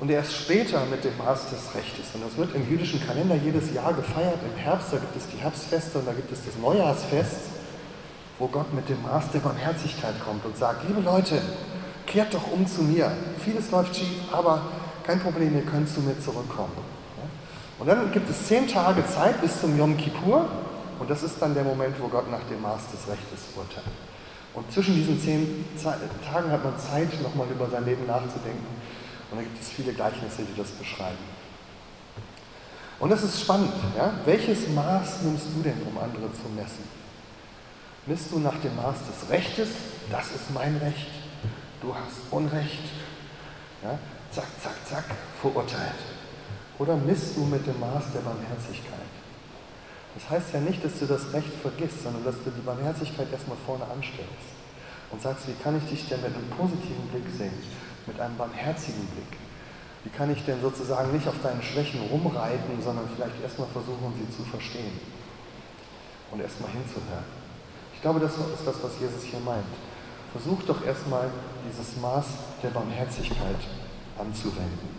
Und 0.00 0.10
erst 0.10 0.34
später 0.34 0.84
mit 0.86 1.04
dem 1.04 1.16
Maß 1.18 1.50
des 1.50 1.72
Rechtes. 1.72 2.06
Und 2.14 2.24
das 2.26 2.36
wird 2.36 2.52
im 2.56 2.68
jüdischen 2.68 3.00
Kalender 3.06 3.36
jedes 3.36 3.72
Jahr 3.72 3.92
gefeiert. 3.92 4.40
Im 4.42 4.60
Herbst, 4.60 4.88
da 4.90 4.96
gibt 4.96 5.14
es 5.14 5.28
die 5.28 5.36
Herbstfeste 5.36 6.00
und 6.00 6.08
da 6.08 6.12
gibt 6.12 6.32
es 6.32 6.44
das 6.44 6.58
Neujahrsfest, 6.60 7.42
wo 8.40 8.48
Gott 8.48 8.74
mit 8.74 8.88
dem 8.88 9.00
Maß 9.02 9.30
der 9.30 9.38
Barmherzigkeit 9.38 10.14
kommt 10.24 10.44
und 10.44 10.56
sagt, 10.56 10.82
liebe 10.88 11.00
Leute, 11.00 11.40
kehrt 12.04 12.34
doch 12.34 12.50
um 12.50 12.66
zu 12.66 12.82
mir. 12.82 13.12
Vieles 13.38 13.70
läuft 13.70 13.94
schief, 13.94 14.18
aber 14.32 14.62
kein 15.04 15.20
Problem, 15.20 15.54
ihr 15.54 15.64
könnt 15.64 15.88
zu 15.88 16.00
mir 16.00 16.18
zurückkommen. 16.18 16.72
Und 17.78 17.86
dann 17.86 18.10
gibt 18.10 18.28
es 18.28 18.48
zehn 18.48 18.66
Tage 18.66 19.06
Zeit 19.06 19.40
bis 19.40 19.60
zum 19.60 19.78
Yom 19.78 19.96
Kippur. 19.96 20.48
Und 20.98 21.08
das 21.08 21.22
ist 21.22 21.40
dann 21.40 21.54
der 21.54 21.62
Moment, 21.62 21.94
wo 22.00 22.08
Gott 22.08 22.28
nach 22.28 22.42
dem 22.50 22.60
Maß 22.62 22.90
des 22.90 23.08
Rechtes 23.08 23.38
urteilt. 23.54 24.03
Und 24.54 24.72
zwischen 24.72 24.94
diesen 24.94 25.20
zehn 25.20 25.64
Tagen 25.82 26.50
hat 26.50 26.62
man 26.62 26.78
Zeit, 26.78 27.20
nochmal 27.22 27.48
über 27.50 27.68
sein 27.68 27.84
Leben 27.84 28.06
nachzudenken. 28.06 28.66
Und 29.30 29.38
da 29.38 29.42
gibt 29.42 29.60
es 29.60 29.68
viele 29.68 29.92
Gleichnisse, 29.92 30.42
die 30.42 30.56
das 30.56 30.70
beschreiben. 30.70 31.18
Und 33.00 33.10
das 33.10 33.24
ist 33.24 33.40
spannend. 33.40 33.72
Ja? 33.96 34.12
Welches 34.24 34.68
Maß 34.68 35.22
nimmst 35.22 35.46
du 35.56 35.62
denn, 35.62 35.82
um 35.82 35.98
andere 35.98 36.32
zu 36.32 36.48
messen? 36.54 36.84
Misst 38.06 38.30
du 38.30 38.38
nach 38.38 38.58
dem 38.60 38.76
Maß 38.76 38.96
des 39.08 39.30
Rechtes? 39.30 39.68
Das 40.10 40.26
ist 40.26 40.52
mein 40.54 40.76
Recht. 40.76 41.08
Du 41.80 41.92
hast 41.92 42.20
Unrecht. 42.30 42.84
Ja? 43.82 43.98
Zack, 44.30 44.46
zack, 44.62 44.76
zack, 44.88 45.04
verurteilt. 45.40 45.98
Oder 46.78 46.96
misst 46.96 47.36
du 47.36 47.44
mit 47.44 47.66
dem 47.66 47.78
Maß 47.80 48.04
der 48.14 48.20
Barmherzigkeit? 48.20 49.00
Das 50.14 50.30
heißt 50.30 50.54
ja 50.54 50.60
nicht, 50.60 50.84
dass 50.84 50.98
du 50.98 51.06
das 51.06 51.32
Recht 51.32 51.52
vergisst, 51.60 52.02
sondern 52.02 52.24
dass 52.24 52.36
du 52.44 52.50
die 52.50 52.60
Barmherzigkeit 52.60 53.26
erstmal 53.32 53.56
vorne 53.66 53.84
anstellst 53.84 54.54
und 55.10 55.20
sagst, 55.20 55.48
wie 55.48 55.54
kann 55.62 55.76
ich 55.76 55.84
dich 55.90 56.08
denn 56.08 56.22
mit 56.22 56.34
einem 56.34 56.50
positiven 56.50 57.06
Blick 57.10 57.26
sehen, 57.36 57.54
mit 58.06 58.20
einem 58.20 58.36
barmherzigen 58.36 59.06
Blick? 59.08 59.38
Wie 60.04 60.10
kann 60.10 60.30
ich 60.30 60.44
denn 60.44 60.60
sozusagen 60.60 61.12
nicht 61.12 61.26
auf 61.26 61.40
deinen 61.42 61.62
Schwächen 61.62 62.00
rumreiten, 62.10 62.80
sondern 62.82 63.08
vielleicht 63.16 63.42
erstmal 63.42 63.68
versuchen, 63.68 64.12
sie 64.14 64.36
zu 64.36 64.44
verstehen 64.44 65.00
und 66.30 66.40
erstmal 66.40 66.70
hinzuhören? 66.70 67.24
Ich 67.94 68.02
glaube, 68.02 68.20
das 68.20 68.34
ist 68.34 68.66
das, 68.66 68.76
was 68.82 69.00
Jesus 69.00 69.24
hier 69.24 69.40
meint. 69.40 69.64
Versuch 70.30 70.62
doch 70.64 70.84
erstmal 70.84 71.30
dieses 71.66 71.96
Maß 71.96 72.26
der 72.62 72.70
Barmherzigkeit 72.70 73.62
anzuwenden. 74.18 74.93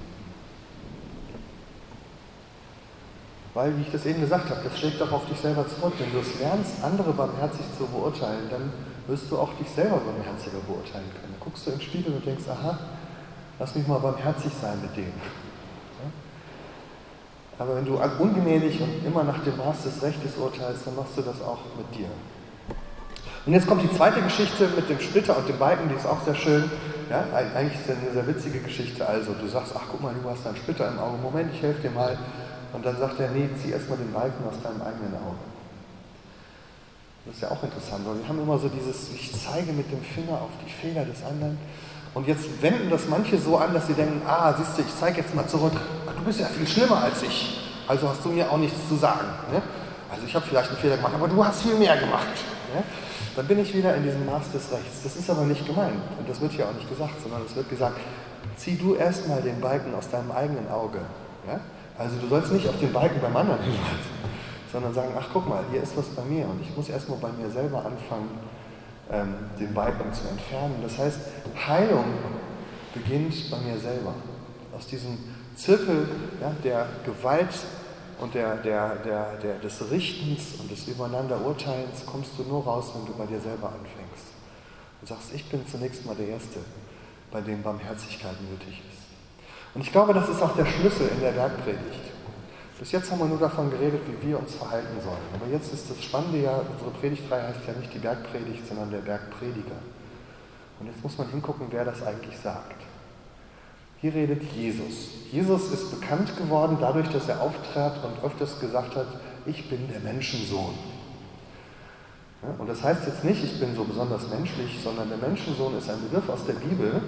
Weil, 3.56 3.76
wie 3.78 3.84
ich 3.84 3.91
das 3.91 4.06
eben 4.06 4.20
gesagt 4.20 4.50
habe, 4.50 4.60
das 4.68 4.78
schlägt 4.78 5.02
auch 5.02 5.13
auf 5.13 5.26
dich 5.28 5.39
selber 5.39 5.65
zurück. 5.65 5.94
Wenn 5.98 6.12
du 6.12 6.20
es 6.20 6.39
lernst, 6.39 6.84
andere 6.84 7.13
barmherzig 7.13 7.65
zu 7.78 7.88
beurteilen, 7.88 8.50
dann 8.52 8.70
wirst 9.08 9.32
du 9.32 9.39
auch 9.39 9.54
dich 9.54 9.70
selber 9.70 9.96
barmherziger 9.98 10.60
beurteilen 10.68 11.08
können. 11.10 11.32
Dann 11.32 11.39
guckst 11.39 11.65
du 11.65 11.72
im 11.72 11.80
Spiegel 11.80 12.13
und 12.13 12.26
denkst, 12.26 12.44
aha, 12.52 12.78
lass 13.58 13.74
mich 13.74 13.88
mal 13.88 14.00
barmherzig 14.00 14.52
sein 14.62 14.78
mit 14.82 14.98
dem. 14.98 15.13
Aber 17.58 17.78
wenn 17.78 17.86
du 17.86 17.98
ungnädig 18.20 18.82
und 18.82 19.06
immer 19.06 19.24
nach 19.24 19.41
dem 19.41 19.56
Maß 19.56 19.84
des 19.84 20.04
Rechtes 20.04 20.36
urteilst, 20.36 20.86
dann 20.86 20.98
machst 20.98 21.15
du 21.15 21.22
das 21.22 21.41
auch 21.41 21.60
mit 21.78 21.98
dir. 21.98 22.10
Und 23.46 23.54
jetzt 23.54 23.68
kommt 23.68 23.84
die 23.84 23.96
zweite 23.96 24.22
Geschichte 24.22 24.68
mit 24.76 24.89
dem 24.89 25.00
Splitter 25.00 25.38
und 25.38 25.48
dem 25.48 25.58
Balken, 25.58 25.88
die 25.88 25.96
ist 25.96 26.06
auch 26.06 26.22
sehr 26.26 26.36
schön. 26.36 26.70
Ja, 27.10 27.24
eigentlich 27.32 27.80
ist 27.80 27.88
das 27.88 27.96
eine 27.98 28.12
sehr 28.12 28.28
witzige 28.28 28.60
Geschichte. 28.60 29.08
Also, 29.08 29.32
du 29.34 29.48
sagst, 29.48 29.72
ach 29.74 29.84
guck 29.89 30.02
mal, 30.02 30.13
du 30.13 30.30
hast 30.30 30.46
einen 30.46 30.58
Splitter 30.58 30.89
im 30.89 31.00
Auge. 31.00 31.18
Moment, 31.22 31.54
ich 31.54 31.62
helfe 31.62 31.84
dir 31.84 31.91
mal. 31.91 32.18
Und 32.75 32.85
dann 32.85 32.97
sagt 32.99 33.19
er, 33.21 33.29
nee, 33.31 33.47
zieh 33.61 33.71
erstmal 33.71 33.97
den 33.97 34.11
Balken 34.11 34.43
aus 34.47 34.61
deinem 34.61 34.81
eigenen 34.81 35.15
Auge. 35.15 35.39
Das 37.25 37.35
ist 37.35 37.41
ja 37.41 37.49
auch 37.49 37.63
interessant, 37.63 38.05
weil 38.05 38.19
wir 38.19 38.27
haben 38.27 38.39
immer 38.39 38.59
so 38.59 38.67
dieses, 38.67 39.09
ich 39.15 39.31
zeige 39.31 39.71
mit 39.71 39.89
dem 39.91 40.01
Finger 40.01 40.33
auf 40.33 40.51
die 40.63 40.69
Fehler 40.69 41.05
des 41.05 41.23
anderen. 41.23 41.57
Und 42.13 42.27
jetzt 42.27 42.61
wenden 42.61 42.89
das 42.89 43.07
manche 43.07 43.38
so 43.39 43.57
an, 43.57 43.73
dass 43.73 43.88
sie 43.88 43.93
denken, 43.93 44.21
ah, 44.27 44.53
siehst 44.53 44.77
du, 44.77 44.81
ich 44.81 44.95
zeige 44.99 45.21
jetzt 45.21 45.33
mal 45.33 45.47
zurück. 45.47 45.73
Du 45.73 46.23
bist 46.23 46.39
ja 46.39 46.47
viel 46.47 46.67
schlimmer 46.67 47.01
als 47.01 47.23
ich. 47.23 47.61
Also 47.88 48.09
hast 48.09 48.23
du 48.23 48.29
mir 48.29 48.51
auch 48.51 48.57
nichts 48.57 48.77
zu 48.88 48.95
sagen. 48.95 49.27
Ne? 49.51 49.61
Also 50.11 50.25
ich 50.25 50.35
habe 50.35 50.45
vielleicht 50.45 50.69
einen 50.69 50.77
Fehler 50.77 50.97
gemacht, 50.97 51.13
aber 51.15 51.27
du 51.27 51.43
hast 51.43 51.61
viel 51.61 51.75
mehr 51.75 51.97
gemacht. 51.97 52.27
Ne? 52.75 52.83
Dann 53.35 53.47
bin 53.47 53.59
ich 53.59 53.73
wieder 53.73 53.95
in 53.95 54.03
diesem 54.03 54.25
Maß 54.25 54.51
des 54.51 54.71
Rechts. 54.71 55.03
Das 55.03 55.15
ist 55.15 55.29
aber 55.29 55.43
nicht 55.43 55.65
gemeint. 55.65 55.99
Und 56.19 56.29
das 56.29 56.39
wird 56.41 56.51
hier 56.51 56.67
auch 56.67 56.73
nicht 56.73 56.89
gesagt, 56.89 57.21
sondern 57.21 57.41
es 57.45 57.55
wird 57.55 57.69
gesagt, 57.69 57.97
zieh 58.57 58.75
du 58.75 58.95
erstmal 58.95 59.41
den 59.41 59.59
Balken 59.61 59.95
aus 59.95 60.09
deinem 60.09 60.31
eigenen 60.31 60.69
Auge. 60.69 60.99
Ja? 61.47 61.59
Also 61.97 62.17
du 62.17 62.27
sollst 62.27 62.51
nicht 62.51 62.67
auf 62.67 62.77
den 62.79 62.91
Balken 62.91 63.21
beim 63.21 63.36
anderen 63.36 63.62
hinweisen, 63.62 64.12
sondern 64.71 64.93
sagen, 64.93 65.13
ach 65.17 65.27
guck 65.31 65.47
mal, 65.47 65.63
hier 65.71 65.81
ist 65.81 65.95
was 65.95 66.08
bei 66.08 66.23
mir 66.23 66.45
und 66.45 66.62
ich 66.62 66.75
muss 66.75 66.89
erstmal 66.89 67.17
bei 67.19 67.31
mir 67.31 67.49
selber 67.49 67.77
anfangen, 67.77 68.29
ähm, 69.12 69.36
den 69.60 69.73
Balken 69.73 70.13
zu 70.13 70.27
entfernen. 70.27 70.75
Das 70.81 70.97
heißt, 70.97 71.19
Heilung 71.67 72.05
beginnt 72.93 73.49
bei 73.49 73.58
mir 73.60 73.77
selber. 73.79 74.13
Aus 74.75 74.88
diesem 74.88 75.17
Zirkel 75.55 76.10
ja, 76.41 76.51
der 76.63 76.88
Gewalt 77.05 77.53
und 78.20 78.34
der, 78.34 78.57
der, 78.57 78.95
der, 78.97 79.38
der, 79.38 79.59
des 79.59 79.89
Richtens 79.89 80.59
und 80.59 80.70
des 80.70 80.88
Übereinanderurteilens 80.88 82.05
kommst 82.05 82.32
du 82.38 82.43
nur 82.43 82.63
raus, 82.63 82.91
wenn 82.93 83.05
du 83.05 83.13
bei 83.13 83.26
dir 83.26 83.39
selber 83.39 83.67
anfängst. 83.67 84.34
Und 85.01 85.07
sagst, 85.07 85.34
ich 85.34 85.49
bin 85.49 85.65
zunächst 85.67 86.05
mal 86.05 86.15
der 86.15 86.30
Erste, 86.30 86.59
bei 87.32 87.41
dem 87.41 87.61
Barmherzigkeit 87.61 88.36
nötig 88.49 88.82
ist. 88.91 88.95
Und 89.76 89.82
ich 89.82 89.91
glaube, 89.91 90.13
das 90.13 90.30
ist 90.30 90.41
auch 90.41 90.55
der 90.55 90.65
Schlüssel 90.65 91.09
in 91.13 91.19
der 91.19 91.32
Bergpredigt. 91.32 92.05
Bis 92.80 92.91
jetzt 92.91 93.11
haben 93.11 93.19
wir 93.19 93.26
nur 93.28 93.38
davon 93.38 93.69
geredet, 93.69 94.01
wie 94.07 94.30
wir 94.30 94.39
uns 94.39 94.55
verhalten 94.55 94.99
sollen. 95.03 95.17
Aber 95.34 95.51
jetzt 95.51 95.73
ist 95.73 95.89
das 95.89 96.03
Spannende 96.03 96.41
ja, 96.41 96.61
unsere 96.71 96.91
Predigtreihe 96.91 97.43
heißt 97.43 97.59
ja 97.67 97.73
nicht 97.73 97.93
die 97.93 97.99
Bergpredigt, 97.99 98.67
sondern 98.67 98.89
der 98.91 98.99
Bergprediger. 98.99 99.80
Und 100.80 100.88
jetzt 100.88 101.03
muss 101.03 101.17
man 101.17 101.30
hingucken, 101.30 101.67
wer 101.69 101.86
das 101.86 102.03
eigentlich 102.03 102.38
sagt. 102.38 102.82
Hier 104.01 104.13
redet 104.13 104.43
Jesus. 104.43 105.09
Jesus 105.32 105.71
ist 105.71 105.99
bekannt 105.99 106.36
geworden 106.38 106.78
dadurch, 106.80 107.09
dass 107.09 107.30
er 107.30 107.41
auftrat 107.41 108.03
und 108.03 108.23
öfters 108.26 108.59
gesagt 108.59 108.95
hat, 108.95 109.07
ich 109.45 109.69
bin 109.69 109.88
der 109.89 109.99
Menschensohn. 110.01 110.76
Und 112.57 112.67
das 112.67 112.84
heißt 112.84 113.07
jetzt 113.07 113.23
nicht, 113.23 113.43
ich 113.43 113.59
bin 113.59 113.76
so 113.76 113.84
besonders 113.84 114.30
menschlich, 114.30 114.80
sondern 114.84 115.09
der 115.09 115.17
Menschensohn 115.17 115.78
ist 115.78 115.89
ein 115.89 116.01
Begriff 116.01 116.30
aus 116.30 116.45
der 116.45 116.53
Bibel, 116.53 117.01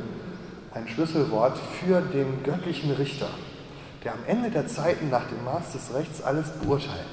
ein 0.77 0.87
Schlüsselwort 0.87 1.57
für 1.57 2.01
den 2.01 2.43
göttlichen 2.43 2.91
Richter, 2.91 3.29
der 4.03 4.13
am 4.13 4.19
Ende 4.27 4.51
der 4.51 4.67
Zeiten 4.67 5.09
nach 5.09 5.27
dem 5.27 5.43
Maß 5.43 5.73
des 5.73 5.93
Rechts 5.93 6.21
alles 6.21 6.49
beurteilt. 6.49 7.07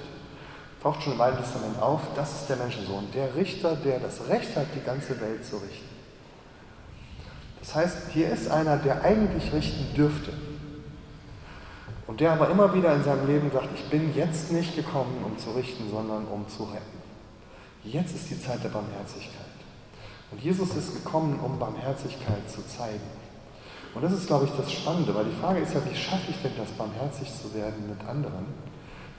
Taucht 0.82 1.02
schon 1.02 1.14
im 1.14 1.20
Alten 1.20 1.38
Testament 1.38 1.80
auf, 1.80 2.02
das 2.14 2.42
ist 2.42 2.50
der 2.50 2.56
Menschensohn, 2.56 3.08
der 3.14 3.34
Richter, 3.34 3.74
der 3.76 4.00
das 4.00 4.28
Recht 4.28 4.54
hat, 4.54 4.66
die 4.74 4.84
ganze 4.84 5.18
Welt 5.20 5.44
zu 5.44 5.56
richten. 5.56 5.88
Das 7.60 7.74
heißt, 7.74 7.96
hier 8.12 8.28
ist 8.30 8.50
einer, 8.50 8.76
der 8.76 9.02
eigentlich 9.02 9.50
richten 9.50 9.94
dürfte. 9.94 10.32
Und 12.06 12.20
der 12.20 12.32
aber 12.32 12.50
immer 12.50 12.74
wieder 12.74 12.94
in 12.94 13.02
seinem 13.02 13.26
Leben 13.26 13.50
sagt, 13.50 13.68
ich 13.74 13.88
bin 13.88 14.14
jetzt 14.14 14.52
nicht 14.52 14.76
gekommen, 14.76 15.24
um 15.24 15.38
zu 15.38 15.52
richten, 15.52 15.90
sondern 15.90 16.26
um 16.26 16.46
zu 16.46 16.64
retten. 16.64 16.98
Jetzt 17.82 18.14
ist 18.14 18.28
die 18.28 18.38
Zeit 18.38 18.62
der 18.62 18.68
Barmherzigkeit. 18.68 19.32
Und 20.30 20.42
Jesus 20.42 20.76
ist 20.76 20.92
gekommen, 20.92 21.40
um 21.40 21.58
Barmherzigkeit 21.58 22.50
zu 22.50 22.60
zeigen. 22.66 23.23
Und 23.94 24.02
das 24.02 24.12
ist, 24.12 24.26
glaube 24.26 24.46
ich, 24.46 24.50
das 24.56 24.72
Spannende, 24.72 25.14
weil 25.14 25.26
die 25.26 25.40
Frage 25.40 25.60
ist 25.60 25.72
ja, 25.72 25.80
wie 25.84 25.94
schaffe 25.94 26.30
ich 26.30 26.42
denn 26.42 26.52
das, 26.58 26.70
barmherzig 26.72 27.30
zu 27.30 27.54
werden 27.54 27.88
mit 27.88 28.00
anderen, 28.08 28.46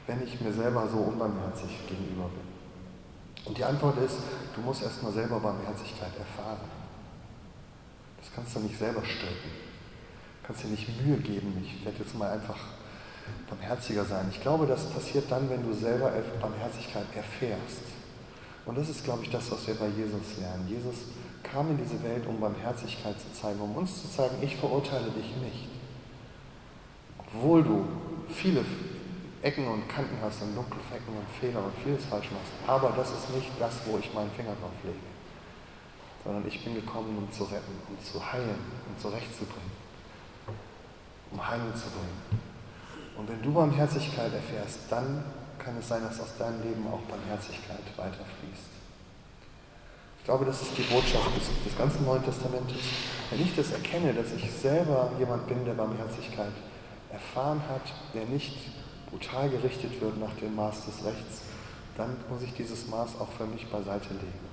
wenn 0.05 0.21
ich 0.21 0.39
mir 0.41 0.51
selber 0.51 0.87
so 0.91 0.97
unbarmherzig 0.97 1.69
gegenüber 1.87 2.29
bin? 2.29 2.45
Und 3.45 3.57
die 3.57 3.63
Antwort 3.63 3.97
ist, 3.99 4.17
du 4.53 4.61
musst 4.61 4.83
erstmal 4.83 5.13
selber 5.13 5.39
Barmherzigkeit 5.39 6.11
erfahren. 6.17 6.67
Das 8.19 8.29
kannst 8.35 8.55
du 8.55 8.59
nicht 8.59 8.77
selber 8.77 9.01
stülpen. 9.05 9.51
Du 10.41 10.47
kannst 10.47 10.63
dir 10.63 10.67
nicht 10.67 10.87
Mühe 11.01 11.17
geben, 11.17 11.55
ich 11.63 11.85
werde 11.85 11.99
jetzt 11.99 12.17
mal 12.17 12.31
einfach 12.31 12.57
barmherziger 13.49 14.03
sein. 14.03 14.27
Ich 14.29 14.41
glaube, 14.41 14.65
das 14.67 14.85
passiert 14.89 15.31
dann, 15.31 15.49
wenn 15.49 15.63
du 15.63 15.73
selber 15.73 16.11
Barmherzigkeit 16.41 17.05
erfährst. 17.15 17.85
Und 18.65 18.77
das 18.77 18.89
ist, 18.89 19.03
glaube 19.03 19.23
ich, 19.23 19.29
das, 19.29 19.49
was 19.51 19.65
wir 19.67 19.75
bei 19.75 19.87
Jesus 19.87 20.37
lernen. 20.39 20.67
Jesus 20.67 20.95
kam 21.51 21.69
in 21.69 21.77
diese 21.77 22.01
Welt, 22.03 22.25
um 22.27 22.39
Barmherzigkeit 22.39 23.19
zu 23.19 23.31
zeigen, 23.33 23.59
um 23.59 23.75
uns 23.75 24.01
zu 24.01 24.11
zeigen, 24.11 24.35
ich 24.41 24.55
verurteile 24.55 25.09
dich 25.11 25.35
nicht. 25.37 25.69
Obwohl 27.17 27.63
du 27.63 27.85
viele 28.29 28.63
Ecken 29.41 29.67
und 29.67 29.87
Kanten 29.87 30.17
hast 30.21 30.41
und 30.41 30.55
dunkle 30.55 30.79
Flecken 30.89 31.15
und 31.15 31.27
Fehler 31.39 31.63
und 31.63 31.73
vieles 31.83 32.05
falsch 32.05 32.31
machst. 32.31 32.51
Aber 32.65 32.93
das 32.97 33.11
ist 33.11 33.29
nicht 33.35 33.51
das, 33.59 33.75
wo 33.85 33.97
ich 33.97 34.13
meinen 34.13 34.31
Finger 34.31 34.53
drauf 34.59 34.73
lege. 34.83 34.97
Sondern 36.23 36.47
ich 36.47 36.63
bin 36.63 36.73
gekommen, 36.73 37.15
um 37.17 37.31
zu 37.31 37.43
retten, 37.43 37.77
um 37.87 38.03
zu 38.03 38.19
heilen, 38.19 38.59
um 38.89 38.99
zurechtzubringen. 38.99 39.71
Um 41.31 41.47
Heilung 41.47 41.75
zu 41.75 41.89
bringen. 41.89 42.41
Und 43.17 43.29
wenn 43.29 43.41
du 43.41 43.53
Barmherzigkeit 43.53 44.33
erfährst, 44.33 44.79
dann 44.89 45.23
kann 45.59 45.77
es 45.77 45.87
sein, 45.87 46.03
dass 46.03 46.19
aus 46.19 46.35
deinem 46.37 46.61
Leben 46.63 46.85
auch 46.87 47.01
Barmherzigkeit 47.01 47.85
weiterfließt. 47.95 48.74
Ich 50.25 50.27
glaube, 50.27 50.45
das 50.45 50.59
ist 50.59 50.75
die 50.75 50.81
Botschaft 50.81 51.37
des, 51.37 51.63
des 51.63 51.77
ganzen 51.77 52.03
Neuen 52.03 52.25
Testamentes. 52.25 52.81
Wenn 53.29 53.41
ich 53.41 53.55
das 53.55 53.69
erkenne, 53.71 54.11
dass 54.11 54.33
ich 54.33 54.49
selber 54.49 55.11
jemand 55.19 55.45
bin, 55.45 55.63
der 55.63 55.75
Barmherzigkeit 55.75 56.49
erfahren 57.13 57.61
hat, 57.69 57.93
der 58.11 58.25
nicht 58.25 58.57
brutal 59.11 59.51
gerichtet 59.51 60.01
wird 60.01 60.19
nach 60.19 60.33
dem 60.41 60.55
Maß 60.55 60.87
des 60.87 61.05
Rechts, 61.05 61.43
dann 61.95 62.17
muss 62.27 62.41
ich 62.41 62.55
dieses 62.55 62.87
Maß 62.87 63.21
auch 63.21 63.29
für 63.37 63.45
mich 63.45 63.67
beiseite 63.67 64.15
legen. 64.15 64.49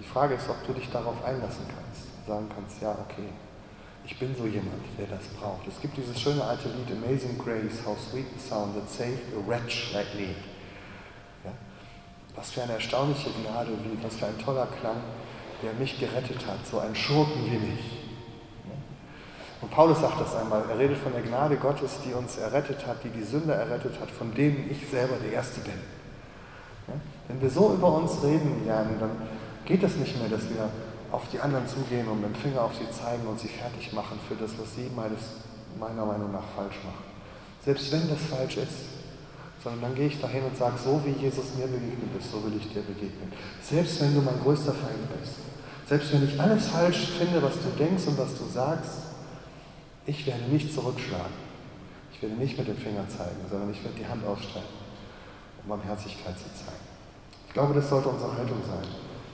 Die 0.00 0.08
Frage 0.08 0.34
ist, 0.34 0.50
ob 0.50 0.66
du 0.66 0.72
dich 0.72 0.90
darauf 0.90 1.24
einlassen 1.24 1.66
kannst, 1.68 2.26
sagen 2.26 2.48
kannst, 2.52 2.82
ja, 2.82 2.98
okay, 3.08 3.28
ich 4.04 4.18
bin 4.18 4.34
so 4.34 4.44
jemand, 4.44 4.82
der 4.98 5.06
das 5.06 5.22
braucht. 5.38 5.68
Es 5.68 5.80
gibt 5.80 5.96
dieses 5.96 6.20
schöne 6.20 6.42
alte 6.42 6.66
Lied 6.66 6.90
Amazing 6.90 7.38
Grace, 7.38 7.86
How 7.86 7.96
Sweet 7.96 8.26
the 8.36 8.48
Sound 8.48 8.74
That 8.74 8.90
Saved 8.90 9.22
a 9.38 9.48
Wretch 9.48 9.92
Like 9.94 10.12
Me. 10.16 10.34
Was 12.38 12.52
für 12.52 12.62
eine 12.62 12.74
erstaunliche 12.74 13.30
Gnade, 13.30 13.70
wie, 13.82 14.04
was 14.04 14.14
für 14.14 14.26
ein 14.26 14.38
toller 14.38 14.68
Klang, 14.80 14.98
der 15.60 15.72
mich 15.72 15.98
gerettet 15.98 16.46
hat, 16.46 16.64
so 16.64 16.78
ein 16.78 16.94
Schurken 16.94 17.44
wie 17.46 17.58
mich. 17.58 17.98
Und 19.60 19.72
Paulus 19.72 20.00
sagt 20.00 20.20
das 20.20 20.36
einmal, 20.36 20.62
er 20.70 20.78
redet 20.78 20.98
von 20.98 21.12
der 21.12 21.22
Gnade 21.22 21.56
Gottes, 21.56 21.98
die 22.06 22.12
uns 22.12 22.36
errettet 22.36 22.86
hat, 22.86 23.02
die 23.02 23.08
die 23.08 23.24
Sünder 23.24 23.56
errettet 23.56 23.98
hat, 24.00 24.08
von 24.08 24.32
denen 24.34 24.70
ich 24.70 24.88
selber 24.88 25.16
der 25.16 25.32
Erste 25.32 25.60
bin. 25.62 25.80
Wenn 27.26 27.42
wir 27.42 27.50
so 27.50 27.74
über 27.74 27.92
uns 27.92 28.22
reden 28.22 28.64
lernen, 28.64 28.98
dann 29.00 29.10
geht 29.64 29.82
es 29.82 29.96
nicht 29.96 30.16
mehr, 30.20 30.28
dass 30.28 30.48
wir 30.48 30.70
auf 31.10 31.24
die 31.32 31.40
anderen 31.40 31.66
zugehen 31.66 32.06
und 32.06 32.20
mit 32.20 32.30
dem 32.30 32.36
Finger 32.36 32.62
auf 32.62 32.74
sie 32.76 32.88
zeigen 32.92 33.26
und 33.26 33.40
sie 33.40 33.48
fertig 33.48 33.92
machen 33.92 34.20
für 34.28 34.36
das, 34.36 34.52
was 34.60 34.76
sie 34.76 34.88
meines, 34.94 35.42
meiner 35.76 36.06
Meinung 36.06 36.30
nach 36.30 36.46
falsch 36.54 36.78
machen. 36.84 37.04
Selbst 37.64 37.90
wenn 37.90 38.08
das 38.08 38.20
falsch 38.30 38.58
ist. 38.58 38.97
Sondern 39.62 39.82
dann 39.82 39.94
gehe 39.94 40.06
ich 40.06 40.20
dahin 40.20 40.44
und 40.44 40.56
sage, 40.56 40.76
so 40.82 41.00
wie 41.04 41.10
Jesus 41.10 41.54
mir 41.56 41.66
begegnet 41.66 42.10
ist, 42.18 42.30
so 42.30 42.42
will 42.44 42.56
ich 42.56 42.72
dir 42.72 42.82
begegnen. 42.82 43.32
Selbst 43.62 44.00
wenn 44.00 44.14
du 44.14 44.20
mein 44.20 44.38
größter 44.40 44.72
Feind 44.72 45.08
bist. 45.20 45.34
Selbst 45.88 46.12
wenn 46.12 46.24
ich 46.24 46.40
alles 46.40 46.68
falsch 46.68 47.08
finde, 47.18 47.42
was 47.42 47.54
du 47.54 47.70
denkst 47.78 48.06
und 48.06 48.18
was 48.18 48.36
du 48.36 48.44
sagst, 48.44 49.08
ich 50.06 50.26
werde 50.26 50.44
nicht 50.44 50.72
zurückschlagen. 50.72 51.48
Ich 52.12 52.22
werde 52.22 52.36
nicht 52.36 52.58
mit 52.58 52.68
dem 52.68 52.76
Finger 52.76 53.08
zeigen, 53.08 53.40
sondern 53.50 53.70
ich 53.70 53.82
werde 53.82 53.96
die 53.98 54.06
Hand 54.06 54.24
ausstrecken, 54.26 54.68
um 55.62 55.68
Barmherzigkeit 55.68 56.36
zu 56.38 56.44
zeigen. 56.52 56.86
Ich 57.46 57.54
glaube, 57.54 57.74
das 57.74 57.88
sollte 57.88 58.08
unsere 58.08 58.36
Haltung 58.36 58.58
sein 58.66 58.86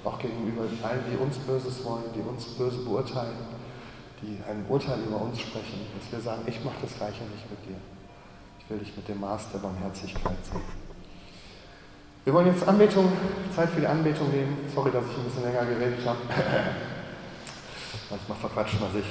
auch 0.05 0.19
gegenüber 0.19 0.63
allen, 0.83 1.05
die 1.11 1.17
uns 1.17 1.39
Böses 1.39 1.85
wollen, 1.85 2.05
die 2.15 2.21
uns 2.21 2.45
böse 2.45 2.79
beurteilen, 2.79 3.37
die 4.23 4.39
ein 4.49 4.65
Urteil 4.69 5.01
über 5.01 5.21
uns 5.21 5.41
sprechen, 5.41 5.81
dass 5.99 6.13
wir 6.13 6.21
sagen, 6.21 6.43
ich 6.47 6.63
mache 6.65 6.77
das 6.83 6.95
Gleiche 6.97 7.25
nicht 7.25 7.49
mit 7.51 7.65
dir. 7.67 7.94
Ich 8.65 8.71
will 8.71 8.79
dich 8.79 8.97
mit 8.97 9.07
dem 9.09 9.21
Maß 9.21 9.53
der 9.53 9.59
Barmherzigkeit 9.59 10.39
sehen. 10.51 10.63
Wir 12.25 12.33
wollen 12.33 12.47
jetzt 12.47 12.67
Anbetung, 12.67 13.13
Zeit 13.55 13.69
für 13.69 13.81
die 13.81 13.87
Anbetung 13.87 14.31
nehmen. 14.31 14.57
Sorry, 14.75 14.91
dass 14.91 15.05
ich 15.05 15.19
ein 15.19 15.25
bisschen 15.25 15.45
länger 15.45 15.67
geredet 15.67 16.07
habe. 16.07 16.19
Manchmal 18.11 18.39
verquatscht 18.39 18.81
man 18.81 18.93
sich. 18.93 19.05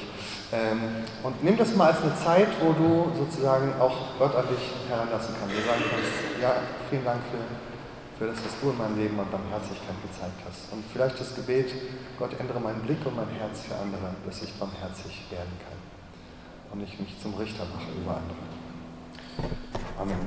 Ähm, 0.52 1.06
und 1.22 1.44
nimm 1.44 1.58
das 1.58 1.76
mal 1.76 1.92
als 1.92 2.02
eine 2.02 2.16
Zeit, 2.16 2.48
wo 2.62 2.74
du 2.74 3.12
sozusagen 3.16 3.74
auch 3.80 4.18
Gott 4.18 4.36
an 4.36 4.46
dich 4.48 4.72
heranlassen 4.90 5.36
kannst. 5.40 5.56
Du 5.56 5.62
sagen 5.62 5.84
kannst, 5.90 6.42
ja, 6.42 6.56
vielen 6.90 7.06
Dank 7.06 7.22
für 7.30 7.38
für 8.18 8.28
das, 8.28 8.38
was 8.46 8.60
du 8.62 8.70
in 8.70 8.78
meinem 8.78 8.98
Leben 8.98 9.20
an 9.20 9.30
Barmherzigkeit 9.30 10.00
gezeigt 10.02 10.40
hast. 10.48 10.72
Und 10.72 10.84
vielleicht 10.94 11.20
das 11.20 11.36
Gebet, 11.36 11.74
Gott, 12.18 12.32
ändere 12.40 12.60
meinen 12.60 12.82
Blick 12.82 13.06
und 13.06 13.16
mein 13.16 13.28
Herz 13.30 13.62
für 13.68 13.76
andere, 13.76 14.16
dass 14.26 14.42
ich 14.44 14.54
barmherzig 14.54 15.28
werden 15.30 15.52
kann 15.60 15.78
und 16.72 16.82
ich 16.88 17.00
mich 17.00 17.20
zum 17.22 17.34
Richter 17.34 17.66
mache 17.66 17.92
über 17.92 18.16
andere. 18.16 18.63
아멘. 20.00 20.18